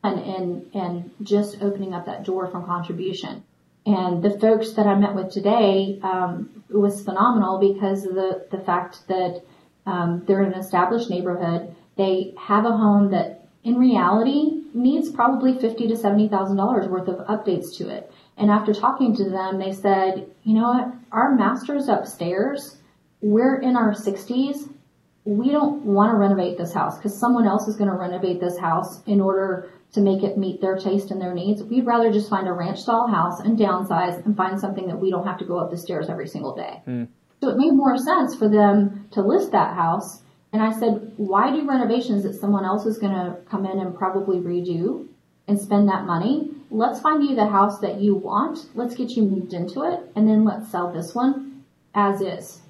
and 0.02 0.18
and 0.18 0.74
and 0.74 1.10
just 1.22 1.62
opening 1.62 1.94
up 1.94 2.06
that 2.06 2.24
door 2.24 2.50
from 2.50 2.66
contribution. 2.66 3.44
And 3.86 4.22
the 4.22 4.38
folks 4.38 4.72
that 4.72 4.86
I 4.86 4.94
met 4.94 5.14
with 5.14 5.30
today 5.30 5.98
um, 6.02 6.64
was 6.70 7.04
phenomenal 7.04 7.58
because 7.58 8.06
of 8.06 8.14
the 8.14 8.46
the 8.50 8.58
fact 8.58 9.06
that 9.08 9.42
um, 9.86 10.24
they're 10.26 10.42
in 10.42 10.52
an 10.52 10.58
established 10.58 11.10
neighborhood. 11.10 11.74
They 11.96 12.34
have 12.38 12.64
a 12.64 12.76
home 12.76 13.10
that, 13.10 13.46
in 13.62 13.76
reality, 13.76 14.62
needs 14.72 15.10
probably 15.10 15.58
fifty 15.58 15.86
to 15.88 15.96
seventy 15.96 16.28
thousand 16.28 16.56
dollars 16.56 16.88
worth 16.88 17.08
of 17.08 17.26
updates 17.26 17.76
to 17.76 17.88
it. 17.90 18.10
And 18.38 18.50
after 18.50 18.72
talking 18.72 19.14
to 19.16 19.28
them, 19.28 19.58
they 19.58 19.72
said, 19.72 20.26
"You 20.44 20.54
know 20.54 20.68
what? 20.68 20.94
Our 21.12 21.34
master's 21.34 21.88
upstairs. 21.88 22.78
We're 23.20 23.60
in 23.60 23.76
our 23.76 23.94
sixties 23.94 24.68
we 25.24 25.50
don't 25.50 25.82
want 25.84 26.12
to 26.12 26.16
renovate 26.16 26.58
this 26.58 26.72
house 26.72 26.98
because 26.98 27.18
someone 27.18 27.46
else 27.46 27.66
is 27.66 27.76
going 27.76 27.90
to 27.90 27.96
renovate 27.96 28.40
this 28.40 28.58
house 28.58 29.02
in 29.06 29.20
order 29.20 29.70
to 29.94 30.00
make 30.00 30.24
it 30.24 30.36
meet 30.36 30.60
their 30.60 30.76
taste 30.76 31.10
and 31.10 31.20
their 31.20 31.32
needs. 31.32 31.62
We'd 31.62 31.86
rather 31.86 32.12
just 32.12 32.28
find 32.28 32.48
a 32.48 32.52
ranch 32.52 32.80
style 32.80 33.06
house 33.06 33.40
and 33.40 33.56
downsize 33.56 34.24
and 34.24 34.36
find 34.36 34.60
something 34.60 34.88
that 34.88 35.00
we 35.00 35.10
don't 35.10 35.26
have 35.26 35.38
to 35.38 35.44
go 35.44 35.58
up 35.58 35.70
the 35.70 35.76
stairs 35.76 36.08
every 36.08 36.26
single 36.26 36.54
day. 36.54 36.82
Hmm. 36.84 37.04
So 37.40 37.50
it 37.50 37.56
made 37.56 37.72
more 37.72 37.96
sense 37.96 38.34
for 38.34 38.48
them 38.48 39.08
to 39.12 39.22
list 39.22 39.52
that 39.52 39.74
house. 39.74 40.22
And 40.52 40.62
I 40.62 40.72
said, 40.72 41.12
why 41.16 41.50
do 41.50 41.66
renovations 41.68 42.24
that 42.24 42.34
someone 42.34 42.64
else 42.64 42.86
is 42.86 42.98
going 42.98 43.12
to 43.12 43.36
come 43.48 43.66
in 43.66 43.78
and 43.78 43.96
probably 43.96 44.38
redo 44.38 45.06
and 45.46 45.60
spend 45.60 45.88
that 45.88 46.06
money? 46.06 46.50
Let's 46.70 47.00
find 47.00 47.22
you 47.22 47.36
the 47.36 47.46
house 47.46 47.78
that 47.80 48.00
you 48.00 48.16
want. 48.16 48.66
Let's 48.74 48.96
get 48.96 49.10
you 49.10 49.22
moved 49.22 49.52
into 49.52 49.82
it 49.82 50.00
and 50.16 50.28
then 50.28 50.44
let's 50.44 50.70
sell 50.70 50.92
this 50.92 51.14
one 51.14 51.64
as 51.94 52.20
is 52.20 52.60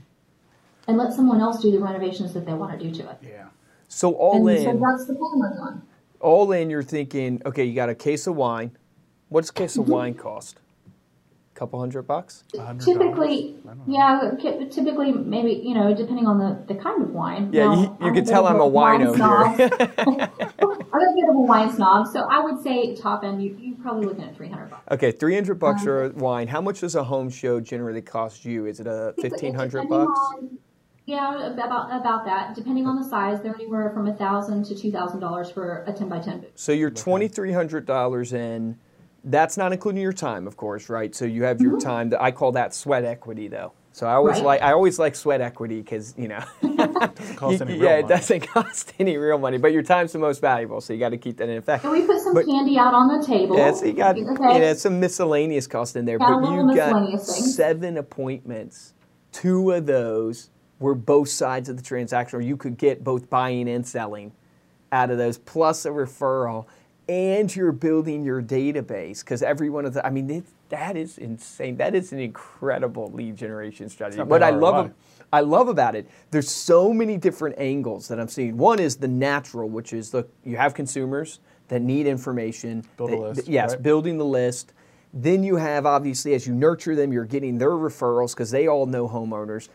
and 0.86 0.98
let 0.98 1.14
someone 1.14 1.40
else 1.40 1.62
do 1.62 1.70
the 1.70 1.78
renovations 1.78 2.34
that 2.34 2.44
they 2.44 2.52
want 2.52 2.78
to 2.78 2.86
do 2.86 2.94
to 3.02 3.10
it. 3.10 3.18
Yeah. 3.22 3.46
So 3.88 4.12
all 4.12 4.46
and 4.46 4.62
so 4.62 4.70
in, 4.70 4.80
that's 4.80 5.06
the 5.06 5.14
plan 5.14 5.58
on. 5.62 5.82
All 6.20 6.52
in, 6.52 6.70
you're 6.70 6.82
thinking, 6.82 7.40
okay, 7.46 7.64
you 7.64 7.74
got 7.74 7.88
a 7.88 7.94
case 7.94 8.26
of 8.26 8.36
wine. 8.36 8.76
What's 9.28 9.50
a 9.50 9.52
case 9.52 9.76
of 9.76 9.88
wine 9.88 10.14
cost? 10.14 10.58
A 11.54 11.58
couple 11.58 11.78
hundred 11.78 12.02
bucks? 12.02 12.42
$100? 12.54 12.84
Typically, 12.84 13.56
I 13.64 13.68
don't 13.68 13.88
know. 13.88 14.38
yeah, 14.42 14.66
typically 14.70 15.12
maybe 15.12 15.52
you 15.52 15.72
know 15.74 15.94
depending 15.94 16.26
on 16.26 16.38
the, 16.38 16.74
the 16.74 16.80
kind 16.80 17.00
of 17.02 17.10
wine. 17.10 17.50
Yeah, 17.52 17.66
Now, 17.66 17.74
you- 17.74 17.96
you 18.00 18.06
I'm 18.08 18.14
can 18.14 18.24
tell 18.24 18.46
I'm 18.46 18.60
a 18.60 18.66
wine 18.66 19.00
wino 19.00 19.14
snob. 19.14 19.56
here. 19.56 19.70
I'm 19.98 21.00
a 21.00 21.14
bit 21.14 21.28
of 21.28 21.36
a 21.36 21.40
wine 21.40 21.72
snob, 21.72 22.06
so 22.08 22.20
I 22.28 22.40
would 22.40 22.60
say 22.62 22.94
top 22.96 23.22
end 23.24 23.42
you 23.42 23.56
you're 23.60 23.76
probably 23.78 24.06
looking 24.06 24.24
at 24.24 24.34
three 24.36 24.48
hundred 24.48 24.70
bucks. 24.70 24.82
Okay, 24.92 25.12
300 25.12 25.54
bucks 25.58 25.80
Um, 25.82 25.84
for 25.86 26.08
wine. 26.10 26.48
How 26.48 26.60
much 26.60 26.80
does 26.80 26.94
a 26.96 27.04
home 27.04 27.30
show 27.30 27.60
generally 27.60 28.02
cost 28.02 28.44
you? 28.44 28.66
Is 28.66 28.80
it 28.80 28.86
a 28.88 29.14
1500 29.18 29.88
bucks? 29.88 30.10
on- 30.36 30.58
yeah, 31.06 31.46
about 31.52 31.94
about 31.94 32.24
that. 32.24 32.54
Depending 32.54 32.86
on 32.86 32.96
the 32.96 33.04
size, 33.04 33.42
they're 33.42 33.54
anywhere 33.54 33.90
from 33.90 34.08
a 34.08 34.14
thousand 34.14 34.64
to 34.66 34.74
two 34.74 34.90
thousand 34.90 35.20
dollars 35.20 35.50
for 35.50 35.84
a 35.86 35.92
ten 35.92 36.08
by 36.08 36.18
ten 36.18 36.40
booth. 36.40 36.52
So 36.54 36.72
you're 36.72 36.90
$2,300 36.90 38.32
in. 38.32 38.78
That's 39.24 39.56
not 39.56 39.72
including 39.72 40.02
your 40.02 40.12
time, 40.12 40.46
of 40.46 40.56
course, 40.56 40.88
right? 40.88 41.14
So 41.14 41.24
you 41.24 41.44
have 41.44 41.60
your 41.60 41.72
mm-hmm. 41.72 41.88
time. 41.88 42.10
That 42.10 42.22
I 42.22 42.30
call 42.30 42.52
that 42.52 42.74
sweat 42.74 43.04
equity, 43.04 43.48
though. 43.48 43.72
So 43.92 44.06
I 44.08 44.14
always 44.14 44.36
Right. 44.38 44.44
like 44.44 44.62
I 44.62 44.72
always 44.72 44.98
like 44.98 45.14
sweat 45.14 45.40
equity 45.40 45.80
because 45.80 46.14
you 46.16 46.26
know, 46.26 46.42
Cost 47.36 47.60
any 47.62 47.74
real 47.74 47.84
yeah, 47.84 47.96
it 47.98 48.08
doesn't 48.08 48.40
cost 48.54 48.92
any 48.98 49.16
real 49.16 49.38
money, 49.38 49.56
but 49.56 49.72
your 49.72 49.82
time's 49.82 50.12
the 50.12 50.18
most 50.18 50.40
valuable, 50.40 50.80
so 50.80 50.92
you 50.92 50.98
got 50.98 51.10
to 51.10 51.16
keep 51.16 51.36
that 51.36 51.48
in 51.48 51.56
effect. 51.58 51.84
So 51.84 51.92
we 51.92 52.02
put 52.02 52.20
some 52.20 52.34
But- 52.34 52.46
candy 52.46 52.76
out 52.76 52.92
on 52.92 53.06
the 53.20 53.24
table. 53.24 53.56
Yeah, 53.56 53.72
so 53.72 53.84
you 53.84 53.92
got 53.92 54.16
Okay. 54.18 54.54
you 54.54 54.60
know 54.60 54.74
some 54.74 54.98
miscellaneous 54.98 55.66
cost 55.66 55.96
in 55.96 56.06
there, 56.06 56.18
Got 56.18 56.42
but 56.42 56.50
you 56.50 56.74
got 56.74 57.20
seven 57.20 57.98
appointments. 57.98 58.94
Two 59.30 59.70
of 59.70 59.86
those 59.86 60.50
were 60.78 60.94
both 60.94 61.28
sides 61.28 61.68
of 61.68 61.76
the 61.76 61.82
transaction, 61.82 62.38
or 62.38 62.42
you 62.42 62.56
could 62.56 62.76
get 62.76 63.04
both 63.04 63.30
buying 63.30 63.68
and 63.68 63.86
selling 63.86 64.32
out 64.92 65.10
of 65.10 65.18
those, 65.18 65.38
plus 65.38 65.84
a 65.84 65.90
referral, 65.90 66.66
and 67.08 67.54
you're 67.54 67.72
building 67.72 68.24
your 68.24 68.42
database 68.42 69.20
because 69.20 69.42
every 69.42 69.70
one 69.70 69.84
of 69.84 69.94
the. 69.94 70.06
I 70.06 70.10
mean, 70.10 70.30
it, 70.30 70.44
that 70.70 70.96
is 70.96 71.18
insane. 71.18 71.76
That 71.76 71.94
is 71.94 72.12
an 72.12 72.18
incredible 72.18 73.10
lead 73.12 73.36
generation 73.36 73.88
strategy. 73.88 74.22
What 74.22 74.42
I 74.42 74.50
love. 74.50 74.92
I 75.32 75.40
love 75.40 75.66
about 75.66 75.96
it. 75.96 76.08
There's 76.30 76.48
so 76.48 76.92
many 76.92 77.16
different 77.16 77.56
angles 77.58 78.06
that 78.06 78.20
I'm 78.20 78.28
seeing. 78.28 78.56
One 78.56 78.78
is 78.78 78.96
the 78.96 79.08
natural, 79.08 79.68
which 79.68 79.92
is 79.92 80.14
look, 80.14 80.30
you 80.44 80.56
have 80.56 80.74
consumers 80.74 81.40
that 81.68 81.82
need 81.82 82.06
information. 82.06 82.84
Build 82.96 83.10
a 83.10 83.12
that- 83.16 83.20
list, 83.20 83.48
yes, 83.48 83.72
right? 83.72 83.82
building 83.82 84.18
the 84.18 84.24
list. 84.24 84.72
Then 85.12 85.42
you 85.44 85.56
have 85.56 85.86
obviously 85.86 86.34
as 86.34 86.46
you 86.46 86.54
nurture 86.54 86.94
them, 86.94 87.12
you're 87.12 87.24
getting 87.24 87.58
their 87.58 87.70
referrals 87.70 88.30
because 88.30 88.50
they 88.50 88.68
all 88.68 88.86
know 88.86 89.08
homeowners. 89.08 89.68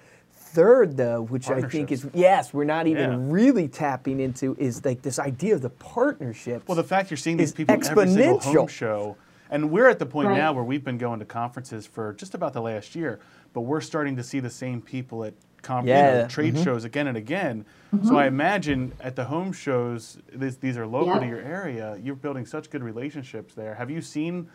Third, 0.54 0.98
though, 0.98 1.22
which 1.22 1.50
I 1.50 1.62
think 1.62 1.92
is 1.92 2.08
yes, 2.14 2.54
we're 2.54 2.64
not 2.64 2.88
even 2.88 3.12
Yeah. 3.12 3.18
really 3.34 3.68
tapping 3.68 4.20
into, 4.20 4.56
is 4.60 4.84
like 4.84 5.02
this 5.04 5.20
idea 5.20 5.54
of 5.54 5.62
the 5.62 5.70
partnership. 5.70 6.64
Well, 6.68 6.76
the 6.76 6.84
fact 6.84 7.12
you're 7.12 7.18
seeing 7.18 7.38
these 7.38 7.52
people 7.52 7.76
in 7.76 7.82
every 7.84 8.08
single 8.08 8.40
home 8.40 8.68
show, 8.68 9.16
and 9.52 9.70
we're 9.72 9.88
at 9.88 10.00
the 10.00 10.06
point 10.08 10.30
Right. 10.30 10.38
now 10.38 10.54
where 10.54 10.64
we've 10.64 10.84
been 10.84 10.98
going 10.98 11.20
to 11.20 11.26
conferences 11.26 11.86
for 11.86 12.14
just 12.14 12.34
about 12.34 12.54
the 12.54 12.62
last 12.62 12.96
year, 12.96 13.20
but 13.54 13.62
we're 13.62 13.82
starting 13.82 14.16
to 14.16 14.24
see 14.24 14.40
the 14.40 14.50
same 14.50 14.82
people 14.82 15.24
at 15.24 15.34
com- 15.62 15.86
you 15.88 15.94
know, 15.94 16.00
Yeah, 16.22 16.28
trade 16.28 16.56
mhm. 16.56 16.64
shows 16.64 16.84
again 16.84 17.06
and 17.08 17.18
again. 17.18 17.66
So 18.04 18.18
I 18.18 18.26
imagine 18.28 18.94
at 19.02 19.16
the 19.16 19.26
home 19.26 19.52
shows, 19.52 20.18
this, 20.34 20.56
these 20.56 20.78
are 20.78 20.88
local 20.88 21.14
Yep. 21.14 21.22
to 21.22 21.28
your 21.28 21.42
area. 21.42 21.98
You're 22.02 22.16
building 22.16 22.46
such 22.46 22.70
good 22.70 22.82
relationships 22.84 23.54
there. 23.56 23.76
Have 23.76 23.90
you 23.92 24.02
seen? 24.02 24.48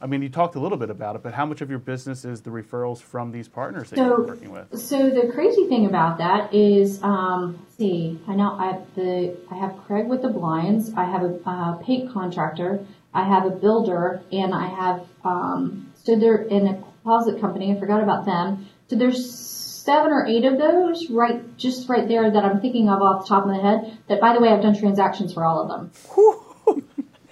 I 0.00 0.06
mean, 0.06 0.20
you 0.20 0.28
talked 0.28 0.56
a 0.56 0.60
little 0.60 0.76
bit 0.76 0.90
about 0.90 1.16
it, 1.16 1.22
but 1.22 1.32
how 1.32 1.46
much 1.46 1.62
of 1.62 1.70
your 1.70 1.78
business 1.78 2.24
is 2.24 2.42
the 2.42 2.50
referrals 2.50 3.00
from 3.00 3.32
these 3.32 3.48
partners 3.48 3.90
that 3.90 3.96
you're 3.96 4.16
So, 4.16 4.22
working 4.26 4.50
with? 4.52 4.78
so 4.78 5.08
the 5.10 5.30
crazy 5.32 5.66
thing 5.68 5.86
about 5.86 6.18
that 6.18 6.52
is, 6.52 7.02
um, 7.02 7.64
see, 7.78 8.20
I 8.28 8.34
know 8.34 8.56
I 8.58 8.66
have 8.72 8.94
the 8.94 9.36
I 9.50 9.54
have 9.54 9.76
Craig 9.86 10.06
with 10.06 10.20
the 10.22 10.28
blinds. 10.28 10.92
I 10.94 11.04
have 11.04 11.22
a 11.22 11.40
uh, 11.46 11.76
paint 11.78 12.12
contractor. 12.12 12.84
I 13.14 13.24
have 13.24 13.46
a 13.46 13.50
builder, 13.50 14.20
and 14.30 14.54
I 14.54 14.66
have 14.66 15.06
um, 15.24 15.92
so 15.94 16.18
they're 16.18 16.42
in 16.42 16.66
a 16.66 16.84
closet 17.02 17.40
company. 17.40 17.74
I 17.74 17.80
forgot 17.80 18.02
about 18.02 18.26
them. 18.26 18.68
So 18.88 18.96
there's 18.96 19.34
seven 19.34 20.12
or 20.12 20.26
eight 20.26 20.44
of 20.44 20.58
those 20.58 21.08
right 21.10 21.56
just 21.56 21.88
right 21.88 22.06
there 22.06 22.30
that 22.30 22.44
I'm 22.44 22.60
thinking 22.60 22.88
of 22.90 23.00
off 23.00 23.22
the 23.22 23.28
top 23.28 23.44
of 23.44 23.48
my 23.48 23.58
head. 23.58 23.98
That 24.08 24.20
by 24.20 24.34
the 24.34 24.40
way, 24.40 24.50
I've 24.50 24.62
done 24.62 24.76
transactions 24.78 25.32
for 25.32 25.44
all 25.44 25.62
of 25.62 25.68
them. 25.68 25.90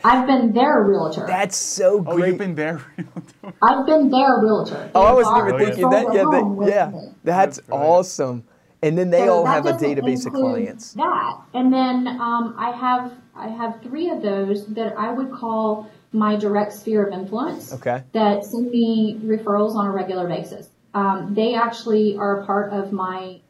I've 0.05 0.27
been 0.27 0.53
their 0.53 0.83
realtor. 0.83 1.27
That's 1.27 1.57
so 1.57 2.05
Oh, 2.07 2.17
great. 2.17 2.29
you've 2.29 2.39
been 2.39 2.55
there. 2.55 2.85
I've 3.63 3.87
been 3.87 4.11
their 4.11 4.39
realtor. 4.41 4.91
oh, 4.95 5.03
I 5.03 5.13
wasn't 5.13 5.49
even 5.49 5.59
thinking 5.59 5.91
that. 5.91 6.09
a 6.09 6.15
Yeah, 6.15 6.25
they, 6.31 6.71
yeah, 6.71 6.91
that's 7.25 7.57
That's 7.57 7.71
awesome. 7.71 8.45
And 8.83 8.99
then 8.99 9.09
they 9.09 9.25
So 9.25 9.39
all 9.39 9.47
have 9.47 9.65
a 9.65 9.73
database 9.73 10.27
of 10.27 10.35
clients. 10.35 10.93
That, 10.93 11.41
and 11.55 11.73
then 11.73 12.07
um, 12.07 12.55
I 12.59 12.71
have 12.71 13.13
I 13.35 13.49
have 13.49 13.81
three 13.83 14.11
of 14.11 14.21
those 14.21 14.67
that 14.75 14.95
I 14.99 15.11
would 15.11 15.33
call 15.33 15.91
my 16.13 16.37
direct 16.37 16.75
sphere 16.75 17.07
of 17.07 17.13
influence. 17.15 17.73
Okay. 17.73 18.03
That 18.13 18.45
send 18.45 18.71
me 18.71 19.19
referrals 19.25 19.75
on 19.75 19.87
a 19.87 19.91
regular 19.91 20.29
basis. 20.29 20.69
Um, 20.93 21.33
they 21.35 21.55
actually 21.55 22.17
are 22.19 22.43
a 22.43 22.47
part 22.47 22.73
of 22.73 22.93
my 22.93 23.41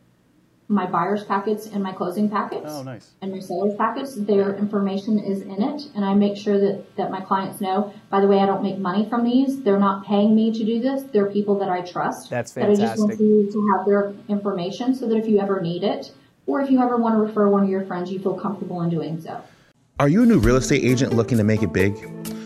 my 0.69 0.87
buyer's 0.87 1.25
packets 1.25 1.67
and 1.67 1.83
my 1.83 1.93
closing 1.93 2.29
packets. 2.31 2.67
Oh, 2.69 2.83
nice. 2.83 3.11
And 3.21 3.33
my 3.33 3.41
seller's 3.41 3.75
packets, 3.77 4.15
their 4.15 4.55
information 4.57 5.19
is 5.19 5.43
in 5.43 5.63
it. 5.63 5.83
And 5.95 6.05
I 6.05 6.15
make 6.15 6.37
sure 6.37 6.59
that, 6.59 6.97
that 6.97 7.11
my 7.11 7.21
clients 7.21 7.61
know, 7.61 7.93
by 8.11 8.21
the 8.21 8.27
way, 8.27 8.39
I 8.39 8.47
don't 8.47 8.63
make 8.63 8.79
money 8.79 9.07
from 9.09 9.25
these. 9.25 9.63
They're 9.63 9.79
not 9.79 10.07
paying 10.07 10.35
me 10.35 10.53
to 10.53 10.65
do 10.65 10.81
this. 10.81 11.03
They're 11.05 11.31
people 11.31 11.59
that 11.59 11.69
I 11.69 11.83
trust. 11.83 12.31
That's 12.31 12.53
fantastic. 12.53 12.79
That 12.79 12.85
I 12.85 12.89
just 12.89 13.01
want 13.01 13.21
you 13.21 13.53
to 13.53 13.77
have 13.77 13.87
their 13.87 14.15
information 14.29 14.95
so 14.95 15.07
that 15.09 15.17
if 15.17 15.29
you 15.29 15.39
ever 15.39 15.61
need 15.61 15.85
it, 15.85 16.13
or 16.47 16.61
if 16.61 16.71
you 16.71 16.81
ever 16.81 16.97
want 16.97 17.15
to 17.15 17.19
refer 17.19 17.49
one 17.49 17.63
of 17.63 17.69
your 17.69 17.85
friends, 17.85 18.11
you 18.11 18.19
feel 18.19 18.39
comfortable 18.39 18.81
in 18.83 18.91
doing 18.91 19.21
so. 19.21 19.43
Are 20.01 20.09
you 20.09 20.23
a 20.23 20.27
new 20.27 20.39
real 20.39 20.57
estate 20.57 20.83
agent 20.83 21.13
looking 21.13 21.39
to 21.39 21.45
make 21.45 21.63
it 21.63 21.73
big? 21.73 21.97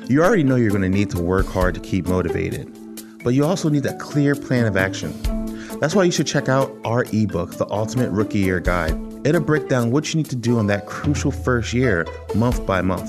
You 0.08 0.22
already 0.22 0.42
know 0.42 0.56
you're 0.56 0.70
going 0.70 0.82
to 0.82 0.88
need 0.88 1.10
to 1.10 1.20
work 1.20 1.46
hard 1.46 1.74
to 1.74 1.80
keep 1.80 2.06
motivated, 2.06 3.22
but 3.22 3.30
you 3.30 3.44
also 3.44 3.68
need 3.68 3.86
a 3.86 3.96
clear 3.98 4.34
plan 4.34 4.66
of 4.66 4.76
action. 4.76 5.37
That's 5.80 5.94
why 5.94 6.04
you 6.04 6.10
should 6.10 6.26
check 6.26 6.48
out 6.48 6.76
our 6.84 7.04
ebook, 7.12 7.56
The 7.56 7.70
Ultimate 7.70 8.10
Rookie 8.10 8.40
Year 8.40 8.60
Guide. 8.60 8.96
It'll 9.24 9.40
break 9.40 9.68
down 9.68 9.90
what 9.90 10.12
you 10.12 10.18
need 10.18 10.30
to 10.30 10.36
do 10.36 10.58
in 10.58 10.66
that 10.66 10.86
crucial 10.86 11.30
first 11.30 11.72
year, 11.72 12.06
month 12.34 12.66
by 12.66 12.82
month. 12.82 13.08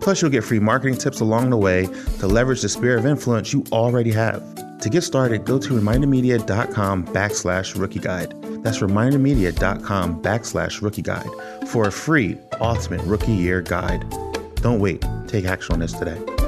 Plus, 0.00 0.20
you'll 0.20 0.30
get 0.30 0.42
free 0.42 0.58
marketing 0.58 0.96
tips 0.96 1.20
along 1.20 1.50
the 1.50 1.56
way 1.56 1.86
to 2.18 2.26
leverage 2.26 2.62
the 2.62 2.68
sphere 2.68 2.98
of 2.98 3.06
influence 3.06 3.52
you 3.52 3.64
already 3.72 4.10
have. 4.10 4.42
To 4.80 4.90
get 4.90 5.02
started, 5.02 5.44
go 5.44 5.58
to 5.58 5.74
remindermedia.com 5.74 7.06
backslash 7.06 7.78
rookie 7.78 8.00
guide. 8.00 8.34
That's 8.64 8.78
remindermedia.com 8.78 10.22
backslash 10.22 10.82
rookie 10.82 11.02
guide 11.02 11.30
for 11.68 11.86
a 11.86 11.92
free 11.92 12.38
ultimate 12.60 13.02
rookie 13.02 13.32
year 13.32 13.62
guide. 13.62 14.08
Don't 14.56 14.80
wait. 14.80 15.04
Take 15.28 15.44
action 15.44 15.74
on 15.74 15.80
this 15.80 15.92
today. 15.92 16.41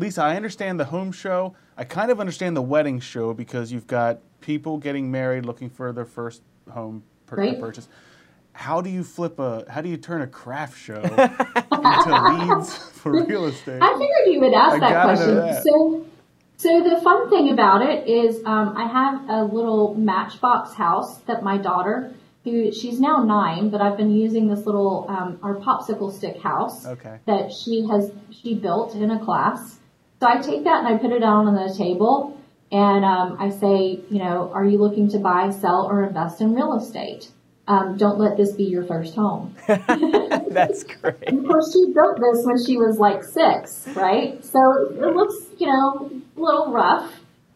Lisa, 0.00 0.22
I 0.22 0.34
understand 0.36 0.80
the 0.80 0.86
home 0.86 1.12
show. 1.12 1.54
I 1.76 1.84
kind 1.84 2.10
of 2.10 2.20
understand 2.20 2.56
the 2.56 2.62
wedding 2.62 3.00
show 3.00 3.34
because 3.34 3.70
you've 3.70 3.86
got 3.86 4.20
people 4.40 4.78
getting 4.78 5.10
married 5.10 5.44
looking 5.44 5.68
for 5.68 5.92
their 5.92 6.06
first 6.06 6.40
home 6.70 7.02
pur- 7.26 7.36
Right. 7.36 7.60
purchase. 7.60 7.86
How 8.52 8.80
do 8.80 8.88
you 8.88 9.04
flip 9.04 9.38
a? 9.38 9.64
How 9.68 9.82
do 9.82 9.90
you 9.90 9.98
turn 9.98 10.22
a 10.22 10.26
craft 10.26 10.78
show 10.78 11.00
into 11.72 12.54
leads 12.54 12.76
for 12.76 13.12
real 13.24 13.44
estate? 13.46 13.80
I 13.82 13.92
figured 13.92 14.26
you 14.34 14.40
would 14.40 14.54
ask 14.54 14.76
I 14.76 14.78
that 14.90 15.04
question. 15.04 15.36
that. 15.36 15.62
So, 15.64 16.06
so 16.56 16.82
the 16.82 17.00
fun 17.02 17.28
thing 17.28 17.50
about 17.50 17.82
it 17.82 18.08
is, 18.08 18.42
um, 18.46 18.74
I 18.76 18.86
have 18.86 19.28
a 19.28 19.44
little 19.44 19.94
Matchbox 19.94 20.72
house 20.74 21.18
that 21.26 21.42
my 21.42 21.58
daughter, 21.58 22.12
who 22.44 22.72
she's 22.72 22.98
now 22.98 23.22
nine, 23.22 23.68
but 23.68 23.82
I've 23.82 23.96
been 23.98 24.12
using 24.14 24.48
this 24.48 24.64
little 24.64 25.04
um, 25.10 25.38
our 25.42 25.56
popsicle 25.56 26.10
stick 26.12 26.40
house 26.42 26.86
Okay. 26.86 27.18
that 27.26 27.52
she 27.52 27.86
has 27.90 28.10
she 28.30 28.54
built 28.54 28.94
in 28.94 29.10
a 29.10 29.22
class. 29.22 29.76
So 30.20 30.28
I 30.28 30.36
take 30.36 30.64
that 30.64 30.84
and 30.84 30.86
I 30.86 30.98
put 30.98 31.12
it 31.12 31.20
down 31.20 31.48
on 31.48 31.54
the 31.54 31.74
table, 31.74 32.38
and 32.70 33.06
um, 33.06 33.38
I 33.40 33.48
say, 33.48 34.00
you 34.10 34.18
know, 34.18 34.50
are 34.52 34.66
you 34.66 34.76
looking 34.76 35.08
to 35.10 35.18
buy, 35.18 35.48
sell, 35.48 35.86
or 35.90 36.04
invest 36.04 36.42
in 36.42 36.54
real 36.54 36.76
estate? 36.76 37.30
Um, 37.66 37.96
don't 37.96 38.18
let 38.18 38.36
this 38.36 38.52
be 38.52 38.64
your 38.64 38.84
first 38.84 39.14
home. 39.14 39.56
That's 39.66 40.82
great. 40.82 41.28
Of 41.28 41.46
course, 41.46 41.72
she 41.72 41.92
built 41.94 42.20
this 42.20 42.44
when 42.44 42.62
she 42.66 42.76
was 42.76 42.98
like 42.98 43.24
six, 43.24 43.88
right? 43.96 44.44
So 44.44 44.60
it 44.90 45.14
looks, 45.14 45.36
you 45.58 45.68
know, 45.68 46.10
a 46.36 46.40
little 46.40 46.70
rough. 46.70 47.10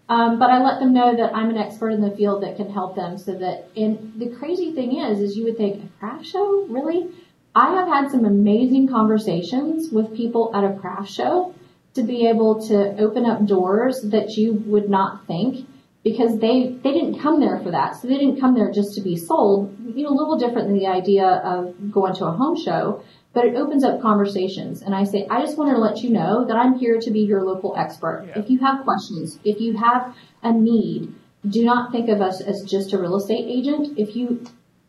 Um, 0.09 0.39
but 0.39 0.51
I 0.51 0.63
let 0.63 0.81
them 0.81 0.95
know 0.95 1.15
that 1.17 1.35
I'm 1.35 1.51
an 1.51 1.59
expert 1.59 1.91
in 1.91 2.01
the 2.01 2.15
field 2.17 2.43
that 2.45 2.57
can 2.57 2.71
help 2.71 2.95
them 2.95 3.19
so 3.19 3.33
that, 3.35 3.69
and 3.77 4.13
the 4.17 4.29
crazy 4.37 4.73
thing 4.73 4.99
is, 4.99 5.21
is 5.21 5.37
you 5.37 5.45
would 5.45 5.57
think, 5.57 5.83
a 5.85 5.99
craft 5.99 6.27
show? 6.27 6.67
Really? 6.69 7.09
I 7.55 7.75
have 7.75 7.89
had 7.89 8.11
some 8.11 8.25
amazing 8.25 8.89
conversations 8.89 9.91
with 9.91 10.15
people 10.15 10.51
at 10.55 10.65
a 10.65 10.79
craft 10.79 11.11
show 11.11 11.55
to 11.95 12.03
be 12.03 12.27
able 12.27 12.67
to 12.69 13.01
open 13.01 13.25
up 13.25 13.47
doors 13.47 14.03
that 14.03 14.31
you 14.37 14.55
would 14.67 14.91
not 14.91 15.27
think 15.27 15.67
because 16.03 16.39
they 16.39 16.77
they 16.83 16.93
didn't 16.93 17.21
come 17.21 17.41
there 17.41 17.59
for 17.61 17.71
that. 17.71 17.97
So 17.97 18.09
they 18.09 18.19
didn't 18.19 18.41
come 18.41 18.55
there 18.55 18.71
just 18.71 18.95
to 18.97 19.01
be 19.01 19.17
sold. 19.17 19.77
You 19.95 20.05
know, 20.05 20.11
a 20.11 20.19
little 20.19 20.37
different 20.37 20.69
than 20.69 20.79
the 20.79 20.87
idea 20.87 21.27
of 21.27 21.91
going 21.91 22.15
to 22.17 22.27
a 22.27 22.33
home 22.33 22.57
show, 22.63 23.03
but 23.33 23.47
it 23.47 23.55
opens 23.57 23.85
up 23.85 24.03
conversations. 24.03 24.83
And 24.83 24.95
I 24.95 25.05
say, 25.05 25.27
I 25.31 25.41
just 25.41 25.57
wanted 25.57 25.75
to 25.75 25.79
let 25.79 26.03
you 26.03 26.11
know 26.11 26.45
that 26.47 26.57
I'm 26.57 26.79
here 26.79 26.99
to 27.01 27.11
be 27.11 27.21
your 27.21 27.43
local 27.43 27.75
expert. 27.77 28.29
If 28.37 28.51
you 28.51 28.59
have 28.61 28.85
questions, 28.85 29.39
if 29.45 29.61
you 29.61 29.77
have 29.79 30.15
a 30.43 30.53
need, 30.53 31.15
do 31.49 31.65
not 31.65 31.91
think 31.91 32.09
of 32.09 32.21
us 32.21 32.41
as 32.41 32.65
just 32.69 32.93
a 32.93 32.99
real 32.99 33.17
estate 33.17 33.47
agent. 33.49 33.99
If 33.99 34.15
you 34.15 34.45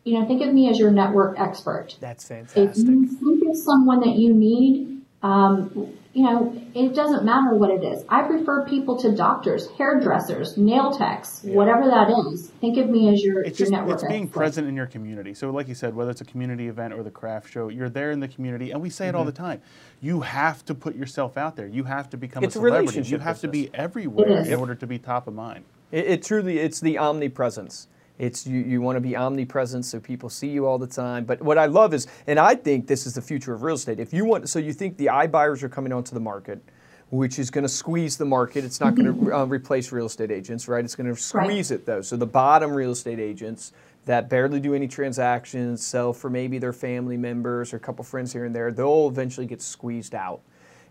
you 0.05 0.19
know, 0.19 0.27
think 0.27 0.43
of 0.43 0.53
me 0.53 0.69
as 0.69 0.77
your 0.77 0.91
network 0.91 1.39
expert. 1.39 1.97
That's 1.99 2.29
If 2.29 2.53
fantastic. 2.53 2.85
you 2.85 3.07
think 3.07 3.43
of 3.49 3.57
someone 3.57 4.01
that 4.01 4.15
you 4.15 4.35
need, 4.35 5.01
um, 5.23 5.97
you 6.15 6.23
know, 6.23 6.55
it 6.73 6.95
doesn't 6.95 7.25
matter 7.25 7.53
what 7.55 7.69
it 7.69 7.83
is. 7.83 8.05
I 8.07 8.23
prefer 8.23 8.65
people 8.65 8.97
to 8.99 9.13
doctors, 9.13 9.67
hairdressers, 9.77 10.55
nail 10.55 10.97
techs, 10.97 11.41
whatever 11.43 11.85
that 11.87 12.09
is. 12.31 12.51
Think 12.61 12.77
of 12.77 12.89
me 12.89 13.13
as 13.13 13.21
your, 13.21 13.41
It's 13.41 13.59
your 13.59 13.65
just 13.65 13.71
network 13.73 13.95
it's 13.95 14.07
being 14.07 14.23
expert. 14.23 14.39
present 14.39 14.69
in 14.69 14.77
your 14.77 14.85
community. 14.85 15.33
So, 15.33 15.51
like 15.51 15.67
you 15.67 15.75
said, 15.75 15.93
whether 15.93 16.11
it's 16.11 16.21
a 16.21 16.25
community 16.25 16.69
event 16.69 16.93
or 16.93 17.03
the 17.03 17.11
craft 17.11 17.51
show, 17.51 17.67
you're 17.67 17.89
there 17.89 18.11
in 18.11 18.21
the 18.21 18.29
community, 18.29 18.71
and 18.71 18.81
we 18.81 18.89
say 18.89 19.09
it 19.09 19.13
all 19.13 19.23
mm-hmm. 19.23 19.31
the 19.31 19.33
time. 19.33 19.61
You 19.99 20.21
have 20.21 20.63
to 20.65 20.73
put 20.73 20.95
yourself 20.95 21.35
out 21.35 21.57
there. 21.57 21.67
You 21.67 21.83
have 21.83 22.09
to 22.11 22.17
become 22.17 22.45
It's 22.45 22.55
a 22.55 22.59
a 22.59 22.61
celebrity. 22.61 22.85
relationship 22.85 23.11
You 23.11 23.19
have 23.19 23.41
to 23.41 23.49
be 23.49 23.69
everywhere 23.73 24.39
in 24.39 24.53
order 24.53 24.73
to 24.73 24.87
be 24.87 24.97
top 24.97 25.27
of 25.27 25.33
mind. 25.33 25.65
It, 25.91 26.07
it 26.07 26.23
truly, 26.23 26.59
it's 26.59 26.79
the 26.79 26.97
omnipresence. 26.97 27.89
It's 28.17 28.47
you, 28.47 28.61
you 28.61 28.81
want 28.81 28.95
to 28.95 29.01
be 29.01 29.15
omnipresent 29.15 29.85
so 29.85 29.99
people 29.99 30.29
see 30.29 30.47
you 30.47 30.65
all 30.65 30.77
the 30.77 30.87
time. 30.87 31.25
But 31.25 31.41
what 31.41 31.57
I 31.57 31.65
love 31.65 31.93
is, 31.93 32.07
and 32.27 32.39
I 32.39 32.55
think 32.55 32.87
this 32.87 33.05
is 33.05 33.13
the 33.13 33.21
future 33.21 33.53
of 33.53 33.63
real 33.63 33.75
estate. 33.75 33.99
If 33.99 34.13
you 34.13 34.25
want, 34.25 34.47
so 34.49 34.59
you 34.59 34.73
think 34.73 34.97
the 34.97 35.07
iBuyers 35.07 35.63
are 35.63 35.69
coming 35.69 35.91
onto 35.91 36.13
the 36.13 36.19
market, 36.21 36.63
which 37.09 37.39
is 37.39 37.49
going 37.49 37.63
to 37.63 37.69
squeeze 37.69 38.17
the 38.17 38.25
market. 38.25 38.63
It's 38.63 38.79
not 38.79 38.95
going 38.95 39.13
to 39.13 39.35
uh, 39.35 39.45
replace 39.45 39.91
real 39.91 40.05
estate 40.05 40.31
agents, 40.31 40.67
right? 40.67 40.83
It's 40.83 40.95
going 40.95 41.13
to 41.13 41.21
squeeze 41.21 41.71
it 41.71 41.85
though. 41.85 42.01
So 42.01 42.15
the 42.15 42.25
bottom 42.25 42.73
real 42.73 42.91
estate 42.91 43.19
agents 43.19 43.73
that 44.05 44.29
barely 44.29 44.59
do 44.59 44.73
any 44.73 44.87
transactions, 44.87 45.85
sell 45.85 46.13
for 46.13 46.29
maybe 46.29 46.57
their 46.57 46.73
family 46.73 47.17
members 47.17 47.73
or 47.73 47.77
a 47.77 47.79
couple 47.79 48.03
friends 48.03 48.31
here 48.31 48.45
and 48.45 48.55
there, 48.55 48.71
they'll 48.71 49.07
eventually 49.07 49.47
get 49.47 49.61
squeezed 49.61 50.15
out. 50.15 50.41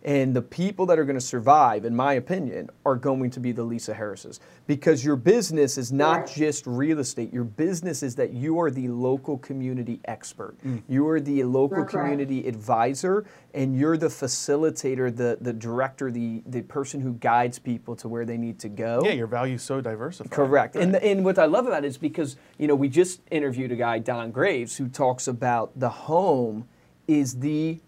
And 0.04 0.36
the 0.36 0.42
people 0.42 0.84
that 0.86 0.98
are 0.98 1.04
going 1.04 1.18
to 1.18 1.20
survive, 1.20 1.86
in 1.86 1.96
my 1.96 2.14
opinion, 2.14 2.68
are 2.84 2.94
going 2.94 3.30
to 3.30 3.40
be 3.40 3.52
the 3.52 3.62
Lisa 3.62 3.94
Harrises. 3.94 4.38
Because 4.66 5.02
your 5.02 5.16
business 5.16 5.78
is 5.78 5.92
not 5.92 6.24
Correct. 6.24 6.34
just 6.34 6.66
real 6.66 6.98
estate. 6.98 7.32
Your 7.32 7.44
business 7.44 8.02
is 8.02 8.14
that 8.16 8.34
you 8.34 8.60
are 8.60 8.70
the 8.70 8.88
local 8.88 9.38
community 9.38 10.00
expert. 10.04 10.58
Mm. 10.62 10.82
You 10.88 11.08
are 11.08 11.20
the 11.20 11.42
local 11.44 11.78
You're 11.78 11.86
correct. 11.86 12.04
community 12.04 12.46
advisor, 12.46 13.24
and 13.54 13.78
you're 13.78 13.96
the 13.96 14.08
facilitator, 14.08 15.14
the, 15.14 15.38
the 15.40 15.54
director, 15.54 16.10
the, 16.10 16.42
the 16.44 16.60
person 16.62 17.00
who 17.00 17.14
guides 17.14 17.58
people 17.58 17.96
to 17.96 18.08
where 18.08 18.26
they 18.26 18.36
need 18.36 18.58
to 18.60 18.68
go. 18.68 19.00
Yeah, 19.02 19.12
your 19.12 19.26
value's 19.26 19.62
so 19.62 19.80
diversified. 19.80 20.30
Correct. 20.30 20.76
And, 20.76 20.94
the, 20.94 21.02
and 21.02 21.24
what 21.24 21.38
I 21.38 21.46
love 21.46 21.66
about 21.66 21.84
it 21.84 21.88
is 21.88 21.96
because, 21.96 22.36
you 22.58 22.66
know, 22.66 22.74
we 22.74 22.90
just 22.90 23.22
interviewed 23.30 23.72
a 23.72 23.76
guy, 23.76 24.00
Don 24.00 24.32
Graves, 24.32 24.76
who 24.76 24.88
talks 24.88 25.26
about 25.26 25.78
the 25.80 25.88
home 25.88 26.68
is 27.08 27.40
the 27.40 27.80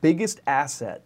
biggest 0.00 0.40
asset 0.46 1.02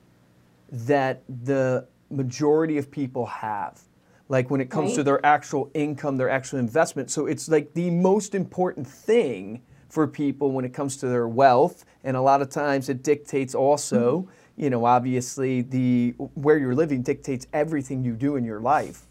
that 0.71 1.23
the 1.29 1.87
majority 2.11 2.79
of 2.79 2.91
people 2.91 3.27
have. 3.27 3.81
Like 4.29 4.49
when 4.51 4.61
it 4.61 4.71
comes 4.71 4.95
to 4.95 5.03
their 5.03 5.25
actual 5.27 5.71
income, 5.75 6.17
their 6.17 6.31
actual 6.31 6.61
investment. 6.61 7.11
So 7.11 7.27
it's 7.27 7.49
like 7.49 7.75
the 7.75 7.91
most 7.91 8.35
important 8.35 8.87
thing 8.87 9.63
for 9.89 10.07
people 10.07 10.53
when 10.53 10.65
it 10.65 10.73
comes 10.73 10.97
to 10.99 11.09
their 11.09 11.27
wealth. 11.27 11.85
And 12.05 12.17
a 12.17 12.21
lot 12.23 12.41
of 12.41 12.49
times 12.49 12.89
it 12.89 13.03
dictates 13.03 13.57
also, 13.57 14.21
mm-hmm. 14.21 14.63
you 14.63 14.71
know, 14.71 14.85
obviously 14.85 15.63
the 15.63 16.15
where 16.35 16.59
you're 16.59 16.77
living 16.77 17.03
dictates 17.03 17.49
everything 17.53 18.05
you 18.05 18.15
do 18.15 18.37
in 18.37 18.45
your 18.45 18.61
life. 18.61 19.07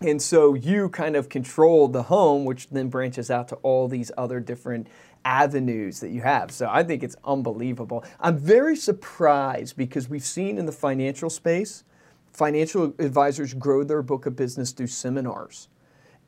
And 0.00 0.20
so 0.20 0.54
you 0.54 0.88
kind 0.88 1.16
of 1.16 1.28
control 1.28 1.88
the 1.88 2.04
home, 2.04 2.44
which 2.44 2.68
then 2.68 2.88
branches 2.88 3.30
out 3.30 3.48
to 3.48 3.56
all 3.56 3.88
these 3.88 4.12
other 4.16 4.38
different 4.38 4.86
avenues 5.24 6.00
that 6.00 6.10
you 6.10 6.20
have. 6.22 6.50
So 6.50 6.68
I 6.70 6.82
think 6.82 7.02
it's 7.02 7.16
unbelievable. 7.24 8.04
I'm 8.20 8.36
very 8.36 8.76
surprised 8.76 9.76
because 9.76 10.08
we've 10.08 10.24
seen 10.24 10.58
in 10.58 10.66
the 10.66 10.72
financial 10.72 11.30
space, 11.30 11.84
financial 12.32 12.94
advisors 12.98 13.54
grow 13.54 13.84
their 13.84 14.02
book 14.02 14.26
of 14.26 14.36
business 14.36 14.72
through 14.72 14.88
seminars. 14.88 15.68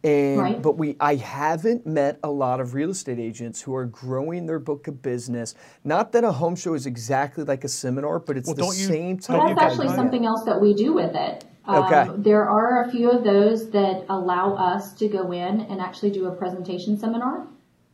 And 0.04 0.38
Right. 0.38 0.62
but 0.62 0.76
we 0.76 0.94
I 1.00 1.16
haven't 1.16 1.86
met 1.86 2.18
a 2.22 2.30
lot 2.30 2.60
of 2.60 2.74
real 2.74 2.90
estate 2.90 3.18
agents 3.18 3.62
who 3.62 3.74
are 3.74 3.86
growing 3.86 4.46
their 4.46 4.58
book 4.58 4.86
of 4.88 5.02
business. 5.02 5.54
Not 5.84 6.12
that 6.12 6.22
a 6.22 6.30
home 6.32 6.54
show 6.54 6.74
is 6.74 6.86
exactly 6.86 7.44
like 7.44 7.64
a 7.64 7.68
seminar, 7.68 8.18
but 8.20 8.36
it's 8.36 8.46
Well, 8.46 8.54
the 8.54 8.62
don't 8.62 8.78
you- 8.78 8.86
same 8.86 9.16
don't 9.16 9.22
type 9.22 9.38
Well, 9.38 9.48
that's 9.54 9.62
actually 9.62 9.88
something 9.96 10.24
else 10.26 10.44
that 10.44 10.60
we 10.60 10.74
do 10.74 10.92
with 10.92 11.14
it. 11.14 11.44
Um, 11.66 11.84
Okay. 11.84 12.08
There 12.18 12.48
are 12.48 12.84
a 12.84 12.90
few 12.90 13.10
of 13.10 13.24
those 13.24 13.70
that 13.70 14.04
allow 14.08 14.54
us 14.54 14.92
to 14.94 15.08
go 15.08 15.32
in 15.32 15.62
and 15.62 15.80
actually 15.80 16.10
do 16.10 16.26
a 16.26 16.30
presentation 16.30 16.96
seminar. 16.96 17.46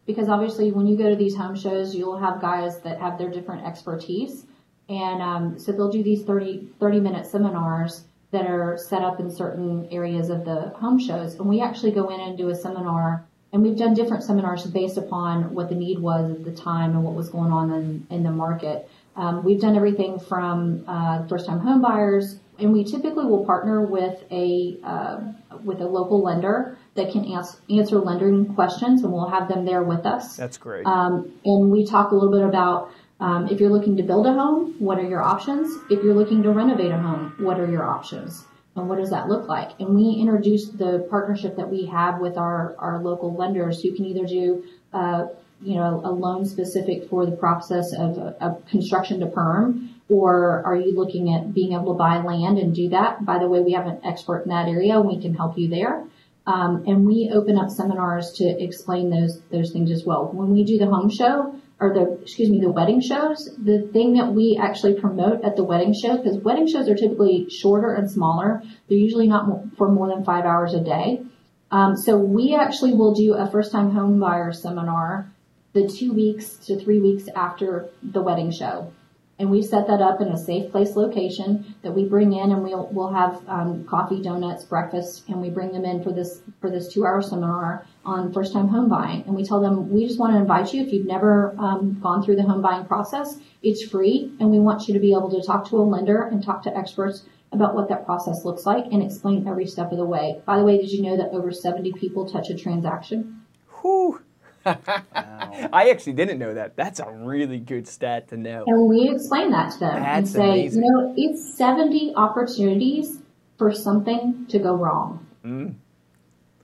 Because 0.06 0.28
obviously, 0.28 0.72
when 0.72 0.86
you 0.86 0.96
go 0.96 1.08
to 1.08 1.16
these 1.16 1.36
home 1.36 1.54
shows, 1.54 1.94
you'll 1.94 2.18
have 2.18 2.40
guys 2.40 2.80
that 2.80 3.00
have 3.00 3.18
their 3.18 3.30
different 3.30 3.64
expertise. 3.64 4.46
And 4.88 5.22
um, 5.22 5.58
so 5.58 5.72
they'll 5.72 5.92
do 5.92 6.02
these 6.02 6.24
30, 6.24 6.68
30 6.80 7.00
minute 7.00 7.26
seminars 7.26 8.04
that 8.32 8.46
are 8.46 8.76
set 8.78 9.02
up 9.02 9.20
in 9.20 9.30
certain 9.30 9.86
areas 9.90 10.28
of 10.28 10.44
the 10.44 10.70
home 10.76 10.98
shows. 10.98 11.34
And 11.34 11.48
we 11.48 11.60
actually 11.60 11.92
go 11.92 12.08
in 12.08 12.20
and 12.20 12.36
do 12.36 12.48
a 12.48 12.54
seminar. 12.54 13.24
And 13.52 13.62
we've 13.62 13.76
done 13.76 13.94
different 13.94 14.24
seminars 14.24 14.66
based 14.66 14.96
upon 14.96 15.54
what 15.54 15.68
the 15.68 15.74
need 15.74 15.98
was 15.98 16.30
at 16.30 16.44
the 16.44 16.52
time 16.52 16.92
and 16.92 17.04
what 17.04 17.14
was 17.14 17.28
going 17.28 17.52
on 17.52 17.70
in, 17.70 18.06
in 18.10 18.22
the 18.22 18.30
market. 18.30 18.88
Um, 19.14 19.44
we've 19.44 19.60
done 19.60 19.76
everything 19.76 20.18
from 20.18 20.84
uh, 20.88 21.26
first 21.26 21.46
time 21.46 21.60
home 21.60 21.82
buyers 21.82 22.38
and 22.62 22.72
we 22.72 22.84
typically 22.84 23.24
will 23.24 23.44
partner 23.44 23.84
with 23.84 24.22
a 24.30 24.78
uh, 24.84 25.20
with 25.64 25.80
a 25.80 25.86
local 25.86 26.22
lender 26.22 26.78
that 26.94 27.12
can 27.12 27.24
ans- 27.24 27.56
answer 27.70 27.98
lending 27.98 28.54
questions, 28.54 29.02
and 29.02 29.12
we'll 29.12 29.28
have 29.28 29.48
them 29.48 29.64
there 29.64 29.82
with 29.82 30.06
us. 30.06 30.36
That's 30.36 30.58
great. 30.58 30.86
Um, 30.86 31.32
and 31.44 31.70
we 31.70 31.86
talk 31.86 32.12
a 32.12 32.14
little 32.14 32.30
bit 32.30 32.46
about 32.46 32.90
um, 33.20 33.48
if 33.48 33.60
you're 33.60 33.70
looking 33.70 33.96
to 33.98 34.02
build 34.02 34.26
a 34.26 34.32
home, 34.32 34.74
what 34.78 34.98
are 34.98 35.08
your 35.08 35.22
options? 35.22 35.76
If 35.90 36.02
you're 36.02 36.14
looking 36.14 36.42
to 36.42 36.50
renovate 36.50 36.90
a 36.90 36.98
home, 36.98 37.34
what 37.38 37.60
are 37.60 37.70
your 37.70 37.84
options? 37.84 38.44
And 38.74 38.88
what 38.88 38.98
does 38.98 39.10
that 39.10 39.28
look 39.28 39.48
like? 39.48 39.78
And 39.80 39.94
we 39.94 40.14
introduce 40.18 40.68
the 40.68 41.06
partnership 41.10 41.56
that 41.56 41.68
we 41.70 41.86
have 41.86 42.20
with 42.20 42.36
our, 42.38 42.74
our 42.78 43.02
local 43.02 43.34
lenders 43.34 43.82
who 43.82 43.94
can 43.94 44.06
either 44.06 44.26
do, 44.26 44.64
uh, 44.92 45.26
you 45.62 45.76
know, 45.76 46.00
a 46.04 46.10
loan 46.10 46.44
specific 46.44 47.08
for 47.08 47.24
the 47.24 47.36
process 47.36 47.92
of, 47.92 48.18
of 48.18 48.66
construction 48.66 49.20
to 49.20 49.26
perm, 49.26 49.90
or 50.08 50.62
are 50.66 50.76
you 50.76 50.94
looking 50.94 51.32
at 51.34 51.54
being 51.54 51.72
able 51.72 51.94
to 51.94 51.98
buy 51.98 52.18
land 52.18 52.58
and 52.58 52.74
do 52.74 52.88
that? 52.90 53.24
By 53.24 53.38
the 53.38 53.48
way, 53.48 53.60
we 53.60 53.72
have 53.72 53.86
an 53.86 54.00
expert 54.04 54.42
in 54.42 54.50
that 54.50 54.68
area 54.68 55.00
we 55.00 55.20
can 55.20 55.34
help 55.34 55.56
you 55.56 55.68
there. 55.68 56.04
Um, 56.46 56.84
and 56.86 57.06
we 57.06 57.30
open 57.32 57.56
up 57.56 57.70
seminars 57.70 58.32
to 58.36 58.44
explain 58.44 59.10
those 59.10 59.40
those 59.52 59.70
things 59.70 59.92
as 59.92 60.04
well. 60.04 60.30
When 60.32 60.50
we 60.50 60.64
do 60.64 60.76
the 60.76 60.86
home 60.86 61.08
show 61.08 61.54
or 61.78 61.94
the 61.94 62.20
excuse 62.20 62.50
me 62.50 62.60
the 62.60 62.70
wedding 62.70 63.00
shows, 63.00 63.48
the 63.62 63.88
thing 63.92 64.14
that 64.14 64.32
we 64.32 64.58
actually 64.60 65.00
promote 65.00 65.44
at 65.44 65.54
the 65.54 65.62
wedding 65.62 65.94
show 65.94 66.16
because 66.16 66.38
wedding 66.38 66.66
shows 66.66 66.88
are 66.88 66.96
typically 66.96 67.48
shorter 67.48 67.94
and 67.94 68.10
smaller. 68.10 68.60
They're 68.88 68.98
usually 68.98 69.28
not 69.28 69.76
for 69.76 69.88
more 69.88 70.08
than 70.08 70.24
five 70.24 70.44
hours 70.44 70.74
a 70.74 70.80
day. 70.80 71.22
Um, 71.70 71.96
so 71.96 72.18
we 72.18 72.54
actually 72.54 72.92
will 72.92 73.14
do 73.14 73.34
a 73.34 73.48
first 73.50 73.70
time 73.70 73.92
home 73.92 74.18
buyer 74.18 74.52
seminar 74.52 75.31
the 75.72 75.88
two 75.88 76.12
weeks 76.12 76.54
to 76.66 76.78
three 76.78 77.00
weeks 77.00 77.28
after 77.34 77.88
the 78.02 78.22
wedding 78.22 78.50
show. 78.50 78.92
And 79.38 79.50
we 79.50 79.62
set 79.62 79.86
that 79.88 80.00
up 80.00 80.20
in 80.20 80.28
a 80.28 80.36
safe 80.36 80.70
place 80.70 80.94
location 80.94 81.74
that 81.82 81.92
we 81.92 82.04
bring 82.04 82.32
in 82.32 82.52
and 82.52 82.62
we'll 82.62 82.88
we'll 82.92 83.12
have 83.12 83.42
um, 83.48 83.84
coffee 83.86 84.22
donuts 84.22 84.64
breakfast 84.64 85.24
and 85.28 85.40
we 85.40 85.50
bring 85.50 85.72
them 85.72 85.84
in 85.84 86.02
for 86.02 86.12
this 86.12 86.42
for 86.60 86.70
this 86.70 86.92
two 86.92 87.04
hour 87.04 87.20
seminar 87.22 87.84
on 88.04 88.32
first 88.32 88.52
time 88.52 88.68
home 88.68 88.88
buying. 88.88 89.22
And 89.22 89.34
we 89.34 89.44
tell 89.44 89.60
them 89.60 89.90
we 89.90 90.06
just 90.06 90.20
want 90.20 90.34
to 90.34 90.38
invite 90.38 90.72
you. 90.72 90.82
If 90.82 90.92
you've 90.92 91.06
never 91.06 91.56
um, 91.58 91.98
gone 92.00 92.22
through 92.22 92.36
the 92.36 92.42
home 92.42 92.62
buying 92.62 92.84
process 92.84 93.40
it's 93.62 93.88
free 93.88 94.32
and 94.40 94.50
we 94.50 94.58
want 94.58 94.88
you 94.88 94.94
to 94.94 95.00
be 95.00 95.12
able 95.12 95.30
to 95.30 95.42
talk 95.46 95.68
to 95.68 95.76
a 95.76 95.82
lender 95.82 96.22
and 96.22 96.42
talk 96.42 96.62
to 96.64 96.76
experts 96.76 97.24
about 97.52 97.74
what 97.74 97.88
that 97.88 98.04
process 98.04 98.44
looks 98.44 98.66
like 98.66 98.86
and 98.90 99.02
explain 99.02 99.46
every 99.46 99.66
step 99.66 99.92
of 99.92 99.98
the 99.98 100.04
way. 100.04 100.40
By 100.44 100.58
the 100.58 100.64
way 100.64 100.78
did 100.78 100.90
you 100.90 101.02
know 101.02 101.16
that 101.16 101.30
over 101.30 101.52
70 101.52 101.92
people 101.92 102.28
touch 102.28 102.50
a 102.50 102.56
transaction? 102.56 103.42
Whew. 103.80 104.20
I 104.64 105.90
actually 105.90 106.14
didn't 106.14 106.38
know 106.38 106.54
that. 106.54 106.76
That's 106.76 107.00
a 107.00 107.10
really 107.10 107.58
good 107.58 107.86
stat 107.88 108.28
to 108.28 108.36
know. 108.36 108.64
And 108.66 108.88
we 108.88 109.10
explain 109.10 109.50
that 109.50 109.72
to 109.72 109.78
them 109.80 109.96
and 109.96 110.04
That's 110.04 110.30
say, 110.30 110.40
amazing. 110.40 110.82
you 110.82 110.90
know, 110.90 111.14
it's 111.16 111.56
70 111.56 112.14
opportunities 112.16 113.18
for 113.58 113.72
something 113.72 114.46
to 114.48 114.58
go 114.58 114.74
wrong. 114.74 115.26
Mm. 115.44 115.74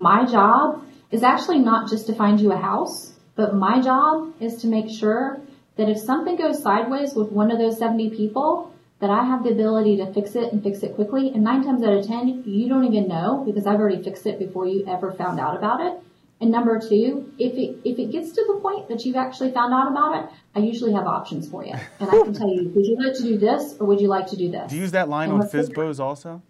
My 0.00 0.26
job 0.26 0.84
is 1.10 1.22
actually 1.22 1.58
not 1.58 1.88
just 1.88 2.06
to 2.06 2.14
find 2.14 2.40
you 2.40 2.52
a 2.52 2.56
house, 2.56 3.14
but 3.34 3.54
my 3.54 3.80
job 3.80 4.34
is 4.40 4.56
to 4.62 4.66
make 4.66 4.90
sure 4.90 5.40
that 5.76 5.88
if 5.88 5.98
something 5.98 6.36
goes 6.36 6.62
sideways 6.62 7.14
with 7.14 7.30
one 7.30 7.50
of 7.50 7.58
those 7.58 7.78
70 7.78 8.10
people, 8.10 8.72
that 9.00 9.10
I 9.10 9.24
have 9.24 9.44
the 9.44 9.50
ability 9.50 9.96
to 9.98 10.12
fix 10.12 10.34
it 10.34 10.52
and 10.52 10.62
fix 10.62 10.82
it 10.82 10.94
quickly. 10.94 11.28
And 11.28 11.44
nine 11.44 11.64
times 11.64 11.82
out 11.84 11.92
of 11.92 12.06
10, 12.06 12.42
you 12.46 12.68
don't 12.68 12.84
even 12.84 13.08
know 13.08 13.44
because 13.46 13.66
I've 13.66 13.78
already 13.78 14.02
fixed 14.02 14.26
it 14.26 14.38
before 14.38 14.66
you 14.66 14.84
ever 14.88 15.12
found 15.12 15.38
out 15.38 15.56
about 15.56 15.80
it. 15.80 16.02
And 16.40 16.52
number 16.52 16.78
two, 16.80 17.32
if 17.38 17.54
it 17.54 17.78
if 17.84 17.98
it 17.98 18.12
gets 18.12 18.30
to 18.32 18.44
the 18.46 18.60
point 18.60 18.88
that 18.88 19.04
you've 19.04 19.16
actually 19.16 19.50
found 19.50 19.74
out 19.74 19.90
about 19.90 20.22
it, 20.24 20.30
I 20.54 20.60
usually 20.60 20.92
have 20.92 21.06
options 21.06 21.48
for 21.48 21.64
you, 21.64 21.72
and 21.98 22.08
I 22.08 22.12
can 22.12 22.32
tell 22.32 22.48
you, 22.48 22.68
would 22.74 22.86
you 22.86 22.96
like 22.96 23.14
to 23.16 23.22
do 23.24 23.38
this 23.38 23.74
or 23.80 23.86
would 23.88 24.00
you 24.00 24.06
like 24.08 24.28
to 24.28 24.36
do 24.36 24.48
this? 24.50 24.70
Do 24.70 24.76
you 24.76 24.82
use 24.82 24.92
that 24.92 25.08
line 25.08 25.30
And 25.30 25.42
on 25.42 25.48
let's- 25.52 25.68
FSBOs 25.70 25.98
also? 25.98 26.40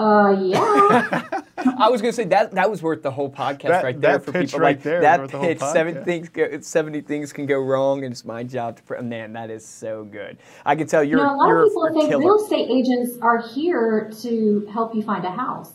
Uh, 0.00 0.36
yeah. 0.40 1.28
I 1.76 1.88
was 1.88 2.00
going 2.00 2.12
to 2.12 2.16
say 2.16 2.24
that 2.26 2.52
that 2.52 2.70
was 2.70 2.82
worth 2.84 3.02
the 3.02 3.10
whole 3.10 3.30
podcast 3.30 3.62
That- 3.68 3.84
right 3.84 4.00
there 4.00 4.12
that 4.18 4.24
for 4.24 4.30
pitch 4.32 4.46
people 4.52 4.60
right 4.60 4.76
like 4.76 4.82
there 4.84 4.98
is 4.98 5.02
that 5.02 5.20
worth 5.20 5.32
the 5.32 5.38
pitch. 5.40 5.58
Seven 5.58 6.04
things, 6.04 6.28
go, 6.28 6.60
seventy 6.60 7.00
things 7.00 7.32
can 7.32 7.46
go 7.46 7.58
wrong, 7.58 8.04
and 8.04 8.12
it's 8.12 8.24
my 8.24 8.44
job 8.44 8.76
to. 8.76 8.82
Pr- 8.84 9.00
Man, 9.02 9.32
that 9.32 9.50
is 9.50 9.66
so 9.66 10.04
good. 10.04 10.38
I 10.66 10.76
can 10.76 10.86
tell 10.86 11.02
you're 11.04 11.18
you 11.18 11.24
know, 11.24 11.34
a 11.34 11.36
lot 11.36 11.48
you're 11.48 11.62
of 11.62 11.68
people 11.68 11.88
think 11.94 12.10
killer. 12.10 12.20
real 12.24 12.42
estate 12.44 12.68
agents 12.70 13.18
are 13.22 13.38
here 13.48 14.10
to 14.22 14.68
help 14.72 14.94
you 14.94 15.02
find 15.02 15.24
a 15.24 15.30
house. 15.30 15.72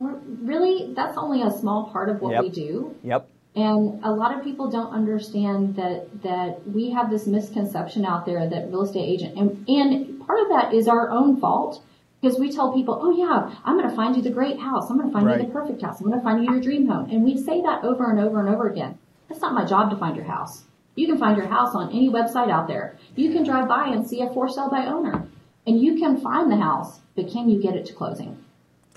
Really, 0.00 0.92
that's 0.94 1.18
only 1.18 1.42
a 1.42 1.50
small 1.50 1.90
part 1.90 2.08
of 2.08 2.20
what 2.20 2.32
Yep. 2.32 2.42
we 2.42 2.48
do. 2.50 2.94
Yep. 3.02 3.28
And 3.56 4.00
a 4.04 4.12
lot 4.12 4.36
of 4.36 4.44
people 4.44 4.70
don't 4.70 4.92
understand 4.92 5.74
that 5.76 6.22
that 6.22 6.68
we 6.68 6.90
have 6.90 7.10
this 7.10 7.26
misconception 7.26 8.04
out 8.04 8.24
there 8.24 8.48
that 8.48 8.68
real 8.68 8.82
estate 8.82 9.08
agent 9.08 9.36
and 9.36 9.68
and 9.68 10.24
part 10.24 10.40
of 10.40 10.48
that 10.50 10.74
is 10.74 10.86
our 10.86 11.10
own 11.10 11.40
fault 11.40 11.82
because 12.20 12.38
we 12.38 12.50
tell 12.50 12.72
people, 12.72 12.98
oh 13.00 13.10
yeah, 13.16 13.54
I'm 13.64 13.76
going 13.76 13.88
to 13.88 13.94
find 13.94 14.16
you 14.16 14.22
the 14.22 14.30
great 14.30 14.58
house, 14.58 14.90
I'm 14.90 14.98
going 14.98 15.08
to 15.08 15.12
find 15.12 15.30
you 15.30 15.46
the 15.46 15.52
perfect 15.52 15.82
house, 15.82 16.00
I'm 16.00 16.08
going 16.08 16.18
to 16.18 16.24
find 16.24 16.44
you 16.44 16.50
your 16.52 16.60
dream 16.60 16.88
home, 16.88 17.08
and 17.10 17.24
we 17.24 17.36
say 17.36 17.62
that 17.62 17.84
over 17.84 18.10
and 18.10 18.18
over 18.18 18.40
and 18.40 18.48
over 18.48 18.68
again. 18.68 18.98
That's 19.28 19.40
not 19.40 19.54
my 19.54 19.64
job 19.64 19.90
to 19.90 19.96
find 19.96 20.16
your 20.16 20.24
house. 20.24 20.64
You 20.96 21.06
can 21.06 21.18
find 21.18 21.36
your 21.36 21.46
house 21.46 21.74
on 21.74 21.90
any 21.90 22.08
website 22.10 22.50
out 22.50 22.66
there. 22.66 22.96
You 23.14 23.30
can 23.32 23.44
drive 23.44 23.68
by 23.68 23.88
and 23.88 24.04
see 24.06 24.20
a 24.20 24.32
for 24.32 24.48
sale 24.48 24.68
by 24.68 24.86
owner, 24.86 25.28
and 25.66 25.80
you 25.80 25.96
can 25.96 26.20
find 26.20 26.50
the 26.50 26.56
house, 26.56 27.00
but 27.14 27.30
can 27.30 27.48
you 27.48 27.62
get 27.62 27.76
it 27.76 27.86
to 27.86 27.92
closing? 27.92 28.36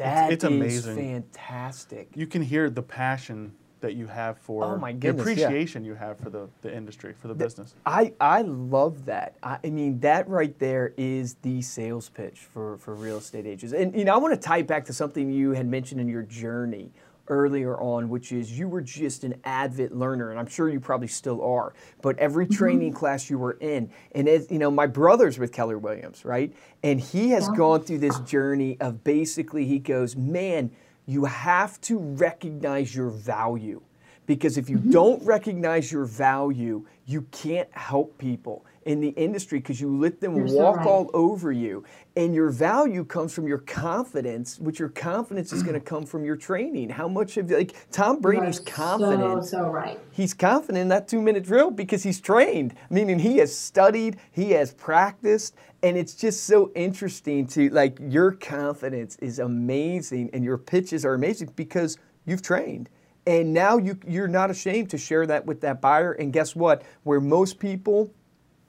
That 0.03 0.31
it's 0.31 0.43
is 0.43 0.51
amazing. 0.51 0.95
fantastic. 0.95 2.09
You 2.15 2.27
can 2.27 2.41
hear 2.41 2.69
the 2.69 2.81
passion 2.81 3.53
that 3.81 3.95
you 3.95 4.05
have 4.05 4.37
for 4.37 4.63
Oh 4.63 4.77
my 4.77 4.91
the 4.91 4.99
goodness, 4.99 5.25
yeah. 5.25 5.33
appreciation 5.47 5.83
you 5.83 5.95
have 5.95 6.19
for 6.19 6.29
the, 6.29 6.47
the 6.61 6.71
industry, 6.73 7.13
for 7.19 7.27
the 7.27 7.33
business. 7.33 7.73
I, 7.85 8.13
I 8.21 8.43
love 8.43 9.05
that. 9.05 9.35
I, 9.41 9.57
I 9.63 9.69
mean, 9.71 9.99
that 10.01 10.27
right 10.29 10.57
there 10.59 10.93
is 10.97 11.33
the 11.41 11.61
sales 11.63 12.07
pitch 12.09 12.41
for, 12.41 12.77
for 12.77 12.93
real 12.93 13.17
estate 13.17 13.47
agents. 13.47 13.73
And, 13.73 13.95
you 13.95 14.05
know, 14.05 14.13
I 14.13 14.17
want 14.17 14.33
to 14.33 14.39
tie 14.39 14.59
it 14.59 14.67
back 14.67 14.85
to 14.85 14.93
something 14.93 15.31
you 15.31 15.51
had 15.53 15.65
mentioned 15.65 15.99
in 15.99 16.07
your 16.07 16.21
journey 16.21 16.91
earlier 17.27 17.79
on, 17.79 18.09
which 18.09 18.31
is 18.31 18.57
you 18.57 18.67
were 18.67 18.81
just 18.81 19.23
an 19.23 19.35
avid 19.43 19.91
learner, 19.91 20.31
and 20.31 20.39
I'm 20.39 20.47
sure 20.47 20.69
you 20.69 20.79
probably 20.79 21.07
still 21.07 21.41
are. 21.43 21.73
But 22.01 22.17
every 22.19 22.45
mm-hmm. 22.45 22.55
training 22.55 22.93
class 22.93 23.29
you 23.29 23.37
were 23.37 23.53
in, 23.53 23.89
and 24.13 24.27
as 24.27 24.49
you 24.51 24.59
know, 24.59 24.71
my 24.71 24.87
brother's 24.87 25.39
with 25.39 25.51
Keller 25.51 25.77
Williams, 25.77 26.25
right? 26.25 26.53
And 26.83 26.99
he 26.99 27.29
has 27.29 27.47
gone 27.49 27.83
through 27.83 27.99
this 27.99 28.19
journey 28.21 28.77
of 28.79 29.03
basically, 29.03 29.65
he 29.65 29.79
goes, 29.79 30.15
man, 30.15 30.71
you 31.05 31.25
have 31.25 31.79
to 31.81 31.97
recognize 31.97 32.95
your 32.95 33.09
value. 33.09 33.81
Because 34.27 34.57
if 34.57 34.69
you 34.69 34.77
mm-hmm. 34.77 34.91
don't 34.91 35.25
recognize 35.25 35.91
your 35.91 36.05
value, 36.05 36.85
you 37.05 37.23
can't 37.31 37.67
help 37.73 38.17
people 38.17 38.65
in 38.85 38.99
the 38.99 39.09
industry 39.09 39.59
because 39.59 39.79
you 39.79 39.95
let 39.95 40.19
them 40.19 40.35
You're 40.35 40.47
so 40.47 40.55
walk 40.55 40.77
right. 40.77 40.87
all 40.87 41.09
over 41.13 41.51
you. 41.51 41.83
And 42.15 42.33
your 42.33 42.49
value 42.49 43.05
comes 43.05 43.33
from 43.33 43.47
your 43.47 43.59
confidence, 43.59 44.59
which 44.59 44.79
your 44.79 44.89
confidence 44.89 45.53
is 45.53 45.63
going 45.63 45.75
to 45.75 45.79
come 45.91 46.05
from 46.05 46.25
your 46.25 46.35
training. 46.35 46.89
How 46.89 47.07
much 47.07 47.37
of 47.37 47.49
like 47.51 47.75
Tom 47.91 48.19
Brady's 48.19 48.59
confident. 48.59 49.45
So, 49.45 49.57
so 49.57 49.69
right. 49.69 49.99
He's 50.11 50.33
confident 50.33 50.79
in 50.79 50.87
that 50.89 51.07
two 51.07 51.21
minute 51.21 51.43
drill 51.43 51.71
because 51.71 52.03
he's 52.03 52.19
trained, 52.19 52.73
meaning 52.89 53.19
he 53.19 53.37
has 53.37 53.55
studied, 53.55 54.17
he 54.31 54.51
has 54.51 54.73
practiced, 54.73 55.55
and 55.83 55.97
it's 55.97 56.15
just 56.15 56.45
so 56.45 56.71
interesting 56.75 57.47
to 57.47 57.69
like 57.69 57.97
your 57.99 58.31
confidence 58.31 59.15
is 59.17 59.39
amazing 59.39 60.29
and 60.33 60.43
your 60.43 60.57
pitches 60.57 61.05
are 61.05 61.13
amazing 61.13 61.51
because 61.55 61.97
you've 62.25 62.41
trained. 62.41 62.89
And 63.27 63.53
now 63.53 63.77
you, 63.77 63.99
you're 64.07 64.27
not 64.27 64.49
ashamed 64.49 64.89
to 64.91 64.97
share 64.97 65.27
that 65.27 65.45
with 65.45 65.61
that 65.61 65.79
buyer. 65.79 66.13
And 66.13 66.33
guess 66.33 66.55
what? 66.55 66.83
Where 67.03 67.19
most 67.19 67.59
people 67.59 68.11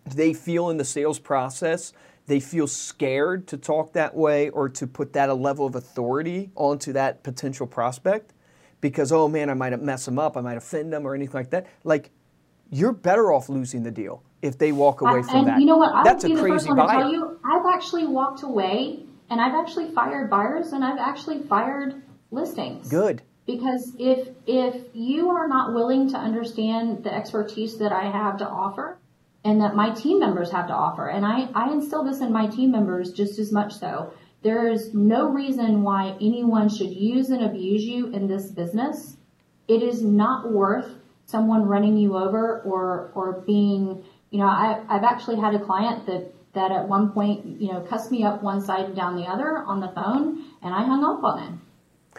they 0.06 0.32
feel 0.32 0.70
in 0.70 0.76
the 0.76 0.84
sales 0.84 1.18
process 1.18 1.92
they 2.26 2.40
feel 2.40 2.66
scared 2.66 3.48
to 3.48 3.56
talk 3.56 3.92
that 3.94 4.14
way 4.14 4.48
or 4.50 4.68
to 4.68 4.86
put 4.86 5.12
that 5.12 5.28
a 5.28 5.34
level 5.34 5.66
of 5.66 5.74
authority 5.74 6.50
onto 6.54 6.92
that 6.92 7.22
potential 7.22 7.66
prospect 7.66 8.32
because 8.80 9.12
oh 9.12 9.28
man 9.28 9.50
i 9.50 9.54
might 9.54 9.80
mess 9.80 10.04
them 10.04 10.18
up. 10.18 10.36
I 10.36 10.40
might 10.40 10.56
offend 10.56 10.92
them 10.92 11.06
or 11.06 11.14
anything 11.14 11.34
like 11.34 11.50
that. 11.50 11.66
Like 11.84 12.10
you're 12.70 12.92
better 12.92 13.32
off 13.32 13.48
losing 13.48 13.82
the 13.82 13.90
deal 13.90 14.22
if 14.40 14.58
they 14.58 14.72
walk 14.72 15.00
away 15.00 15.22
from 15.22 15.36
and 15.36 15.46
that. 15.48 15.60
you 15.60 15.66
know 15.66 15.76
what? 15.76 15.94
I 15.94 16.02
that's 16.04 16.24
a 16.24 16.28
crazy 16.28 16.48
first 16.48 16.68
one 16.68 16.76
to 16.76 16.82
buyer. 16.84 17.00
tell 17.00 17.12
you, 17.12 17.38
I've 17.44 17.66
actually 17.66 18.06
walked 18.06 18.42
away 18.42 19.04
and 19.30 19.40
I've 19.40 19.54
actually 19.54 19.90
fired 19.92 20.30
buyers 20.30 20.72
and 20.72 20.84
I've 20.84 20.98
actually 20.98 21.40
fired 21.40 22.02
listings. 22.30 22.88
good. 22.88 23.22
Because 23.46 23.92
if 23.98 24.28
if 24.46 24.84
you 24.94 25.30
are 25.30 25.48
not 25.48 25.74
willing 25.74 26.08
to 26.10 26.16
understand 26.16 27.02
the 27.02 27.12
expertise 27.12 27.78
that 27.78 27.92
I 27.92 28.04
have 28.10 28.36
to 28.38 28.48
offer 28.48 28.98
and 29.44 29.60
that 29.60 29.74
my 29.74 29.90
team 29.90 30.18
members 30.20 30.50
have 30.50 30.68
to 30.68 30.74
offer, 30.74 31.08
and 31.08 31.24
I, 31.26 31.48
I 31.54 31.72
instill 31.72 32.04
this 32.04 32.20
in 32.20 32.32
my 32.32 32.46
team 32.46 32.70
members 32.70 33.12
just 33.12 33.38
as 33.38 33.52
much 33.52 33.74
so, 33.74 34.12
there 34.42 34.68
is 34.68 34.92
no 34.92 35.28
reason 35.28 35.82
why 35.82 36.16
anyone 36.20 36.68
should 36.68 36.90
use 36.90 37.30
and 37.30 37.44
abuse 37.44 37.84
you 37.84 38.08
in 38.08 38.26
this 38.26 38.50
business. 38.50 39.16
It 39.68 39.82
is 39.82 40.02
not 40.02 40.50
worth 40.50 40.90
someone 41.26 41.66
running 41.66 41.96
you 41.96 42.16
over 42.16 42.60
or 42.62 43.12
or 43.14 43.42
being 43.46 44.04
you 44.30 44.38
know, 44.38 44.46
I 44.46 44.82
I've 44.88 45.04
actually 45.04 45.38
had 45.38 45.54
a 45.54 45.60
client 45.60 46.06
that 46.06 46.32
that 46.54 46.72
at 46.72 46.88
one 46.88 47.12
point, 47.12 47.60
you 47.60 47.72
know, 47.72 47.80
cussed 47.80 48.10
me 48.10 48.24
up 48.24 48.42
one 48.42 48.60
side 48.60 48.86
and 48.86 48.96
down 48.96 49.16
the 49.16 49.26
other 49.26 49.58
on 49.58 49.80
the 49.80 49.88
phone 49.88 50.44
and 50.62 50.74
I 50.74 50.84
hung 50.84 51.04
up 51.04 51.22
on 51.22 51.38
him. 51.38 51.60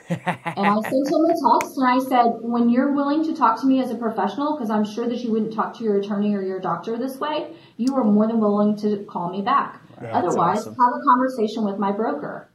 And 0.10 0.68
I 0.68 0.76
sent 0.82 1.08
him 1.08 1.26
a 1.26 1.34
text 1.34 1.78
and 1.78 1.88
I 1.88 2.00
said, 2.00 2.34
when 2.42 2.70
you're 2.70 2.92
willing 2.92 3.24
to 3.26 3.36
talk 3.36 3.60
to 3.62 3.68
me 3.68 3.82
as 3.82 3.92
a 3.92 3.96
professional, 3.96 4.56
because 4.56 4.70
I'm 4.70 4.86
sure 4.86 5.08
that 5.08 5.20
you 5.20 5.32
wouldn't 5.32 5.54
talk 5.54 5.78
to 5.78 5.84
your 5.84 6.00
attorney 6.00 6.36
or 6.36 6.42
your 6.42 6.60
doctor 6.60 6.98
this 6.98 7.20
way, 7.20 7.54
you 7.78 7.96
are 7.96 8.04
more 8.04 8.28
than 8.28 8.40
willing 8.40 8.76
to 8.78 9.06
call 9.06 9.30
me 9.30 9.42
back. 9.42 9.82
Otherwise, 10.02 10.60
awesome. 10.60 10.76
have 10.76 10.94
a 10.94 11.04
conversation 11.06 11.64
with 11.64 11.78
my 11.78 11.92
broker. 11.92 12.50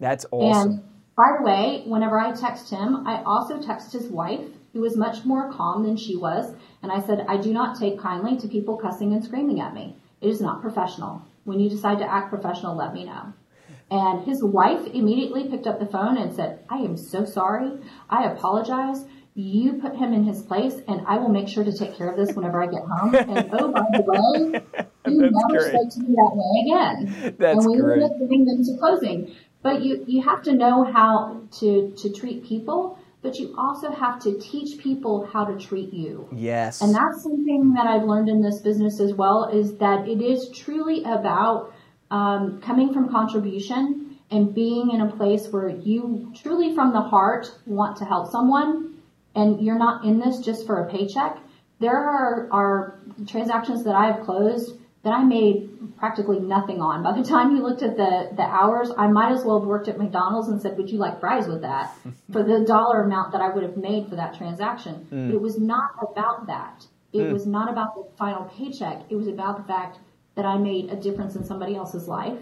That's 0.00 0.26
awesome. 0.30 0.70
And 0.70 0.84
by 1.16 1.36
the 1.38 1.44
way, 1.44 1.82
whenever 1.86 2.18
I 2.18 2.32
text 2.32 2.70
him, 2.70 3.06
I 3.06 3.22
also 3.22 3.60
text 3.60 3.92
his 3.92 4.08
wife, 4.08 4.46
who 4.72 4.80
was 4.80 4.96
much 4.96 5.24
more 5.24 5.52
calm 5.52 5.82
than 5.84 5.96
she 5.96 6.16
was. 6.16 6.54
And 6.82 6.92
I 6.92 7.00
said, 7.00 7.24
I 7.28 7.36
do 7.36 7.52
not 7.52 7.78
take 7.78 7.98
kindly 7.98 8.36
to 8.38 8.48
people 8.48 8.76
cussing 8.76 9.12
and 9.12 9.24
screaming 9.24 9.60
at 9.60 9.74
me. 9.74 9.96
It 10.20 10.28
is 10.28 10.40
not 10.40 10.62
professional. 10.62 11.22
When 11.44 11.60
you 11.60 11.70
decide 11.70 11.98
to 11.98 12.10
act 12.12 12.30
professional, 12.30 12.76
let 12.76 12.92
me 12.92 13.04
know. 13.04 13.32
And 13.90 14.24
his 14.24 14.42
wife 14.42 14.86
immediately 14.92 15.48
picked 15.48 15.66
up 15.66 15.78
the 15.80 15.86
phone 15.86 16.18
and 16.18 16.34
said, 16.34 16.60
I 16.68 16.76
am 16.78 16.96
so 16.96 17.24
sorry. 17.24 17.72
I 18.10 18.24
apologize. 18.30 19.04
You 19.34 19.74
put 19.74 19.94
him 19.96 20.12
in 20.12 20.24
his 20.24 20.42
place, 20.42 20.74
and 20.88 21.00
I 21.06 21.16
will 21.18 21.28
make 21.28 21.46
sure 21.48 21.62
to 21.62 21.72
take 21.72 21.96
care 21.96 22.10
of 22.10 22.16
this 22.16 22.34
whenever 22.34 22.60
I 22.62 22.66
get 22.66 22.82
home. 22.82 23.14
And 23.14 23.48
oh, 23.52 23.70
by 23.72 23.84
the 23.92 24.02
way, 24.04 24.60
you 25.06 25.20
That's 25.20 25.32
never 25.48 25.58
great. 25.58 25.74
spoke 25.74 25.90
to 25.92 26.00
me 26.00 26.14
that 26.16 26.32
way 26.34 26.64
again. 26.66 27.36
That's 27.38 27.64
and 27.64 27.72
we 27.72 27.78
great. 27.78 28.02
ended 28.02 28.10
up 28.10 28.18
getting 28.20 28.44
them 28.44 28.64
to 28.64 28.76
closing. 28.78 29.34
But 29.62 29.82
you, 29.82 30.04
you 30.06 30.22
have 30.22 30.42
to 30.42 30.52
know 30.52 30.84
how 30.84 31.42
to, 31.60 31.92
to 31.96 32.12
treat 32.12 32.44
people, 32.44 32.98
but 33.22 33.38
you 33.38 33.54
also 33.56 33.90
have 33.92 34.20
to 34.22 34.38
teach 34.38 34.78
people 34.78 35.26
how 35.26 35.44
to 35.44 35.56
treat 35.56 35.92
you. 35.92 36.28
yes. 36.32 36.80
And 36.80 36.94
that's 36.94 37.22
something 37.22 37.74
that 37.74 37.86
I've 37.86 38.04
learned 38.04 38.28
in 38.28 38.42
this 38.42 38.60
business 38.60 39.00
as 39.00 39.14
well 39.14 39.44
is 39.52 39.76
that 39.78 40.08
it 40.08 40.20
is 40.20 40.48
truly 40.50 41.02
about 41.04 41.72
um, 42.10 42.60
coming 42.60 42.92
from 42.92 43.10
contribution 43.10 44.18
and 44.30 44.54
being 44.54 44.90
in 44.90 45.00
a 45.00 45.10
place 45.16 45.48
where 45.48 45.68
you 45.68 46.32
truly 46.42 46.74
from 46.74 46.92
the 46.92 47.00
heart 47.00 47.50
want 47.66 47.96
to 47.98 48.04
help 48.04 48.30
someone 48.30 48.96
and 49.34 49.60
you're 49.64 49.78
not 49.78 50.04
in 50.04 50.18
this 50.18 50.40
just 50.40 50.66
for 50.66 50.80
a 50.80 50.90
paycheck. 50.90 51.38
There 51.80 51.96
are, 51.96 52.48
are 52.50 53.00
transactions 53.26 53.84
that 53.84 53.94
I 53.94 54.06
have 54.06 54.24
closed 54.24 54.76
that 55.04 55.12
I 55.12 55.22
made 55.22 55.96
practically 55.96 56.40
nothing 56.40 56.80
on. 56.80 57.02
By 57.02 57.16
the 57.16 57.22
time 57.22 57.54
you 57.54 57.62
looked 57.62 57.82
at 57.82 57.96
the, 57.96 58.30
the 58.34 58.42
hours, 58.42 58.90
I 58.98 59.06
might 59.06 59.32
as 59.32 59.44
well 59.44 59.60
have 59.60 59.68
worked 59.68 59.88
at 59.88 59.96
McDonald's 59.96 60.48
and 60.48 60.60
said, 60.60 60.76
would 60.76 60.90
you 60.90 60.98
like 60.98 61.20
fries 61.20 61.46
with 61.46 61.62
that? 61.62 61.94
for 62.32 62.42
the 62.42 62.64
dollar 62.66 63.02
amount 63.02 63.32
that 63.32 63.40
I 63.40 63.50
would 63.50 63.62
have 63.62 63.76
made 63.76 64.08
for 64.08 64.16
that 64.16 64.36
transaction. 64.36 65.06
But 65.10 65.34
it 65.34 65.40
was 65.40 65.58
not 65.58 65.90
about 66.02 66.46
that. 66.48 66.84
It 67.12 67.32
was 67.32 67.46
not 67.46 67.70
about 67.70 67.94
the 67.94 68.04
final 68.18 68.44
paycheck. 68.44 69.02
It 69.08 69.16
was 69.16 69.28
about 69.28 69.56
the 69.56 69.64
fact 69.64 69.98
that 70.38 70.46
I 70.46 70.56
made 70.56 70.88
a 70.90 70.94
difference 70.94 71.34
in 71.34 71.44
somebody 71.44 71.74
else's 71.74 72.06
life. 72.06 72.38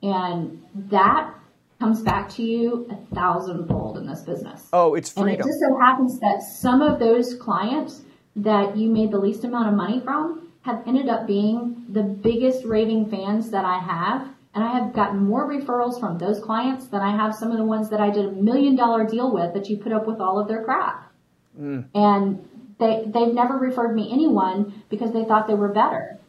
And 0.00 0.62
that 0.74 1.34
comes 1.80 2.00
back 2.00 2.30
to 2.30 2.42
you 2.44 2.88
a 2.88 3.14
thousandfold 3.14 3.98
in 3.98 4.06
this 4.06 4.20
business. 4.20 4.68
oh, 4.72 4.94
it's 4.94 5.12
And 5.16 5.28
it 5.28 5.38
just 5.38 5.58
so 5.58 5.76
happens 5.76 6.20
that 6.20 6.40
some 6.40 6.80
of 6.80 7.00
those 7.00 7.34
clients 7.34 8.02
that 8.36 8.76
you 8.76 8.88
made 8.88 9.10
the 9.10 9.18
least 9.18 9.42
amount 9.42 9.68
of 9.68 9.74
money 9.74 9.98
from 10.00 10.52
have 10.62 10.86
ended 10.86 11.08
up 11.08 11.26
being 11.26 11.84
the 11.88 12.04
biggest 12.04 12.64
raving 12.64 13.10
fans 13.10 13.50
that 13.50 13.64
I 13.64 13.80
have. 13.80 14.28
And 14.54 14.62
I 14.62 14.78
have 14.78 14.92
gotten 14.92 15.18
more 15.24 15.48
referrals 15.48 15.98
from 15.98 16.18
those 16.18 16.38
clients 16.38 16.86
than 16.86 17.00
I 17.00 17.10
have 17.16 17.34
some 17.34 17.50
of 17.50 17.58
the 17.58 17.64
ones 17.64 17.90
that 17.90 18.00
I 18.00 18.10
did 18.10 18.24
a 18.24 18.30
million 18.30 18.76
dollar 18.76 19.04
deal 19.04 19.32
with 19.32 19.52
that 19.54 19.68
you 19.68 19.78
put 19.78 19.90
up 19.90 20.06
with 20.06 20.20
all 20.20 20.38
of 20.38 20.46
their 20.46 20.62
crap. 20.62 21.12
Mm. 21.60 21.86
And 21.92 22.48
they, 22.78 23.02
they've 23.06 23.34
never 23.34 23.56
referred 23.56 23.96
me 23.96 24.12
anyone 24.12 24.84
because 24.88 25.12
they 25.12 25.24
thought 25.24 25.48
they 25.48 25.54
were 25.54 25.72
better. 25.72 26.20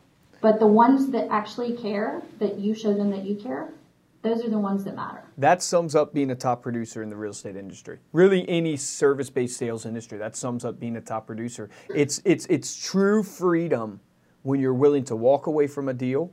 But 0.43 0.59
the 0.59 0.67
ones 0.67 1.09
that 1.11 1.29
actually 1.31 1.71
care, 1.77 2.21
that 2.39 2.59
you 2.59 2.75
show 2.75 2.93
them 2.93 3.09
that 3.11 3.23
you 3.23 3.35
care, 3.35 3.69
those 4.23 4.43
are 4.43 4.49
the 4.49 4.59
ones 4.59 4.83
that 4.83 4.93
matter. 4.93 5.23
That 5.37 5.63
sums 5.63 5.95
up 5.95 6.13
being 6.13 6.31
a 6.31 6.35
top 6.35 6.61
producer 6.61 7.01
in 7.01 7.09
the 7.09 7.15
real 7.15 7.31
estate 7.31 7.55
industry. 7.55 7.99
Really, 8.11 8.47
any 8.49 8.75
service-based 8.75 9.55
sales 9.57 9.85
industry. 9.85 10.17
That 10.17 10.35
sums 10.35 10.65
up 10.65 10.81
being 10.81 10.97
a 10.97 11.01
top 11.01 11.27
producer. 11.27 11.69
It's 11.95 12.21
it's 12.25 12.45
it's 12.47 12.75
true 12.75 13.23
freedom 13.23 14.01
when 14.41 14.59
you're 14.59 14.73
willing 14.73 15.05
to 15.05 15.15
walk 15.15 15.47
away 15.47 15.65
from 15.65 15.87
a 15.87 15.93
deal, 15.93 16.29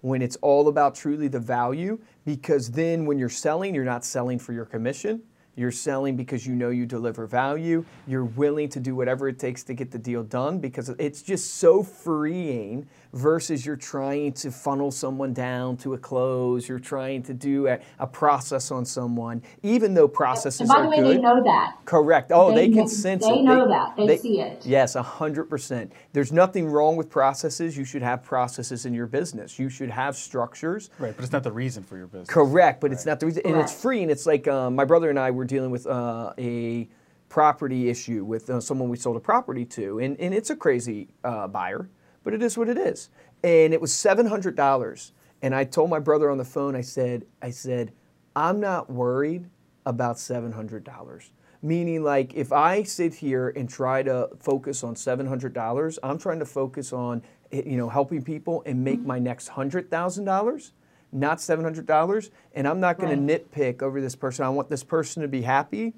when 0.00 0.22
it's 0.22 0.34
all 0.42 0.66
about 0.66 0.96
truly 0.96 1.28
the 1.28 1.38
value. 1.38 2.00
Because 2.24 2.68
then, 2.68 3.06
when 3.06 3.16
you're 3.16 3.28
selling, 3.28 3.76
you're 3.76 3.84
not 3.84 4.04
selling 4.04 4.40
for 4.40 4.52
your 4.52 4.64
commission. 4.64 5.22
You're 5.54 5.70
selling 5.70 6.16
because 6.16 6.46
you 6.46 6.54
know 6.54 6.70
you 6.70 6.86
deliver 6.86 7.26
value. 7.26 7.84
You're 8.06 8.24
willing 8.24 8.70
to 8.70 8.80
do 8.80 8.94
whatever 8.94 9.28
it 9.28 9.38
takes 9.38 9.62
to 9.64 9.74
get 9.74 9.90
the 9.90 9.98
deal 9.98 10.22
done 10.22 10.58
because 10.58 10.88
it's 10.98 11.20
just 11.22 11.56
so 11.56 11.82
freeing 11.82 12.88
versus 13.12 13.66
you're 13.66 13.76
trying 13.76 14.32
to 14.32 14.50
funnel 14.50 14.90
someone 14.90 15.32
down 15.34 15.76
to 15.76 15.94
a 15.94 15.98
close. 15.98 16.68
You're 16.68 16.78
trying 16.78 17.22
to 17.24 17.34
do 17.34 17.68
a, 17.68 17.78
a 17.98 18.06
process 18.06 18.70
on 18.70 18.84
someone, 18.84 19.42
even 19.62 19.94
though 19.94 20.08
processes 20.08 20.60
And 20.60 20.68
by 20.68 20.76
are 20.76 20.82
the 20.84 20.88
way, 20.88 20.96
good. 20.96 21.16
they 21.18 21.20
know 21.20 21.42
that. 21.44 21.76
Correct. 21.84 22.30
Oh, 22.32 22.50
they, 22.54 22.68
They 22.68 22.68
can 22.68 22.76
know- 22.84 22.86
sense 22.86 23.26
they 23.26 23.34
it. 23.40 23.42
know 23.42 23.68
that. 23.68 23.96
They 23.96 24.16
see 24.16 24.40
it. 24.40 24.64
Yes, 24.64 24.94
hundred 24.94 25.44
percent. 25.44 25.92
There's 26.12 26.32
nothing 26.32 26.66
wrong 26.66 26.96
with 26.96 27.10
processes. 27.10 27.76
You 27.76 27.84
should 27.84 28.02
have 28.02 28.22
processes 28.22 28.86
in 28.86 28.94
your 28.94 29.06
business. 29.06 29.58
You 29.58 29.68
should 29.68 29.90
have 29.90 30.16
structures. 30.16 30.90
Right, 30.98 31.14
but 31.14 31.22
it's 31.22 31.32
not 31.32 31.42
the 31.42 31.52
reason 31.52 31.82
for 31.82 31.96
your 31.96 32.06
business. 32.06 32.28
Correct, 32.28 32.80
but 32.80 32.92
it's 32.92 33.04
not 33.06 33.20
the 33.20 33.26
reason, 33.26 33.42
and 33.44 33.56
it's 33.56 33.72
free. 33.78 34.02
And 34.02 34.10
it's 34.10 34.26
like 34.26 34.48
um, 34.48 34.74
my 34.74 34.84
brother 34.84 35.10
and 35.10 35.18
I 35.18 35.30
were 35.30 35.44
dealing 35.44 35.70
with 35.70 35.86
uh, 35.86 36.32
a 36.38 36.88
property 37.28 37.88
issue 37.88 38.24
with 38.24 38.50
uh, 38.50 38.60
someone 38.60 38.88
we 38.88 38.96
sold 38.96 39.16
a 39.16 39.20
property 39.20 39.64
to, 39.64 39.98
and, 40.00 40.18
and 40.20 40.34
it's 40.34 40.50
a 40.50 40.56
crazy 40.56 41.08
uh, 41.24 41.48
buyer, 41.48 41.88
but 42.24 42.34
it 42.34 42.42
is 42.42 42.56
what 42.56 42.68
it 42.68 42.78
is. 42.78 43.08
And 43.42 43.72
it 43.74 43.80
was 43.80 43.92
seven 43.92 44.26
hundred 44.26 44.56
dollars. 44.56 45.12
And 45.42 45.54
I 45.54 45.64
told 45.64 45.90
my 45.90 45.98
brother 45.98 46.30
on 46.30 46.38
the 46.38 46.44
phone, 46.44 46.76
I 46.76 46.82
said, 46.82 47.26
I 47.40 47.50
said, 47.50 47.92
I'm 48.36 48.60
not 48.60 48.90
worried 48.90 49.48
about 49.84 50.18
seven 50.18 50.52
hundred 50.52 50.84
dollars. 50.84 51.30
Meaning, 51.64 52.02
like, 52.02 52.34
if 52.34 52.52
I 52.52 52.82
sit 52.82 53.14
here 53.14 53.50
and 53.50 53.68
try 53.68 54.02
to 54.02 54.30
focus 54.38 54.82
on 54.82 54.96
seven 54.96 55.26
hundred 55.26 55.52
dollars, 55.52 55.98
I'm 56.02 56.18
trying 56.18 56.38
to 56.40 56.46
focus 56.46 56.92
on, 56.92 57.22
eh, 57.52 57.62
you 57.66 57.76
know, 57.76 57.88
helping 57.88 58.22
people 58.22 58.62
and 58.66 58.82
make 58.82 59.00
my 59.00 59.18
next 59.18 59.48
hundred 59.48 59.90
thousand 59.90 60.24
dollars 60.24 60.72
not 61.12 61.38
$700 61.38 62.30
and 62.54 62.66
i'm 62.66 62.80
not 62.80 62.98
going 62.98 63.26
to 63.26 63.38
nitpick 63.38 63.82
over 63.82 64.00
this 64.00 64.16
person 64.16 64.44
i 64.44 64.48
want 64.48 64.70
this 64.70 64.82
person 64.82 65.22
to 65.22 65.28
be 65.28 65.42
happy 65.42 65.92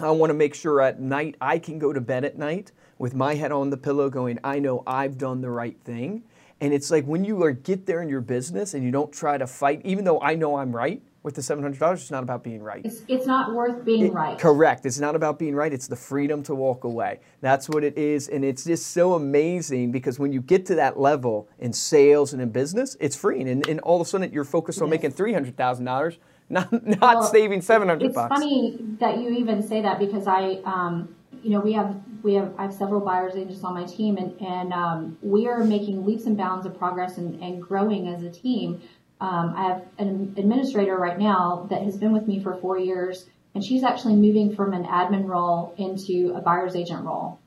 i 0.00 0.10
want 0.10 0.30
to 0.30 0.34
make 0.34 0.54
sure 0.54 0.80
at 0.80 1.00
night 1.00 1.36
i 1.40 1.58
can 1.58 1.78
go 1.78 1.92
to 1.92 2.00
bed 2.00 2.24
at 2.24 2.38
night 2.38 2.72
with 2.98 3.14
my 3.14 3.34
head 3.34 3.52
on 3.52 3.70
the 3.70 3.76
pillow 3.76 4.08
going 4.10 4.38
i 4.44 4.58
know 4.58 4.82
i've 4.86 5.16
done 5.18 5.40
the 5.40 5.50
right 5.50 5.78
thing 5.84 6.22
and 6.60 6.72
it's 6.74 6.90
like 6.90 7.04
when 7.04 7.24
you 7.24 7.42
are 7.42 7.52
get 7.52 7.86
there 7.86 8.02
in 8.02 8.08
your 8.08 8.20
business 8.20 8.74
and 8.74 8.82
you 8.84 8.90
don't 8.90 9.12
try 9.12 9.38
to 9.38 9.46
fight 9.46 9.80
even 9.84 10.04
though 10.04 10.20
i 10.20 10.34
know 10.34 10.56
i'm 10.56 10.74
right 10.74 11.02
with 11.24 11.34
the 11.34 11.40
$700 11.42 11.92
it's 11.94 12.10
not 12.12 12.22
about 12.22 12.42
being 12.44 12.62
right 12.62 12.82
It's, 12.86 13.02
it's 13.08 13.26
not 13.26 13.52
worth 13.52 13.84
being 13.84 14.12
right. 14.12 14.38
Correct. 14.38 14.86
It's 14.86 15.00
not 15.00 15.16
about 15.16 15.36
being 15.38 15.54
right. 15.54 15.72
It's 15.72 15.88
the 15.88 15.96
freedom 15.96 16.42
to 16.44 16.54
walk 16.54 16.84
away. 16.84 17.18
That's 17.40 17.68
what 17.68 17.82
it 17.82 17.98
is. 17.98 18.28
And 18.28 18.44
it's 18.44 18.64
just 18.64 18.86
so 18.92 19.14
amazing 19.14 19.90
because 19.90 20.18
when 20.20 20.32
you 20.32 20.40
get 20.40 20.64
to 20.66 20.76
that 20.76 20.98
level 20.98 21.48
in 21.58 21.72
sales 21.72 22.32
and 22.32 22.40
in 22.40 22.50
business, 22.50 22.96
it's 23.00 23.16
free. 23.16 23.40
And, 23.42 23.66
and 23.68 23.80
all 23.80 24.00
of 24.00 24.06
a 24.06 24.08
sudden 24.08 24.32
you're 24.32 24.44
focused 24.44 24.80
on 24.80 24.88
making 24.90 25.10
$300,000, 25.12 26.16
not, 26.48 26.72
not 26.86 27.00
Well, 27.00 27.22
saving 27.24 27.62
700 27.62 28.06
It's 28.06 28.14
bucks. 28.14 28.28
funny 28.34 28.78
that 29.00 29.18
you 29.18 29.30
even 29.30 29.60
say 29.62 29.82
that 29.82 29.98
because 29.98 30.26
I, 30.28 30.60
um, 30.64 31.14
you 31.42 31.50
know, 31.50 31.60
we 31.60 31.72
have 31.72 31.96
we 32.22 32.34
have 32.34 32.52
I 32.58 32.62
have 32.62 32.74
several 32.74 33.00
buyers 33.00 33.34
agents 33.36 33.62
on 33.64 33.74
my 33.74 33.84
team, 33.84 34.16
and 34.16 34.40
and 34.40 34.72
um, 34.72 35.18
we 35.22 35.46
are 35.46 35.64
making 35.64 36.04
leaps 36.04 36.24
and 36.24 36.36
bounds 36.36 36.66
of 36.66 36.78
progress 36.78 37.18
and, 37.18 37.42
and 37.42 37.62
growing 37.62 38.08
as 38.08 38.22
a 38.22 38.30
team. 38.30 38.82
Um, 39.20 39.54
I 39.56 39.62
have 39.64 39.84
an 39.98 40.34
administrator 40.36 40.96
right 40.96 41.18
now 41.18 41.66
that 41.70 41.82
has 41.82 41.96
been 41.96 42.12
with 42.12 42.28
me 42.28 42.40
for 42.40 42.54
four 42.56 42.78
years, 42.78 43.26
and 43.54 43.64
she's 43.64 43.82
actually 43.82 44.14
moving 44.14 44.54
from 44.54 44.72
an 44.72 44.84
admin 44.84 45.26
role 45.26 45.74
into 45.76 46.34
a 46.36 46.40
buyer's 46.40 46.76
agent 46.76 47.04
role. 47.04 47.38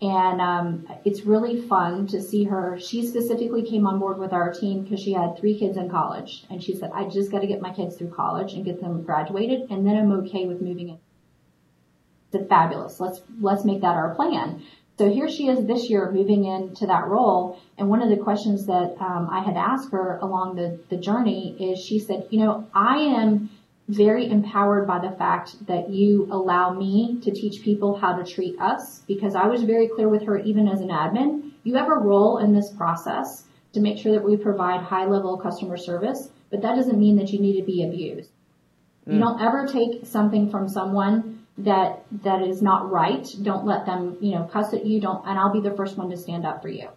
And 0.00 0.40
um, 0.40 0.88
it's 1.04 1.22
really 1.22 1.62
fun 1.62 2.06
to 2.08 2.20
see 2.20 2.44
her. 2.44 2.78
She 2.78 3.06
specifically 3.06 3.62
came 3.62 3.86
on 3.86 3.98
board 3.98 4.18
with 4.18 4.32
our 4.32 4.52
team 4.52 4.82
because 4.82 5.00
she 5.00 5.14
had 5.14 5.38
three 5.38 5.58
kids 5.58 5.78
in 5.78 5.88
college. 5.88 6.44
And 6.50 6.62
she 6.62 6.76
said, 6.76 6.90
I 6.92 7.08
just 7.08 7.32
got 7.32 7.40
to 7.40 7.46
get 7.46 7.62
my 7.62 7.72
kids 7.72 7.96
through 7.96 8.10
college 8.10 8.52
and 8.52 8.64
get 8.64 8.80
them 8.80 9.02
graduated, 9.02 9.70
and 9.70 9.86
then 9.86 9.96
I'm 9.96 10.12
okay 10.12 10.46
with 10.46 10.60
moving 10.60 10.90
in. 10.90 10.98
Fabulous. 12.48 13.00
Let's, 13.00 13.20
let's 13.40 13.64
make 13.64 13.80
that 13.80 13.96
our 13.96 14.14
plan. 14.14 14.62
So 14.98 15.10
here 15.10 15.28
she 15.28 15.48
is 15.48 15.66
this 15.66 15.90
year 15.90 16.10
moving 16.10 16.44
into 16.44 16.86
that 16.86 17.06
role. 17.06 17.60
And 17.76 17.88
one 17.88 18.00
of 18.00 18.08
the 18.08 18.16
questions 18.16 18.66
that 18.66 18.96
um, 18.98 19.28
I 19.30 19.40
had 19.40 19.56
asked 19.56 19.92
her 19.92 20.18
along 20.22 20.56
the, 20.56 20.78
the 20.88 20.96
journey 20.96 21.54
is 21.60 21.78
she 21.78 21.98
said, 21.98 22.26
you 22.30 22.40
know, 22.40 22.66
I 22.74 22.98
am 22.98 23.50
very 23.88 24.28
empowered 24.28 24.86
by 24.86 24.98
the 24.98 25.14
fact 25.16 25.66
that 25.66 25.90
you 25.90 26.26
allow 26.30 26.72
me 26.72 27.20
to 27.22 27.30
teach 27.30 27.62
people 27.62 27.96
how 27.96 28.16
to 28.16 28.24
treat 28.24 28.58
us 28.58 29.00
because 29.06 29.34
I 29.34 29.46
was 29.46 29.62
very 29.62 29.88
clear 29.88 30.08
with 30.08 30.24
her 30.24 30.38
even 30.38 30.66
as 30.66 30.80
an 30.80 30.88
admin. 30.88 31.52
You 31.62 31.74
have 31.74 31.88
a 31.88 31.94
role 31.94 32.38
in 32.38 32.52
this 32.52 32.70
process 32.70 33.44
to 33.74 33.80
make 33.80 33.98
sure 33.98 34.12
that 34.12 34.24
we 34.24 34.36
provide 34.36 34.80
high 34.80 35.04
level 35.04 35.36
customer 35.36 35.76
service, 35.76 36.30
but 36.50 36.62
that 36.62 36.74
doesn't 36.74 36.98
mean 36.98 37.16
that 37.16 37.32
you 37.32 37.38
need 37.38 37.60
to 37.60 37.66
be 37.66 37.84
abused. 37.84 38.30
You 39.08 39.20
don't 39.20 39.40
ever 39.40 39.68
take 39.68 40.04
something 40.04 40.50
from 40.50 40.68
someone 40.68 41.35
that 41.58 42.04
that 42.22 42.42
is 42.42 42.62
not 42.62 42.90
right. 42.90 43.26
Don't 43.42 43.64
let 43.64 43.86
them, 43.86 44.16
you 44.20 44.32
know, 44.32 44.44
cuss 44.44 44.74
at 44.74 44.84
you. 44.84 45.00
Don't, 45.00 45.26
and 45.26 45.38
I'll 45.38 45.52
be 45.52 45.60
the 45.60 45.74
first 45.74 45.96
one 45.96 46.10
to 46.10 46.16
stand 46.16 46.44
up 46.44 46.62
for 46.62 46.68
you. 46.68 46.88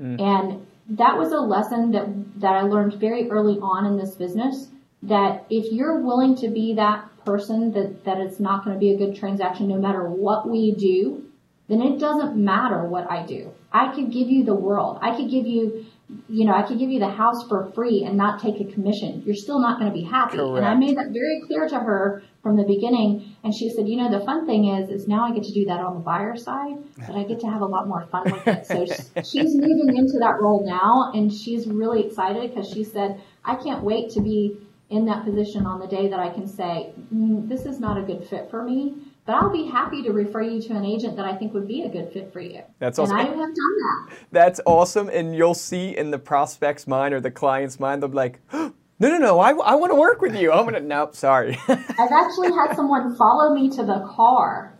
Mm. 0.00 0.20
And 0.20 0.66
that 0.90 1.16
was 1.18 1.32
a 1.32 1.38
lesson 1.38 1.90
that 1.92 2.40
that 2.40 2.52
I 2.52 2.62
learned 2.62 2.94
very 2.94 3.30
early 3.30 3.58
on 3.58 3.86
in 3.86 3.96
this 3.96 4.14
business. 4.14 4.68
That 5.02 5.44
if 5.50 5.72
you're 5.72 6.00
willing 6.00 6.36
to 6.36 6.48
be 6.48 6.74
that 6.74 7.08
person 7.24 7.72
that 7.72 8.04
that 8.04 8.18
it's 8.18 8.40
not 8.40 8.64
going 8.64 8.76
to 8.76 8.80
be 8.80 8.92
a 8.92 8.96
good 8.96 9.16
transaction, 9.16 9.68
no 9.68 9.78
matter 9.78 10.08
what 10.08 10.48
we 10.48 10.74
do, 10.74 11.24
then 11.68 11.82
it 11.82 11.98
doesn't 11.98 12.36
matter 12.36 12.84
what 12.84 13.10
I 13.10 13.26
do. 13.26 13.50
I 13.72 13.94
could 13.94 14.12
give 14.12 14.28
you 14.28 14.44
the 14.44 14.54
world. 14.54 14.98
I 15.02 15.16
could 15.16 15.30
give 15.30 15.46
you 15.46 15.86
you 16.28 16.44
know, 16.44 16.52
I 16.52 16.62
could 16.62 16.78
give 16.78 16.90
you 16.90 17.00
the 17.00 17.08
house 17.08 17.48
for 17.48 17.72
free 17.74 18.04
and 18.04 18.16
not 18.16 18.40
take 18.40 18.60
a 18.60 18.70
commission. 18.70 19.22
You're 19.24 19.34
still 19.34 19.58
not 19.58 19.78
going 19.78 19.90
to 19.90 19.96
be 19.96 20.04
happy. 20.04 20.36
And 20.38 20.66
I 20.66 20.74
made 20.74 20.98
that 20.98 21.10
very 21.12 21.40
clear 21.46 21.66
to 21.68 21.78
her 21.78 22.22
from 22.42 22.56
the 22.56 22.64
beginning. 22.64 23.36
And 23.42 23.54
she 23.54 23.70
said, 23.70 23.88
you 23.88 23.96
know, 23.96 24.10
the 24.10 24.24
fun 24.24 24.46
thing 24.46 24.68
is, 24.68 24.90
is 24.90 25.08
now 25.08 25.24
I 25.24 25.32
get 25.32 25.44
to 25.44 25.52
do 25.52 25.64
that 25.64 25.80
on 25.80 25.94
the 25.94 26.00
buyer 26.00 26.36
side, 26.36 26.76
but 27.06 27.16
I 27.16 27.24
get 27.24 27.40
to 27.40 27.46
have 27.46 27.62
a 27.62 27.66
lot 27.66 27.88
more 27.88 28.06
fun 28.12 28.24
with 28.24 28.46
it. 28.46 28.66
So 28.66 28.84
she's 29.22 29.54
moving 29.54 29.96
into 29.96 30.18
that 30.18 30.40
role 30.40 30.64
now 30.66 31.10
and 31.14 31.32
she's 31.32 31.66
really 31.66 32.06
excited 32.06 32.50
because 32.50 32.68
she 32.68 32.84
said, 32.84 33.20
I 33.44 33.54
can't 33.56 33.82
wait 33.82 34.10
to 34.10 34.20
be 34.20 34.58
in 34.90 35.06
that 35.06 35.24
position 35.24 35.64
on 35.64 35.80
the 35.80 35.86
day 35.86 36.08
that 36.08 36.20
I 36.20 36.28
can 36.28 36.46
say, 36.46 36.92
mm, 37.12 37.48
this 37.48 37.64
is 37.64 37.80
not 37.80 37.96
a 37.96 38.02
good 38.02 38.26
fit 38.28 38.50
for 38.50 38.62
me. 38.62 38.96
But 39.26 39.36
I'll 39.36 39.50
be 39.50 39.64
happy 39.66 40.02
to 40.02 40.12
refer 40.12 40.42
you 40.42 40.60
to 40.62 40.74
an 40.74 40.84
agent 40.84 41.16
that 41.16 41.24
I 41.24 41.34
think 41.34 41.54
would 41.54 41.66
be 41.66 41.82
a 41.82 41.88
good 41.88 42.12
fit 42.12 42.32
for 42.32 42.40
you. 42.40 42.60
That's 42.78 42.98
awesome. 42.98 43.16
and. 43.16 43.28
I 43.28 43.30
have 43.30 43.36
done 43.36 43.54
that. 43.54 44.16
That's 44.30 44.60
awesome. 44.66 45.08
And 45.08 45.34
you'll 45.34 45.54
see 45.54 45.96
in 45.96 46.10
the 46.10 46.18
prospect's 46.18 46.86
mind 46.86 47.14
or 47.14 47.20
the 47.20 47.30
client's 47.30 47.80
mind, 47.80 48.02
they'll 48.02 48.10
be 48.10 48.16
like, 48.16 48.40
no, 48.52 48.72
no, 49.00 49.18
no, 49.18 49.40
I, 49.40 49.50
I 49.52 49.74
want 49.76 49.92
to 49.92 49.96
work 49.96 50.20
with 50.20 50.36
you. 50.36 50.52
I'm 50.52 50.68
going 50.68 50.74
to, 50.74 50.86
nope, 50.86 51.14
sorry. 51.14 51.58
I've 51.68 52.12
actually 52.12 52.52
had 52.52 52.74
someone 52.76 53.16
follow 53.16 53.54
me 53.54 53.70
to 53.70 53.84
the 53.84 54.06
car. 54.14 54.74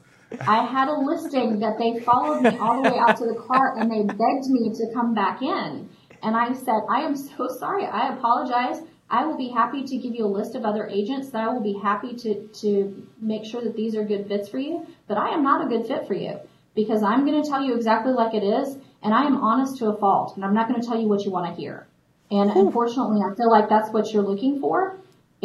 I 0.47 0.67
had 0.67 0.89
a 0.89 0.99
listing 0.99 1.61
that 1.61 1.79
they 1.79 2.01
followed 2.01 2.43
me 2.43 2.59
all 2.59 2.83
the 2.83 2.91
way 2.91 2.99
out 2.99 3.17
to 3.19 3.27
the 3.27 3.41
car 3.47 3.79
and 3.79 3.91
they 3.91 4.03
begged 4.03 4.49
me 4.49 4.71
to 4.75 4.93
come 4.93 5.15
back 5.15 5.41
in. 5.41 5.89
And 6.23 6.37
I 6.37 6.53
said, 6.53 6.81
I 6.91 7.01
am 7.01 7.17
so 7.17 7.49
sorry. 7.49 7.87
I 7.87 8.15
apologize. 8.15 8.83
I 9.11 9.27
will 9.27 9.37
be 9.37 9.49
happy 9.49 9.85
to 9.85 9.97
give 9.97 10.15
you 10.15 10.25
a 10.25 10.27
list 10.27 10.55
of 10.55 10.65
other 10.65 10.87
agents 10.87 11.31
that 11.31 11.43
I 11.43 11.53
will 11.53 11.63
be 11.63 11.75
happy 11.75 12.15
to, 12.15 12.49
to 12.49 13.07
make 13.21 13.45
sure 13.45 13.63
that 13.63 13.77
these 13.77 13.95
are 13.95 14.05
good 14.05 14.27
fits 14.27 14.49
for 14.49 14.59
you. 14.59 14.87
But 15.07 15.19
I 15.19 15.31
am 15.31 15.43
not 15.43 15.65
a 15.65 15.69
good 15.69 15.87
fit 15.87 16.07
for 16.07 16.15
you 16.15 16.41
because 16.75 17.03
I'm 17.03 17.27
going 17.27 17.43
to 17.43 17.49
tell 17.49 17.63
you 17.63 17.75
exactly 17.77 18.13
like 18.13 18.35
it 18.35 18.43
is. 18.43 18.77
And 19.03 19.13
I 19.13 19.25
am 19.25 19.37
honest 19.37 19.77
to 19.79 19.89
a 19.89 19.97
fault. 19.97 20.37
And 20.37 20.45
I'm 20.45 20.55
not 20.55 20.69
going 20.69 20.81
to 20.81 20.87
tell 20.87 20.99
you 20.99 21.07
what 21.07 21.25
you 21.25 21.31
want 21.31 21.55
to 21.55 21.61
hear. 21.61 21.87
And 22.31 22.51
unfortunately, 22.51 23.21
I 23.21 23.35
feel 23.35 23.51
like 23.51 23.69
that's 23.69 23.91
what 23.91 24.13
you're 24.13 24.23
looking 24.23 24.61
for. 24.61 24.99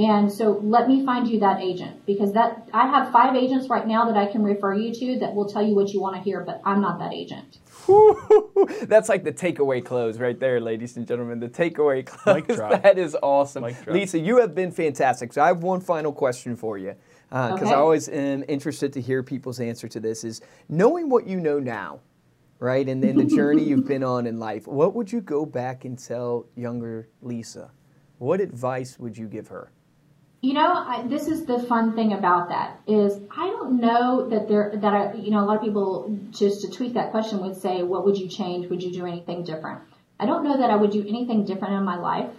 And 0.07 0.31
so 0.31 0.59
let 0.63 0.87
me 0.87 1.05
find 1.05 1.27
you 1.27 1.39
that 1.41 1.59
agent 1.59 2.05
because 2.05 2.31
that 2.33 2.69
I 2.73 2.87
have 2.87 3.11
five 3.11 3.35
agents 3.35 3.67
right 3.69 3.85
now 3.85 4.05
that 4.05 4.15
I 4.15 4.31
can 4.31 4.43
refer 4.43 4.73
you 4.73 4.93
to 4.93 5.19
that 5.19 5.35
will 5.35 5.45
tell 5.49 5.61
you 5.61 5.75
what 5.75 5.91
you 5.93 5.99
want 5.99 6.15
to 6.15 6.21
hear, 6.21 6.41
but 6.41 6.61
I'm 6.63 6.79
not 6.79 6.99
that 6.99 7.11
agent. 7.13 7.57
That's 8.87 9.09
like 9.09 9.23
the 9.23 9.33
takeaway 9.33 9.83
close 9.83 10.17
right 10.19 10.39
there, 10.39 10.61
ladies 10.61 10.95
and 10.95 11.05
gentlemen. 11.05 11.39
The 11.39 11.49
takeaway 11.49 12.05
close. 12.05 12.43
That 12.81 12.97
is 12.97 13.15
awesome. 13.21 13.65
Lisa, 13.87 14.19
you 14.19 14.37
have 14.37 14.55
been 14.55 14.71
fantastic. 14.71 15.33
So 15.33 15.41
I 15.41 15.47
have 15.47 15.63
one 15.63 15.81
final 15.81 16.13
question 16.13 16.55
for 16.55 16.77
you 16.77 16.95
uh, 17.31 17.53
because 17.53 17.67
Okay. 17.67 17.75
I 17.75 17.79
always 17.79 18.07
am 18.07 18.45
interested 18.47 18.93
to 18.93 19.01
hear 19.01 19.21
people's 19.21 19.59
answer 19.59 19.87
to 19.89 19.99
this 19.99 20.23
is 20.23 20.41
knowing 20.69 21.09
what 21.09 21.27
you 21.27 21.39
know 21.39 21.59
now, 21.59 21.99
right, 22.59 22.87
and, 22.87 23.03
and 23.03 23.19
the 23.19 23.25
journey 23.25 23.63
you've 23.63 23.87
been 23.87 24.03
on 24.03 24.27
in 24.27 24.39
life, 24.39 24.65
what 24.67 24.95
would 24.95 25.11
you 25.11 25.19
go 25.19 25.45
back 25.45 25.83
and 25.83 25.99
tell 25.99 26.45
younger 26.55 27.09
Lisa? 27.21 27.71
What 28.17 28.39
advice 28.39 28.97
would 28.99 29.17
you 29.17 29.27
give 29.27 29.47
her? 29.47 29.71
You 30.41 30.53
know, 30.53 30.71
I, 30.73 31.05
this 31.05 31.27
is 31.27 31.45
the 31.45 31.59
fun 31.59 31.95
thing 31.95 32.13
about 32.13 32.47
that 32.47 32.79
is 32.87 33.19
I 33.35 33.47
don't 33.47 33.81
know 33.81 34.29
that 34.29 34.47
there 34.47 34.71
that 34.75 34.93
I 34.93 35.13
you 35.13 35.31
know 35.31 35.43
a 35.43 35.45
lot 35.45 35.57
of 35.57 35.61
people 35.61 36.17
just 36.31 36.61
to 36.61 36.69
tweak 36.69 36.93
that 36.93 37.11
question 37.11 37.41
would 37.41 37.57
say 37.57 37.83
what 37.83 38.05
would 38.05 38.17
you 38.17 38.29
change? 38.29 38.69
Would 38.69 38.81
you 38.81 38.93
do 38.93 39.05
anything 39.05 39.43
different? 39.43 39.81
I 40.17 40.25
don't 40.25 40.45
know 40.45 40.57
that 40.57 40.69
I 40.69 40.77
would 40.77 40.91
do 40.91 41.05
anything 41.05 41.43
different 41.43 41.73
in 41.73 41.83
my 41.83 41.97
life 41.97 42.29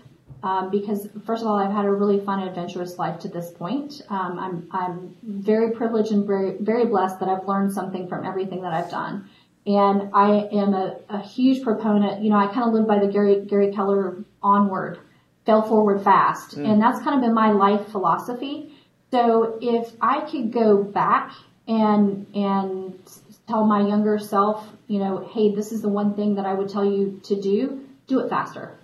um, 0.43 0.71
because 0.71 1.09
first 1.27 1.43
of 1.43 1.49
all 1.49 1.59
I've 1.59 1.73
had 1.73 1.85
a 1.85 1.93
really 1.93 2.25
fun 2.25 2.41
adventurous 2.41 2.99
life 2.99 3.21
to 3.21 3.29
this 3.29 3.51
point. 3.51 4.01
Um, 4.09 4.39
I'm 4.39 4.69
I'm 4.71 5.17
very 5.23 5.73
privileged 5.73 6.13
and 6.13 6.27
very 6.27 6.57
very 6.59 6.87
blessed 6.87 7.21
that 7.21 7.29
I've 7.29 7.47
learned 7.47 7.75
something 7.75 8.09
from 8.09 8.25
everything 8.25 8.63
that 8.63 8.73
I've 8.73 8.91
done. 8.91 9.29
And 9.67 10.11
I 10.15 10.49
am 10.53 10.73
a, 10.73 10.97
a 11.11 11.21
huge 11.21 11.63
proponent. 11.63 12.23
You 12.25 12.31
know, 12.31 12.37
I 12.37 12.47
kind 12.47 12.67
of 12.67 12.73
live 12.73 12.87
by 12.87 12.99
the 12.99 13.09
Gary 13.09 13.45
Gary 13.45 13.73
Keller 13.75 14.25
onward 14.43 15.01
fell 15.51 15.63
forward 15.63 16.01
fast. 16.05 16.55
And 16.55 16.81
that's 16.81 17.01
kind 17.01 17.17
of 17.17 17.23
been 17.23 17.35
my 17.35 17.51
life 17.51 17.89
philosophy. 17.89 18.73
So 19.11 19.59
if 19.61 19.93
I 20.01 20.21
could 20.31 20.53
go 20.53 20.85
back 20.85 21.33
and, 21.67 22.25
and 22.35 22.97
tell 23.49 23.67
my 23.67 23.81
younger 23.81 24.17
self, 24.17 24.65
you 24.87 25.01
know, 25.01 25.29
hey, 25.35 25.53
this 25.53 25.73
is 25.73 25.83
the 25.83 25.89
one 25.89 26.15
thing 26.15 26.37
that 26.37 26.47
I 26.47 26.55
would 26.55 26.69
tell 26.69 26.85
you 26.85 27.21
to 27.25 27.41
do, 27.41 27.85
do 28.07 28.21
it 28.21 28.31
faster. 28.31 28.79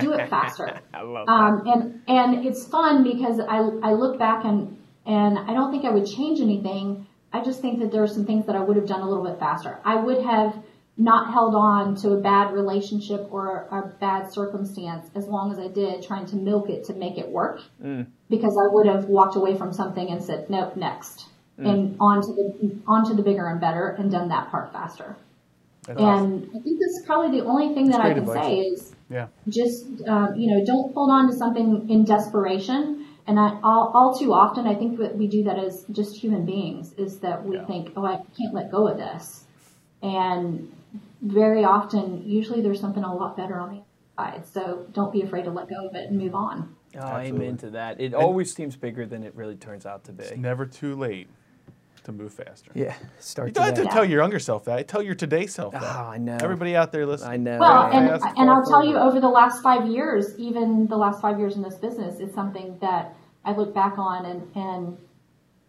do 0.00 0.12
it 0.12 0.30
faster. 0.30 0.80
I 0.94 1.02
love 1.02 1.28
Um, 1.28 1.66
and, 1.66 2.02
and 2.06 2.46
it's 2.46 2.64
fun 2.68 3.02
because 3.02 3.40
I, 3.40 3.58
I 3.82 3.94
look 3.94 4.20
back 4.20 4.44
and, 4.44 4.78
and 5.06 5.36
I 5.40 5.54
don't 5.54 5.72
think 5.72 5.84
I 5.84 5.90
would 5.90 6.06
change 6.06 6.40
anything. 6.40 7.04
I 7.32 7.42
just 7.42 7.60
think 7.60 7.80
that 7.80 7.90
there 7.90 8.04
are 8.04 8.12
some 8.18 8.26
things 8.26 8.46
that 8.46 8.54
I 8.54 8.60
would 8.60 8.76
have 8.76 8.86
done 8.86 9.00
a 9.00 9.08
little 9.08 9.24
bit 9.24 9.40
faster. 9.40 9.80
I 9.84 9.96
would 9.96 10.22
have 10.24 10.54
not 11.02 11.32
held 11.32 11.54
on 11.54 11.96
to 11.96 12.12
a 12.12 12.20
bad 12.20 12.52
relationship 12.52 13.26
or 13.30 13.66
a 13.70 13.82
bad 13.98 14.32
circumstance 14.32 15.10
as 15.14 15.26
long 15.26 15.50
as 15.52 15.58
I 15.58 15.68
did, 15.68 16.02
trying 16.02 16.26
to 16.26 16.36
milk 16.36 16.68
it 16.70 16.84
to 16.84 16.94
make 16.94 17.18
it 17.18 17.28
work. 17.28 17.60
Because 18.30 18.56
I 18.56 18.66
would 18.72 18.86
have 18.86 19.04
walked 19.06 19.36
away 19.36 19.56
from 19.56 19.72
something 19.72 20.08
and 20.08 20.22
said, 20.22 20.48
nope, 20.48 20.76
next. 20.76 21.26
And 21.58 21.96
on 22.00 22.22
to 22.22 22.28
the, 22.28 22.76
on 22.88 23.04
to 23.08 23.14
the 23.14 23.22
bigger 23.22 23.46
and 23.46 23.60
better 23.60 23.90
and 23.98 24.10
done 24.10 24.28
that 24.30 24.50
part 24.50 24.72
faster. 24.72 25.16
That's 25.86 26.00
awesome. 26.00 26.32
And 26.32 26.50
I 26.56 26.58
think 26.60 26.80
that's 26.80 27.02
probably 27.06 27.38
the 27.40 27.44
only 27.46 27.74
thing 27.74 27.88
that 27.90 28.00
I 28.00 28.08
can 28.14 28.18
advice. 28.18 28.46
say 28.46 28.58
is, 28.58 28.94
Yeah. 29.10 29.26
just 29.48 29.86
um, 30.08 30.34
you 30.36 30.46
know 30.50 30.64
don't 30.64 30.92
hold 30.94 31.10
on 31.10 31.28
to 31.30 31.36
something 31.36 31.88
in 31.90 32.04
desperation 32.04 33.06
and 33.26 33.38
I, 33.38 33.58
all, 33.62 33.92
all 33.94 34.18
too 34.18 34.32
often 34.32 34.66
i 34.66 34.74
think 34.74 34.98
that 34.98 35.16
we 35.16 35.26
do 35.26 35.44
that 35.44 35.58
as 35.58 35.84
just 35.92 36.16
human 36.16 36.44
beings 36.46 36.92
is 36.94 37.18
that 37.18 37.44
we 37.44 37.56
Yeah. 37.56 37.66
think 37.66 37.92
oh 37.96 38.04
i 38.06 38.16
can't 38.38 38.54
let 38.54 38.70
go 38.70 38.88
of 38.88 38.96
this 38.96 39.44
and 40.02 40.72
very 41.22 41.64
often 41.64 42.22
usually 42.28 42.60
there's 42.60 42.80
something 42.80 43.04
a 43.04 43.14
lot 43.14 43.36
better 43.36 43.58
on 43.58 43.76
the 43.76 43.82
side. 44.22 44.44
so 44.46 44.86
don't 44.92 45.12
be 45.12 45.22
afraid 45.22 45.44
to 45.44 45.50
let 45.50 45.68
go 45.68 45.86
of 45.88 45.94
it 45.94 46.08
and 46.10 46.18
move 46.18 46.34
on 46.34 46.74
Oh, 46.94 46.98
Absolutely. 46.98 47.46
amen 47.46 47.56
to 47.58 47.70
that. 47.70 48.00
It 48.02 48.12
always 48.12 48.52
seems 48.54 48.76
bigger 48.76 49.06
than 49.06 49.22
it 49.24 49.34
really 49.34 49.56
turns 49.56 49.86
out 49.86 50.04
to 50.04 50.12
be. 50.12 50.24
It's 50.24 50.36
never 50.36 50.66
too 50.66 50.94
late 50.94 51.26
to 52.04 52.12
move 52.12 52.34
faster. 52.34 52.70
Yeah, 52.74 52.94
start 53.18 53.48
You 53.48 53.54
don't 53.54 53.64
have 53.64 53.74
to 53.76 53.80
today. 53.84 53.94
tell 53.94 54.04
your 54.04 54.20
younger 54.20 54.38
self 54.38 54.66
that. 54.66 54.88
Tell 54.88 55.00
your 55.00 55.14
today 55.14 55.46
self 55.46 55.72
that. 55.72 55.82
Oh, 55.82 56.08
I 56.10 56.18
know. 56.18 56.36
Everybody 56.42 56.76
out 56.76 56.92
there 56.92 57.06
listening. 57.06 57.30
I 57.32 57.36
know. 57.38 57.58
well 57.58 57.84
right? 57.84 57.94
and, 57.94 58.20
fast, 58.20 58.36
and 58.36 58.50
i'll 58.50 58.62
tell 58.66 58.84
you 58.84 58.98
over 58.98 59.20
the 59.20 59.28
last 59.30 59.62
five 59.62 59.86
years 59.88 60.38
even 60.38 60.86
the 60.88 60.96
last 60.98 61.22
five 61.22 61.38
years 61.38 61.56
in 61.56 61.62
this 61.62 61.76
business 61.76 62.20
it's 62.20 62.34
something 62.34 62.76
that 62.82 63.14
i 63.46 63.52
look 63.54 63.72
back 63.72 63.96
on 63.96 64.26
and 64.26 64.50
and 64.54 64.98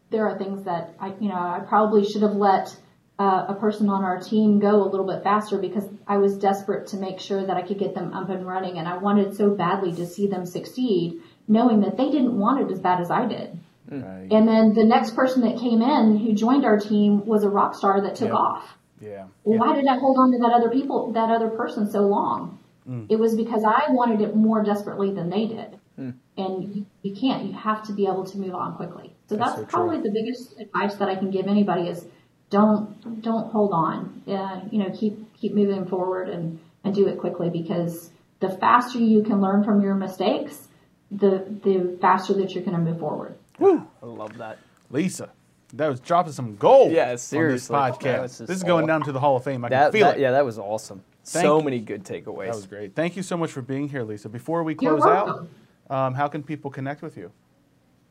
there 0.10 0.28
are 0.28 0.38
things 0.38 0.66
that 0.66 0.94
i 1.00 1.14
you 1.22 1.30
know 1.30 1.36
i 1.36 1.62
probably 1.66 2.04
should 2.04 2.22
have 2.22 2.36
let 2.36 2.76
uh, 3.20 3.46
a 3.48 3.54
person 3.54 3.90
on 3.90 4.04
our 4.04 4.20
team 4.20 4.60
go 4.60 4.84
a 4.84 4.90
little 4.90 5.06
bit 5.06 5.24
faster 5.24 5.58
because 5.58 5.86
i 6.08 6.18
was 6.18 6.36
desperate 6.38 6.88
to 6.88 6.98
make 6.98 7.20
sure 7.20 7.46
that 7.46 7.56
i 7.58 7.62
could 7.62 7.78
get 7.78 7.94
them 7.94 8.12
up 8.14 8.30
and 8.30 8.46
running 8.48 8.78
and 8.80 8.88
i 8.88 8.98
wanted 8.98 9.36
so 9.36 9.50
badly 9.52 9.94
to 9.94 10.06
see 10.06 10.28
them 10.28 10.46
succeed 10.46 11.22
knowing 11.48 11.82
that 11.82 11.96
they 11.98 12.10
didn't 12.10 12.38
want 12.38 12.62
it 12.62 12.72
as 12.74 12.80
bad 12.80 13.00
as 13.00 13.12
i 13.12 13.26
did 13.26 13.58
Right. 13.92 14.28
and 14.32 14.48
then 14.48 14.74
the 14.74 14.84
next 14.86 15.14
person 15.14 15.42
that 15.44 15.60
came 15.60 15.82
in 15.82 16.18
who 16.18 16.34
joined 16.34 16.66
our 16.66 16.80
team 16.80 17.26
was 17.26 17.44
a 17.44 17.50
rock 17.50 17.76
star 17.76 18.02
that 18.02 18.16
took 18.16 18.30
Yeah. 18.30 18.36
off 18.36 18.78
Yeah. 19.00 19.26
well, 19.44 19.60
why 19.60 19.76
did 19.76 19.86
I 19.86 19.98
hold 20.00 20.18
on 20.18 20.32
to 20.32 20.38
that 20.40 20.54
other 20.54 20.70
people, 20.70 21.12
that 21.12 21.30
other 21.30 21.50
person 21.50 21.92
so 21.92 22.02
long? 22.08 22.58
Mm. 22.90 23.08
It 23.10 23.20
was 23.20 23.36
because 23.36 23.64
I 23.66 23.92
wanted 23.92 24.22
it 24.22 24.36
more 24.36 24.64
desperately 24.64 25.12
than 25.12 25.30
they 25.30 25.46
did. 25.48 25.78
Mm. 26.00 26.14
And 26.38 26.64
you, 26.76 26.86
you 27.02 27.14
can't, 27.14 27.46
you 27.46 27.52
have 27.54 27.84
to 27.88 27.92
be 27.92 28.06
able 28.08 28.24
to 28.24 28.38
move 28.38 28.56
on 28.56 28.76
quickly. 28.76 29.14
So 29.28 29.36
That's 29.36 29.52
that's, 29.52 29.56
so 29.56 29.64
true. 29.66 29.72
probably 29.72 30.02
the 30.02 30.12
biggest 30.12 30.58
advice 30.60 30.96
that 30.96 31.10
I 31.10 31.16
can 31.16 31.30
give 31.30 31.48
anybody 31.48 31.90
is 31.90 32.06
don't, 32.54 33.22
don't 33.22 33.52
hold 33.52 33.74
on. 33.74 34.22
Uh, 34.28 34.62
you 34.72 34.80
know, 34.80 34.90
keep, 34.98 35.34
keep 35.34 35.54
moving 35.54 35.86
forward 35.86 36.30
and, 36.30 36.60
and 36.84 36.94
do 36.96 37.08
it 37.08 37.18
quickly 37.20 37.50
because 37.50 38.12
the 38.40 38.50
faster 38.50 39.00
you 39.00 39.24
can 39.24 39.42
learn 39.42 39.64
from 39.64 39.82
your 39.82 39.96
mistakes, 39.96 40.68
the, 41.12 41.44
the 41.64 41.98
faster 42.00 42.34
that 42.36 42.54
you're 42.54 42.64
going 42.64 42.78
to 42.78 42.84
move 42.92 43.00
forward. 43.00 43.36
I 43.60 43.82
love 44.06 44.38
that. 44.38 44.60
Lisa, 44.90 45.30
that 45.74 45.88
was 45.90 46.00
dropping 46.00 46.34
some 46.34 46.56
gold. 46.56 46.92
Yeah, 46.92 47.06
On 47.06 47.12
this 47.16 47.30
podcast. 47.30 48.00
That 48.02 48.22
was 48.22 48.38
just 48.38 48.48
this 48.48 48.58
is 48.58 48.64
going 48.64 48.86
down 48.86 49.02
to 49.04 49.12
the 49.12 49.20
Hall 49.20 49.36
of 49.36 49.44
Fame. 49.44 49.66
I 49.66 49.70
That, 49.70 49.84
can 49.86 49.92
feel 49.92 50.08
that- 50.08 50.18
it. 50.18 50.22
yeah, 50.22 50.32
that 50.32 50.46
was 50.46 50.60
awesome. 50.60 51.04
Thank 51.26 51.44
so 51.46 51.58
you. 51.60 51.64
many 51.64 51.80
good 51.80 52.04
takeaways. 52.04 52.48
That 52.48 52.56
was 52.56 52.66
great. 52.68 52.96
Thank 52.96 53.16
you 53.16 53.24
so 53.24 53.38
much 53.38 53.52
for 53.52 53.62
being 53.62 53.88
here, 53.88 54.04
Lisa. 54.04 54.28
Before 54.30 54.62
we 54.64 54.76
close 54.76 55.04
out, 55.06 55.48
um, 55.90 56.14
how 56.14 56.28
can 56.28 56.44
people 56.44 56.70
connect 56.70 57.02
with 57.02 57.16
you? 57.18 57.32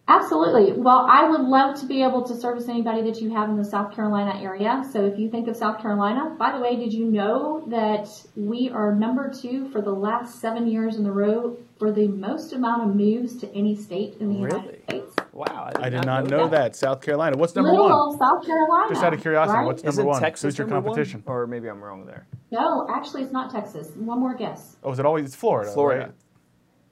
Absolutely. 0.08 0.72
Well, 0.72 1.06
I 1.08 1.28
would 1.28 1.42
love 1.42 1.78
to 1.80 1.86
be 1.86 2.02
able 2.02 2.22
to 2.24 2.34
service 2.34 2.68
anybody 2.68 3.02
that 3.02 3.20
you 3.20 3.30
have 3.34 3.48
in 3.48 3.56
the 3.56 3.64
South 3.64 3.94
Carolina 3.94 4.38
area. 4.42 4.84
So 4.92 5.06
if 5.06 5.16
you 5.16 5.30
think 5.30 5.46
of 5.46 5.56
South 5.56 5.80
Carolina, 5.80 6.34
by 6.38 6.50
the 6.52 6.58
way, 6.62 6.74
did 6.76 6.92
you 6.92 7.04
know 7.06 7.64
that 7.68 8.08
we 8.34 8.68
are 8.68 8.94
number 8.96 9.32
two 9.32 9.70
for 9.70 9.80
the 9.80 9.92
last 9.92 10.40
seven 10.40 10.66
years 10.66 10.96
in 10.96 11.06
a 11.06 11.12
row 11.12 11.56
for 11.78 11.92
the 11.92 12.08
most 12.08 12.52
amount 12.52 12.82
of 12.90 12.96
moves 12.96 13.36
to 13.38 13.54
any 13.54 13.76
state 13.76 14.16
in 14.18 14.28
the 14.34 14.40
Really? 14.42 14.56
United 14.58 14.82
States? 14.88 15.16
Wow, 15.32 15.70
I 15.76 15.88
did 15.88 16.04
not 16.04 16.26
know 16.26 16.48
that. 16.48 16.74
South 16.74 17.00
Carolina. 17.00 17.36
What's 17.36 17.54
number 17.54 17.70
Little 17.70 17.84
one? 17.88 17.92
old 17.92 18.18
South 18.18 18.44
Carolina. 18.44 18.88
Just 18.92 19.04
out 19.04 19.14
of 19.14 19.20
curiosity, 19.22 19.56
right? 19.58 19.66
what's 19.66 19.84
number 19.84 20.00
Isn't 20.02 20.06
one? 20.06 20.20
Texas 20.20 20.42
Who's 20.42 20.58
your 20.58 20.66
number 20.66 20.88
one? 20.88 20.96
competition? 20.96 21.22
Or 21.26 21.46
maybe 21.46 21.68
I'm 21.70 21.80
wrong 21.82 22.04
there. 22.06 22.26
No, 22.50 22.86
actually, 22.92 23.22
it's 23.22 23.32
not 23.32 23.50
Texas. 23.52 23.88
One 23.94 24.18
more 24.18 24.34
guess. 24.34 24.76
Oh, 24.82 24.90
is 24.92 24.98
it 24.98 25.06
always 25.06 25.24
it's 25.26 25.36
Florida? 25.36 25.70
Florida. 25.72 26.00
right? 26.06 26.14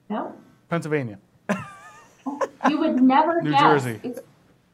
No, 0.08 0.32
Pennsylvania. 0.68 1.18
You 2.68 2.78
would 2.78 3.00
never 3.02 3.40
New 3.42 3.50
guess. 3.50 3.60
Jersey. 3.60 4.00
It's 4.02 4.20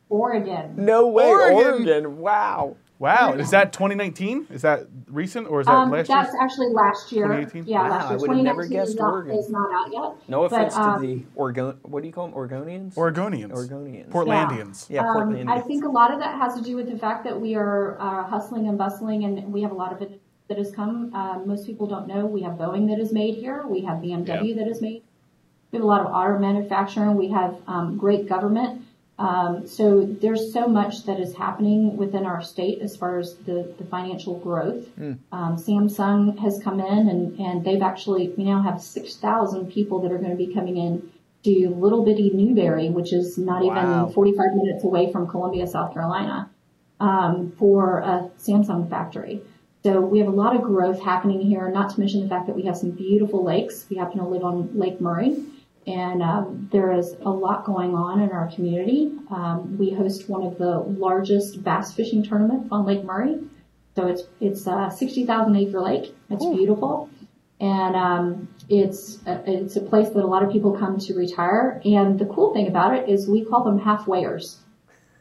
Oregon. 0.09 0.75
No 0.77 1.09
way, 1.09 1.27
Oregon. 1.27 1.57
Oregon. 1.57 2.19
Wow. 2.19 2.77
Wow, 2.99 3.35
is 3.35 3.51
that 3.51 3.75
2019? 3.75 4.47
Is 4.51 4.63
that 4.63 4.87
recent 5.11 5.49
or 5.51 5.61
is 5.61 5.67
that 5.67 5.75
Um, 5.75 5.91
last 5.91 6.09
year? 6.09 6.17
that's 6.17 6.35
actually 6.41 6.69
last 6.73 7.13
year. 7.13 7.27
2018? 7.27 7.65
Yeah, 7.67 7.83
Wow, 7.83 7.91
last 7.91 8.05
I 8.07 8.09
year. 8.13 8.19
would 8.21 8.31
have 8.31 8.39
never 8.39 8.63
2019 8.63 8.71
guessed 8.79 8.89
is 8.89 8.97
not, 8.97 9.13
Oregon. 9.13 9.37
is 9.37 9.51
not 9.51 9.71
out 9.75 9.93
yet. 9.93 10.29
No 10.31 10.41
But, 10.41 10.53
offense 10.53 10.77
um, 10.79 11.01
to 11.03 11.07
the 11.07 11.23
Oregon. 11.35 11.75
What 11.83 12.01
do 12.01 12.07
you 12.07 12.13
call 12.15 12.29
them? 12.29 12.35
Oregonians. 12.35 12.95
Oregonians. 12.95 13.51
Oregonians. 13.53 14.09
Portlandians. 14.09 14.89
Yeah, 14.89 15.03
Um, 15.11 15.47
I 15.47 15.61
think 15.61 15.85
a 15.85 15.91
lot 15.91 16.11
of 16.11 16.21
that 16.21 16.37
has 16.37 16.55
to 16.55 16.63
do 16.63 16.75
with 16.75 16.91
the 16.91 16.97
fact 16.97 17.25
that 17.25 17.39
we 17.39 17.55
are 17.55 18.01
uh, 18.01 18.25
hustling 18.25 18.67
and 18.67 18.79
bustling, 18.79 19.25
and 19.25 19.53
we 19.53 19.61
have 19.61 19.73
a 19.73 19.77
lot 19.77 19.93
of 19.93 20.01
it 20.01 20.19
that 20.49 20.57
has 20.57 20.71
come. 20.71 21.11
Uh, 21.15 21.41
most 21.45 21.67
people 21.67 21.87
don't 21.87 22.07
know 22.07 22.25
we 22.25 22.41
have 22.43 22.55
Boeing 22.55 22.89
that 22.89 22.99
is 22.99 23.13
made 23.13 23.35
here. 23.35 23.67
We 23.67 23.83
have 23.83 23.99
BMW 23.99 24.27
Yeah. 24.55 24.55
that 24.65 24.69
is 24.71 24.81
made. 24.81 25.03
We 25.77 25.81
have 25.81 25.85
a 25.85 25.89
lot 25.89 26.01
of 26.01 26.07
auto 26.07 26.39
manufacturing. 26.39 27.17
We 27.17 27.29
have 27.33 27.55
um, 27.67 27.99
great 27.99 28.27
government. 28.27 28.83
Um, 29.19 29.67
so 29.67 30.07
there's 30.07 30.51
so 30.51 30.67
much 30.67 31.05
that 31.05 31.21
is 31.21 31.37
happening 31.37 31.99
within 31.99 32.25
our 32.25 32.43
state 32.43 32.81
as 32.81 32.97
far 32.97 33.19
as 33.19 33.35
the, 33.45 33.75
the 33.77 33.85
financial 33.85 34.39
growth. 34.39 34.87
Um, 35.33 35.57
Samsung 35.57 36.39
has 36.39 36.59
come 36.65 36.81
in 36.81 37.09
and, 37.11 37.39
and 37.39 37.63
they've 37.63 37.83
actually, 37.83 38.29
we 38.39 38.45
now 38.45 38.63
have 38.63 38.81
6,000 38.81 39.71
people 39.71 40.01
that 40.01 40.13
are 40.13 40.19
going 40.19 40.31
to 40.31 40.37
be 40.37 40.53
coming 40.55 40.79
in 40.79 41.11
to 41.45 41.69
little 41.69 42.05
bitty 42.07 42.31
Newberry, 42.31 42.89
which 42.89 43.13
is 43.13 43.37
not 43.37 43.63
Wow. 43.63 44.05
even 44.05 44.15
45 44.15 44.47
minutes 44.55 44.83
away 44.83 45.13
from 45.13 45.27
Columbia, 45.29 45.67
South 45.67 45.93
Carolina, 45.93 46.49
um, 47.01 47.53
for 47.59 47.99
a 47.99 48.31
Samsung 48.39 48.89
factory. 48.89 49.43
So 49.83 50.01
we 50.01 50.19
have 50.21 50.29
a 50.29 50.33
lot 50.33 50.57
of 50.57 50.63
growth 50.63 51.01
happening 51.01 51.41
here, 51.43 51.69
not 51.71 51.91
to 51.95 52.01
mention 52.01 52.23
the 52.23 52.29
fact 52.29 52.47
that 52.49 52.57
we 52.57 52.63
have 52.63 52.77
some 52.77 52.91
beautiful 52.93 53.45
lakes. 53.45 53.87
We 53.91 53.97
happen 53.97 54.19
to 54.19 54.25
live 54.27 54.43
on 54.43 54.77
Lake 54.77 55.01
Murray, 55.01 55.37
and 55.87 56.23
um, 56.23 56.69
there 56.73 56.93
is 56.93 57.15
a 57.23 57.31
lot 57.31 57.65
going 57.65 57.95
on 57.95 58.21
in 58.21 58.31
our 58.31 58.51
community. 58.53 59.13
Um, 59.31 59.79
we 59.79 59.91
host 59.93 60.29
one 60.29 60.45
of 60.45 60.59
the 60.59 60.79
largest 60.79 61.63
bass 61.63 61.93
fishing 61.93 62.25
tournaments 62.25 62.69
on 62.73 62.85
Lake 62.85 63.05
Murray. 63.05 63.39
So 63.95 64.09
it's 64.09 64.25
it's 64.41 64.67
a 64.67 64.93
60,000 64.95 65.57
acre 65.57 65.81
lake. 65.81 66.15
It's 66.29 66.45
beautiful, 66.45 67.09
and 67.61 67.97
um, 67.97 68.49
it's 68.69 69.19
a, 69.27 69.43
it's 69.47 69.77
a 69.77 69.81
place 69.81 70.09
that 70.11 70.23
a 70.23 70.27
lot 70.27 70.43
of 70.43 70.51
people 70.53 70.77
come 70.77 70.99
to 70.99 71.15
retire. 71.15 71.81
And 71.85 72.19
the 72.19 72.27
cool 72.27 72.53
thing 72.53 72.67
about 72.67 72.95
it 72.95 73.09
is 73.09 73.29
we 73.29 73.45
call 73.45 73.65
them 73.65 73.81
halfwayers. 73.81 74.57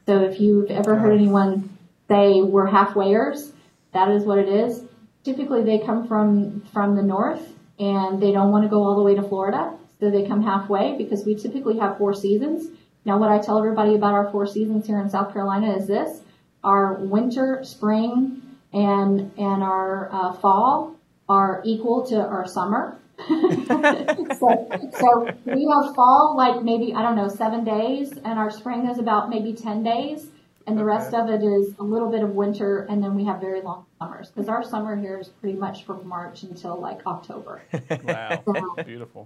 So 0.05 0.21
if 0.23 0.39
you've 0.39 0.69
ever 0.69 0.97
heard 0.97 1.13
anyone 1.13 1.77
say 2.07 2.41
we're 2.41 2.67
halfwayers, 2.67 3.51
that 3.93 4.09
is 4.09 4.23
what 4.23 4.37
it 4.37 4.49
is. 4.49 4.83
Typically 5.23 5.63
they 5.63 5.79
come 5.79 6.07
from, 6.07 6.61
from 6.73 6.95
the 6.95 7.01
north 7.01 7.53
and 7.79 8.21
they 8.21 8.31
don't 8.31 8.51
want 8.51 8.63
to 8.63 8.69
go 8.69 8.83
all 8.83 8.95
the 8.95 9.01
way 9.01 9.15
to 9.15 9.23
Florida. 9.23 9.73
So 9.99 10.09
they 10.09 10.27
come 10.27 10.43
halfway 10.43 10.97
because 10.97 11.25
we 11.25 11.35
typically 11.35 11.79
have 11.79 11.97
four 11.97 12.13
seasons. 12.13 12.69
Now 13.05 13.17
what 13.17 13.29
I 13.29 13.39
tell 13.39 13.57
everybody 13.57 13.95
about 13.95 14.13
our 14.13 14.29
four 14.31 14.45
seasons 14.45 14.87
here 14.87 14.99
in 14.99 15.09
South 15.09 15.31
Carolina 15.31 15.75
is 15.75 15.87
this. 15.87 16.21
Our 16.63 16.95
winter, 16.95 17.63
spring, 17.63 18.41
and, 18.73 19.31
and 19.37 19.63
our 19.63 20.09
uh, 20.11 20.33
fall 20.33 20.95
are 21.29 21.61
equal 21.63 22.05
to 22.07 22.19
our 22.19 22.47
summer. 22.47 22.97
so, 23.27 24.67
so 24.99 25.29
we 25.45 25.71
have 25.71 25.95
fall 25.95 26.35
like 26.35 26.63
maybe 26.63 26.93
I 26.93 27.01
don't 27.01 27.15
know 27.15 27.29
seven 27.29 27.63
days, 27.63 28.11
and 28.11 28.37
our 28.37 28.51
spring 28.51 28.87
is 28.89 28.99
about 28.99 29.29
maybe 29.29 29.53
ten 29.53 29.83
days, 29.83 30.27
and 30.67 30.77
the 30.77 30.83
rest 30.83 31.13
of 31.13 31.29
it 31.29 31.43
is 31.43 31.75
a 31.77 31.83
little 31.83 32.09
bit 32.09 32.23
of 32.23 32.31
winter, 32.31 32.85
and 32.89 33.03
then 33.03 33.15
we 33.15 33.23
have 33.25 33.39
very 33.39 33.61
long 33.61 33.85
summers 33.99 34.29
because 34.29 34.49
our 34.49 34.63
summer 34.63 34.95
here 34.95 35.19
is 35.19 35.27
pretty 35.29 35.57
much 35.57 35.83
from 35.85 36.07
March 36.07 36.43
until 36.43 36.79
like 36.79 37.05
October. 37.05 37.61
Wow, 38.03 38.43
beautiful. 38.85 39.25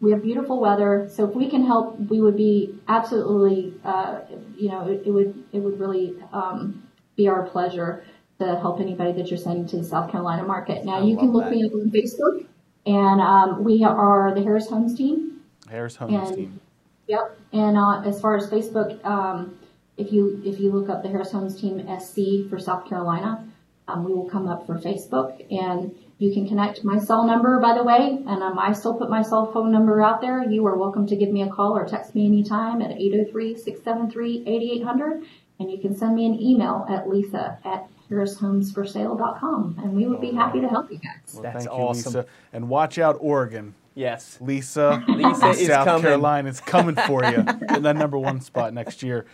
we 0.00 0.10
have 0.10 0.22
beautiful 0.22 0.60
weather, 0.60 1.08
so 1.10 1.28
if 1.28 1.34
we 1.34 1.48
can 1.48 1.64
help, 1.64 1.98
we 2.10 2.20
would 2.20 2.36
be 2.36 2.74
absolutely, 2.88 3.74
uh, 3.84 4.20
you 4.56 4.68
know, 4.68 4.86
it, 4.88 5.02
it 5.06 5.10
would 5.10 5.42
it 5.52 5.60
would 5.60 5.78
really 5.80 6.14
um, 6.32 6.86
be 7.16 7.28
our 7.28 7.44
pleasure 7.44 8.04
to 8.40 8.46
help 8.58 8.80
anybody 8.80 9.12
that 9.12 9.28
you're 9.30 9.38
sending 9.38 9.66
to 9.68 9.76
the 9.78 9.84
South 9.84 10.10
Carolina 10.10 10.42
market. 10.44 10.84
Now 10.84 11.02
you 11.04 11.16
can 11.16 11.32
love 11.32 11.44
look 11.46 11.52
me 11.52 11.64
up 11.64 11.72
on 11.72 11.90
Facebook, 11.90 12.46
and 12.86 13.20
um, 13.20 13.64
we 13.64 13.84
are 13.84 14.34
the 14.34 14.42
Harris 14.42 14.68
Homes 14.68 14.94
team. 14.94 15.40
Harris 15.70 15.96
Homes 15.96 16.28
And- 16.30 16.36
team. 16.36 16.60
Yep. 17.06 17.38
And 17.52 17.76
uh, 17.76 18.00
as 18.00 18.18
far 18.18 18.34
as 18.34 18.48
Facebook, 18.48 19.04
um, 19.04 19.58
if 19.96 20.12
you 20.12 20.42
if 20.44 20.60
you 20.60 20.72
look 20.72 20.88
up 20.88 21.02
the 21.02 21.08
Harris 21.08 21.32
Homes 21.32 21.60
Team 21.60 21.84
SC 22.00 22.48
for 22.48 22.58
South 22.58 22.88
Carolina, 22.88 23.46
um, 23.88 24.04
we 24.04 24.12
will 24.12 24.28
come 24.28 24.48
up 24.48 24.66
for 24.66 24.78
Facebook, 24.78 25.44
and 25.52 25.94
you 26.18 26.32
can 26.32 26.48
connect 26.48 26.84
my 26.84 26.98
cell 26.98 27.26
number, 27.26 27.58
by 27.60 27.74
the 27.74 27.82
way, 27.82 28.22
and 28.26 28.42
um, 28.42 28.58
I 28.58 28.72
still 28.72 28.94
put 28.94 29.10
my 29.10 29.22
cell 29.22 29.52
phone 29.52 29.70
number 29.70 30.02
out 30.02 30.20
there. 30.20 30.48
You 30.48 30.66
are 30.66 30.76
welcome 30.76 31.06
to 31.08 31.16
give 31.16 31.30
me 31.30 31.42
a 31.42 31.48
call 31.48 31.76
or 31.76 31.86
text 31.86 32.14
me 32.14 32.26
anytime 32.26 32.80
at 32.82 32.96
803-673-8800, 32.96 35.24
and 35.60 35.70
you 35.70 35.78
can 35.78 35.96
send 35.96 36.14
me 36.14 36.26
an 36.26 36.40
email 36.40 36.86
at 36.88 37.08
lisa 37.08 37.58
at 37.64 37.88
harrishomesforsale.com, 38.10 39.80
and 39.82 39.94
we 39.94 40.06
would 40.06 40.20
be 40.20 40.32
happy 40.32 40.60
to 40.60 40.68
help 40.68 40.90
you 40.90 40.98
guys. 40.98 41.40
That's 41.42 41.64
Thank 41.64 41.66
you, 41.66 41.70
awesome. 41.70 42.14
Lisa. 42.14 42.26
And 42.52 42.68
watch 42.68 42.98
out, 42.98 43.16
Oregon. 43.20 43.74
Yes. 43.94 44.38
Lisa, 44.40 45.04
Lisa 45.08 45.46
in 45.46 45.52
is 45.52 45.66
South 45.66 45.86
coming. 45.86 46.02
Carolina 46.02 46.48
is 46.48 46.60
coming 46.60 46.96
for 46.96 47.24
you 47.24 47.38
in 47.74 47.82
that 47.82 47.96
number 47.96 48.18
one 48.18 48.40
spot 48.40 48.74
next 48.74 49.02
year. 49.02 49.24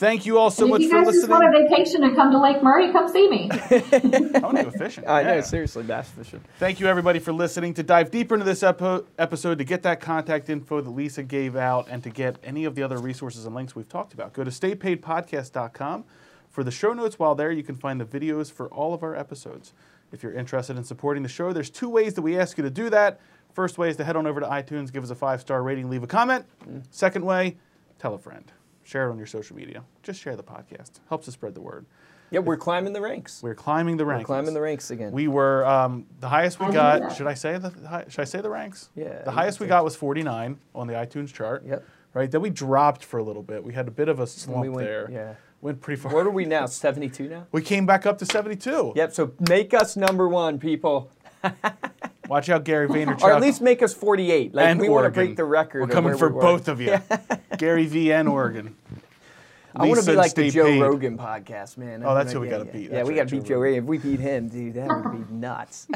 Thank 0.00 0.24
you 0.24 0.38
all 0.38 0.50
so 0.50 0.62
And 0.64 0.70
much 0.70 0.80
if 0.80 0.84
you 0.84 0.88
for 0.90 0.96
guys 0.96 1.06
just 1.14 1.28
listening. 1.28 1.30
want 1.40 1.54
a 1.56 1.68
vacation 1.68 2.02
and 2.04 2.16
come 2.16 2.30
to 2.32 2.38
Lake 2.40 2.62
Murray, 2.62 2.90
come 2.90 3.06
see 3.06 3.28
me. 3.28 3.50
I 3.52 4.38
want 4.42 4.56
to 4.56 4.64
go 4.64 4.70
fishing. 4.70 5.04
I 5.06 5.22
know, 5.22 5.34
Yeah. 5.34 5.40
seriously, 5.42 5.82
bass 5.82 6.08
fishing. 6.08 6.40
Thank 6.58 6.80
you, 6.80 6.86
everybody, 6.86 7.18
for 7.18 7.34
listening. 7.34 7.74
To 7.74 7.82
dive 7.82 8.10
deeper 8.10 8.34
into 8.34 8.46
this 8.46 8.62
epo- 8.62 9.04
episode, 9.18 9.58
to 9.58 9.64
get 9.64 9.82
that 9.82 10.00
contact 10.00 10.48
info 10.48 10.80
that 10.80 10.88
Lisa 10.88 11.22
gave 11.22 11.54
out, 11.54 11.86
and 11.90 12.02
to 12.02 12.08
get 12.08 12.38
any 12.42 12.64
of 12.64 12.74
the 12.74 12.82
other 12.82 12.96
resources 12.96 13.44
and 13.44 13.54
links 13.54 13.76
we've 13.76 13.90
talked 13.90 14.14
about, 14.14 14.32
go 14.32 14.42
to 14.42 14.50
staypaidpodcast.com. 14.50 16.04
For 16.48 16.64
the 16.64 16.70
show 16.70 16.94
notes, 16.94 17.18
while 17.18 17.34
there, 17.34 17.52
you 17.52 17.62
can 17.62 17.74
find 17.76 18.00
the 18.00 18.06
videos 18.06 18.50
for 18.50 18.68
all 18.68 18.94
of 18.94 19.02
our 19.02 19.14
episodes. 19.14 19.74
If 20.12 20.22
you're 20.22 20.32
interested 20.32 20.78
in 20.78 20.84
supporting 20.84 21.22
the 21.22 21.28
show, 21.28 21.52
there's 21.52 21.68
two 21.68 21.90
ways 21.90 22.14
that 22.14 22.22
we 22.22 22.38
ask 22.38 22.56
you 22.56 22.64
to 22.64 22.70
do 22.70 22.88
that. 22.88 23.20
First 23.52 23.76
way 23.76 23.90
is 23.90 23.96
to 23.98 24.04
head 24.04 24.16
on 24.16 24.26
over 24.26 24.40
to 24.40 24.46
iTunes, 24.46 24.90
give 24.90 25.04
us 25.04 25.10
a 25.10 25.14
five 25.14 25.42
star 25.42 25.62
rating, 25.62 25.90
leave 25.90 26.02
a 26.02 26.06
comment. 26.06 26.46
Mm. 26.66 26.84
Second 26.90 27.24
way, 27.26 27.58
tell 27.98 28.14
a 28.14 28.18
friend. 28.18 28.50
Share 28.90 29.06
it 29.08 29.12
on 29.12 29.18
your 29.18 29.26
social 29.28 29.54
media. 29.54 29.84
Just 30.02 30.20
share 30.20 30.34
the 30.34 30.42
podcast. 30.42 30.98
Helps 31.08 31.28
us 31.28 31.34
spread 31.34 31.54
the 31.54 31.60
word. 31.60 31.86
Yeah, 32.32 32.40
we're 32.40 32.56
climbing 32.56 32.92
the 32.92 33.00
ranks. 33.00 33.40
We're 33.40 33.54
climbing 33.54 33.96
the 33.98 34.04
ranks. 34.04 34.26
Climbing 34.26 34.52
the 34.52 34.60
ranks 34.60 34.90
again. 34.90 35.12
We 35.12 35.28
were 35.28 35.64
um, 35.64 36.06
the 36.18 36.28
highest 36.28 36.58
we 36.58 36.66
I 36.66 36.72
got. 36.72 37.14
Should 37.16 37.28
I 37.28 37.34
say 37.34 37.56
the 37.58 37.70
hi- 37.88 38.06
should 38.08 38.20
I 38.22 38.24
say 38.24 38.40
the 38.40 38.50
ranks? 38.50 38.88
Yeah, 38.96 39.22
The 39.22 39.30
highest 39.30 39.60
we 39.60 39.68
got 39.68 39.84
was 39.84 39.94
49 39.94 40.58
on 40.74 40.86
the 40.88 40.94
iTunes 40.94 41.32
chart. 41.32 41.64
Yep. 41.64 41.84
Right. 42.14 42.28
Then 42.28 42.40
we 42.40 42.50
dropped 42.50 43.04
for 43.04 43.18
a 43.18 43.22
little 43.22 43.44
bit. 43.44 43.62
We 43.62 43.74
had 43.74 43.86
a 43.86 43.92
bit 43.92 44.08
of 44.08 44.18
a 44.18 44.26
slump 44.26 44.62
we 44.62 44.68
went- 44.68 44.88
there. 44.88 45.08
yeah. 45.08 45.34
Went 45.60 45.80
pretty 45.80 46.00
far. 46.00 46.12
what 46.12 46.26
are 46.26 46.30
we 46.30 46.44
now? 46.44 46.66
72 46.66 47.28
now? 47.28 47.46
We 47.52 47.62
came 47.62 47.86
back 47.86 48.06
up 48.06 48.18
to 48.18 48.26
72. 48.26 48.94
Yep, 48.96 49.12
so 49.12 49.32
make 49.48 49.72
us 49.72 49.96
number 49.96 50.26
one, 50.28 50.58
people. 50.58 51.12
Watch 52.30 52.48
out, 52.48 52.62
Gary 52.62 52.86
Vaynerchuk. 52.86 53.22
Or 53.22 53.32
at 53.32 53.40
least 53.40 53.60
make 53.60 53.82
us 53.82 53.92
48. 53.92 54.54
Like, 54.54 54.66
and 54.66 54.80
we 54.80 54.88
want 54.88 55.04
to 55.04 55.10
break 55.10 55.34
the 55.34 55.44
record. 55.44 55.80
We're 55.80 55.88
coming 55.88 56.16
for 56.16 56.28
we 56.28 56.40
both 56.40 56.68
of 56.68 56.80
you, 56.80 56.96
Gary 57.58 57.86
V 57.86 58.12
and 58.12 58.28
Oregon. 58.28 58.76
I 59.74 59.84
want 59.86 59.98
to 59.98 60.06
be 60.06 60.14
like 60.14 60.34
the 60.34 60.48
Joe 60.48 60.64
paid. 60.64 60.80
Rogan 60.80 61.18
podcast, 61.18 61.76
man. 61.76 62.04
Oh, 62.04 62.14
that's 62.14 62.32
who 62.32 62.38
we 62.38 62.48
gotta 62.48 62.66
yeah. 62.66 62.72
beat. 62.72 62.90
Yeah, 62.92 63.02
we 63.02 63.14
got 63.14 63.26
to 63.26 63.36
beat 63.36 63.46
Joe 63.46 63.58
Rogan. 63.58 63.78
If 63.80 63.84
we 63.84 63.98
beat 63.98 64.20
him, 64.20 64.48
dude, 64.48 64.74
that 64.74 64.86
would 64.86 65.28
be 65.28 65.34
nuts. 65.34 65.88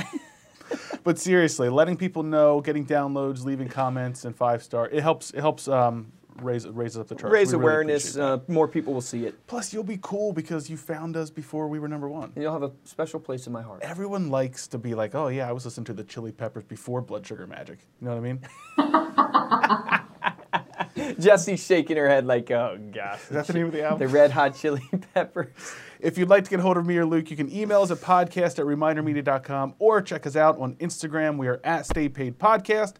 But 1.05 1.21
seriously, 1.21 1.69
letting 1.69 1.97
people 1.97 2.25
know, 2.25 2.61
getting 2.61 2.85
downloads, 2.85 3.45
leaving 3.45 3.69
comments, 3.69 4.25
and 4.25 4.35
five 4.35 4.63
star, 4.65 4.89
it 4.89 5.03
helps. 5.03 5.31
It 5.31 5.41
helps 5.41 5.69
um, 5.69 6.11
raise 6.41 6.67
raises 6.67 6.99
up 6.99 7.09
the 7.09 7.15
charts. 7.15 7.33
Raise 7.33 7.53
We 7.53 7.59
awareness. 7.63 8.13
that. 8.15 8.23
uh, 8.23 8.39
more 8.49 8.67
people 8.69 8.93
will 8.95 9.01
see 9.01 9.27
it. 9.27 9.47
Plus, 9.47 9.73
you'll 9.73 9.83
be 9.85 9.99
cool 10.03 10.33
because 10.33 10.69
you 10.71 10.77
found 10.77 11.17
us 11.17 11.31
before 11.31 11.69
we 11.69 11.79
were 11.79 11.89
number 11.89 12.09
one. 12.09 12.33
And 12.35 12.43
you'll 12.43 12.53
have 12.53 12.63
a 12.63 12.73
special 12.85 13.21
place 13.21 13.47
in 13.47 13.53
my 13.53 13.63
heart. 13.63 13.81
Everyone 13.83 14.31
likes 14.31 14.67
to 14.69 14.79
be 14.79 14.95
like, 14.95 15.15
oh 15.15 15.29
yeah, 15.29 15.49
I 15.49 15.53
was 15.53 15.65
listening 15.65 15.85
to 15.87 15.93
the 15.95 16.05
Chili 16.05 16.33
Peppers 16.33 16.65
before 16.65 17.01
Blood 17.01 17.27
Sugar 17.27 17.47
Magic. 17.47 17.79
You 18.01 18.09
know 18.09 18.17
what 18.17 18.19
I 18.19 18.21
mean? 18.21 18.41
Jesse's 21.19 21.65
shaking 21.65 21.97
her 21.97 22.09
head 22.09 22.27
like, 22.27 22.51
oh, 22.51 22.79
gosh. 22.93 23.21
Is 23.23 23.29
that 23.31 23.47
the 23.47 23.53
name 23.53 23.67
of 23.67 23.73
the 23.73 23.83
album? 23.83 23.99
The? 23.99 24.09
Red 24.09 24.31
Hot 24.31 24.55
Chili 24.57 24.83
Peppers. 25.15 25.49
If 26.01 26.17
you'd 26.19 26.29
like 26.29 26.45
to 26.45 26.51
get 26.51 26.61
hold 26.61 26.77
of 26.77 26.87
me 26.87 26.97
or 26.99 27.05
Luke, 27.07 27.31
you 27.31 27.37
can 27.37 27.53
email 27.53 27.83
us 27.83 27.91
at 27.91 27.99
podcast 27.99 28.59
at 28.59 28.65
remindermedia.com 28.67 29.75
or 29.79 30.01
check 30.03 30.27
us 30.27 30.37
out 30.37 30.59
on 30.59 30.75
Instagram. 30.77 31.37
We 31.37 31.49
are 31.49 31.61
at 31.65 31.87
Stay 31.87 32.09
Paid 32.09 32.39
Podcast. 32.39 32.95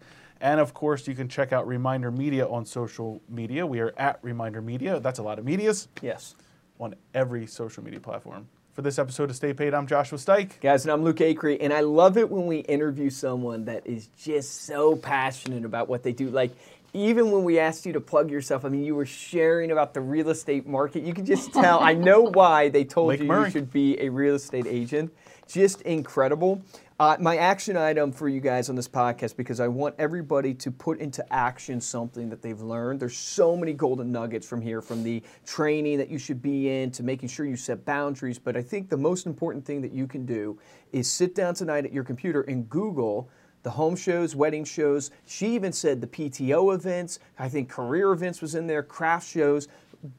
And 0.45 0.61
of 0.61 0.75
course, 0.75 1.09
you 1.09 1.15
can 1.15 1.27
check 1.27 1.55
out 1.55 1.67
Reminder 1.67 2.11
Media 2.11 2.47
on 2.47 2.67
social 2.67 3.23
media. 3.31 3.67
We 3.67 3.81
are 3.81 3.95
at 3.97 4.19
Reminder 4.21 4.61
Media. 4.61 5.01
That's 5.01 5.19
a 5.19 5.23
lot 5.23 5.39
of 5.39 5.45
medias 5.47 5.89
Yes. 6.03 6.35
on 6.79 6.95
every 7.15 7.47
social 7.47 7.83
media 7.83 7.99
platform. 7.99 8.47
For 8.75 8.83
this 8.83 8.99
episode 8.99 9.31
of 9.31 9.37
Stay 9.37 9.55
Paid, 9.55 9.73
I'm 9.73 9.87
Joshua 9.87 10.19
Stike. 10.19 10.61
Guys, 10.61 10.85
and 10.85 10.93
I'm 10.93 11.03
Luke 11.03 11.17
Acree, 11.17 11.57
and 11.63 11.73
I 11.73 11.81
love 11.81 12.19
it 12.19 12.29
when 12.29 12.47
we 12.47 12.59
interview 12.59 13.09
someone 13.09 13.65
that 13.65 13.87
is 13.87 14.09
just 14.19 14.67
so 14.67 14.97
passionate 14.97 15.65
about 15.65 15.89
what 15.89 16.03
they 16.03 16.13
do. 16.13 16.29
Like, 16.29 16.51
even 16.93 17.31
when 17.31 17.43
we 17.43 17.59
asked 17.59 17.87
you 17.87 17.95
to 17.95 18.01
plug 18.01 18.31
yourself, 18.31 18.67
I 18.67 18.69
mean, 18.69 18.85
you 18.85 18.95
were 18.95 19.07
sharing 19.07 19.71
about 19.71 19.95
the 19.95 20.03
real 20.03 20.29
estate 20.29 20.67
market. 20.67 21.05
You 21.05 21.15
could 21.15 21.25
just 21.25 21.55
tell. 21.55 21.81
I 21.81 21.95
know 21.95 22.21
why 22.35 22.69
they 22.69 22.85
told 22.85 23.09
Lake 23.09 23.21
you 23.21 23.27
Murray. 23.27 23.47
you 23.47 23.51
should 23.51 23.73
be 23.73 23.99
a 23.99 24.11
real 24.11 24.35
estate 24.35 24.67
agent. 24.67 25.11
Just 25.49 25.81
incredible. 25.83 26.61
Uh, 27.01 27.17
my 27.19 27.37
action 27.37 27.77
item 27.77 28.13
for 28.13 28.29
you 28.29 28.41
guys 28.41 28.69
on 28.69 28.77
this 28.77 28.87
podcast 28.87 29.37
because 29.37 29.59
I 29.59 29.67
want 29.67 29.97
everybody 29.99 30.55
to 30.55 30.71
put 30.71 31.01
into 31.01 31.25
action 31.33 31.81
something 31.81 32.29
that 32.31 32.41
they've 32.41 32.61
learned. 32.61 33.01
There's 33.01 33.17
so 33.17 33.57
many 33.57 33.73
golden 33.73 34.13
nuggets 34.13 34.47
from 34.47 34.63
here, 34.63 34.81
from 34.81 35.03
the 35.03 35.21
training 35.45 35.99
that 35.99 36.09
you 36.09 36.19
should 36.19 36.41
be 36.41 36.71
in 36.71 36.93
to 36.93 37.03
making 37.03 37.31
sure 37.31 37.47
you 37.47 37.57
set 37.57 37.85
boundaries. 37.85 38.39
But 38.39 38.57
I 38.57 38.63
think 38.63 38.91
the 38.91 38.97
most 38.97 39.27
important 39.27 39.65
thing 39.65 39.83
that 39.83 39.91
you 39.91 40.07
can 40.07 40.25
do 40.25 40.57
is 40.93 41.11
sit 41.11 41.35
down 41.35 41.55
tonight 41.55 41.85
at 41.85 41.93
your 41.93 42.05
computer 42.05 42.43
and 42.43 42.71
Google 42.71 43.29
the 43.65 43.71
home 43.71 43.97
shows, 43.97 44.37
wedding 44.37 44.65
shows. 44.65 45.11
She 45.27 45.49
even 45.49 45.73
said 45.73 46.01
the 46.01 46.07
PTO 46.07 46.73
events. 46.77 47.19
I 47.37 47.49
think 47.49 47.69
career 47.69 48.13
events 48.13 48.41
was 48.41 48.55
in 48.55 48.69
there, 48.69 48.85
craft 48.85 49.29
shows. 49.29 49.67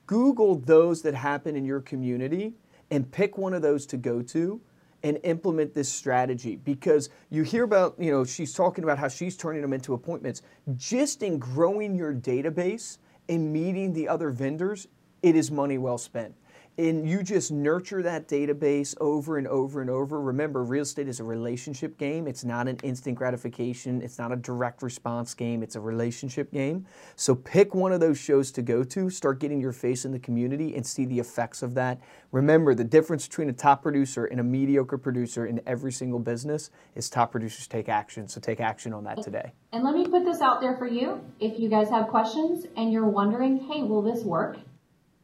Google 0.08 0.56
those 0.56 1.04
that 1.04 1.14
happen 1.14 1.56
in 1.56 1.64
your 1.64 1.80
community 1.80 2.52
and 2.92 3.10
pick 3.10 3.38
one 3.38 3.54
of 3.54 3.62
those 3.62 3.86
to 3.86 3.98
go 3.98 4.22
to 4.24 4.60
and 5.06 5.20
implement 5.22 5.72
this 5.76 5.88
strategy 5.88 6.56
because 6.56 7.12
you 7.30 7.44
hear 7.44 7.64
about, 7.64 7.94
you 8.00 8.10
know, 8.10 8.26
she's 8.26 8.56
talking 8.56 8.84
about 8.84 8.98
how 8.98 9.08
she's 9.08 9.38
turning 9.38 9.62
them 9.62 9.72
into 9.72 9.94
appointments. 9.94 10.42
Just 10.76 11.22
in 11.22 11.38
growing 11.38 11.94
your 11.94 12.12
database 12.12 12.98
and 13.30 13.54
meeting 13.54 13.94
the 13.94 14.08
other 14.08 14.32
vendors, 14.32 14.88
it 15.22 15.36
is 15.36 15.52
money 15.52 15.78
well 15.78 16.00
spent 16.00 16.34
and 16.78 17.10
you 17.10 17.24
just 17.24 17.52
nurture 17.52 18.04
that 18.04 18.28
database 18.28 18.96
over 19.00 19.38
and 19.38 19.48
over 19.48 19.82
and 19.82 19.90
over. 19.90 20.20
Remember, 20.20 20.64
real 20.64 20.84
estate 20.84 21.08
is 21.08 21.20
a 21.20 21.24
relationship 21.24 21.98
game. 21.98 22.28
It's 22.28 22.44
not 22.44 22.68
an 22.68 22.78
instant 22.84 23.18
gratification. 23.18 24.02
It's 24.02 24.20
not 24.20 24.32
a 24.32 24.36
direct 24.36 24.84
response 24.84 25.34
game. 25.34 25.64
It's 25.64 25.76
a 25.76 25.80
relationship 25.80 26.52
game. 26.52 26.86
So 27.16 27.34
pick 27.34 27.74
one 27.74 27.94
of 27.94 28.02
those 28.02 28.20
shows 28.20 28.52
to 28.54 28.62
go 28.62 28.84
to, 28.84 29.10
start 29.10 29.40
getting 29.40 29.62
your 29.62 29.72
face 29.72 30.04
in 30.04 30.12
the 30.12 30.20
community 30.20 30.76
and 30.76 30.86
see 30.86 31.06
the 31.06 31.20
effects 31.20 31.64
of 31.64 31.76
that. 31.76 32.02
Remember, 32.32 32.76
the 32.76 32.84
difference 32.84 33.28
between 33.28 33.50
a 33.50 33.54
top 33.54 33.82
producer 33.82 34.26
and 34.26 34.40
a 34.42 34.44
mediocre 34.44 34.98
producer 34.98 35.46
in 35.46 35.62
every 35.66 35.94
single 35.94 36.20
business 36.20 36.72
is 36.96 37.10
top 37.10 37.32
producers 37.32 37.68
take 37.68 37.88
action. 37.88 38.28
So 38.28 38.42
take 38.42 38.60
action 38.60 38.94
on 38.94 39.06
that 39.06 39.24
today. 39.24 39.54
And 39.72 39.84
let 39.84 39.94
me 39.94 40.06
put 40.06 40.26
this 40.26 40.42
out 40.42 40.60
there 40.60 40.76
for 40.76 40.88
you. 40.88 41.22
If 41.40 41.58
you 41.58 41.70
guys 41.70 41.90
have 41.90 42.10
questions 42.10 42.66
and 42.76 42.92
you're 42.92 43.08
wondering, 43.08 43.60
hey, 43.72 43.84
will 43.84 44.02
this 44.02 44.24
work? 44.24 44.58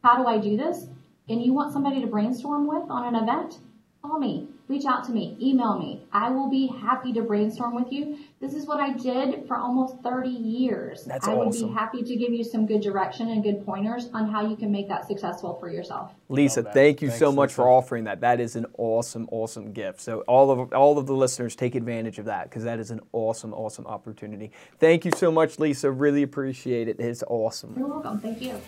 How 0.02 0.16
do 0.16 0.26
I 0.26 0.38
do 0.38 0.56
this? 0.56 0.86
And 1.28 1.42
you 1.42 1.52
want 1.52 1.72
somebody 1.72 2.00
to 2.00 2.06
brainstorm 2.06 2.66
with 2.66 2.88
on 2.90 3.14
an 3.14 3.22
event, 3.22 3.58
call 4.02 4.18
me, 4.18 4.48
reach 4.66 4.84
out 4.84 5.04
to 5.04 5.12
me, 5.12 5.36
email 5.40 5.78
me. 5.78 6.04
I 6.12 6.30
will 6.30 6.50
be 6.50 6.66
happy 6.66 7.12
to 7.12 7.22
brainstorm 7.22 7.74
with 7.74 7.92
you. 7.92 8.18
This 8.40 8.54
is 8.54 8.66
what 8.66 8.80
I 8.80 8.92
did 8.92 9.46
for 9.46 9.56
almost 9.56 10.02
30 10.02 10.28
years. 10.28 11.04
That's 11.04 11.28
I 11.28 11.34
awesome. 11.34 11.68
would 11.68 11.74
be 11.74 11.78
happy 11.78 12.02
to 12.02 12.16
give 12.16 12.32
you 12.32 12.42
some 12.42 12.66
good 12.66 12.80
direction 12.80 13.28
and 13.28 13.42
good 13.42 13.64
pointers 13.64 14.08
on 14.12 14.28
how 14.28 14.48
you 14.48 14.56
can 14.56 14.72
make 14.72 14.88
that 14.88 15.06
successful 15.06 15.56
for 15.60 15.70
yourself. 15.70 16.12
Lisa, 16.28 16.62
thank 16.62 17.02
you 17.02 17.08
Thanks, 17.08 17.20
so 17.20 17.30
much 17.30 17.50
Lisa. 17.50 17.56
for 17.56 17.68
offering 17.68 18.04
that. 18.04 18.20
That 18.22 18.40
is 18.40 18.56
an 18.56 18.66
awesome, 18.76 19.28
awesome 19.30 19.72
gift. 19.72 20.00
So 20.00 20.20
all 20.22 20.50
of 20.50 20.72
all 20.72 20.98
of 20.98 21.06
the 21.06 21.14
listeners 21.14 21.54
take 21.54 21.74
advantage 21.74 22.18
of 22.18 22.24
that 22.24 22.44
because 22.44 22.64
that 22.64 22.80
is 22.80 22.90
an 22.90 23.00
awesome, 23.12 23.52
awesome 23.54 23.86
opportunity. 23.86 24.50
Thank 24.78 25.04
you 25.04 25.12
so 25.16 25.30
much, 25.30 25.58
Lisa. 25.58 25.90
Really 25.90 26.22
appreciate 26.22 26.88
it. 26.88 26.98
It's 26.98 27.22
awesome. 27.28 27.74
You're 27.76 27.88
welcome. 27.88 28.18
Thank 28.18 28.42
you. 28.42 28.60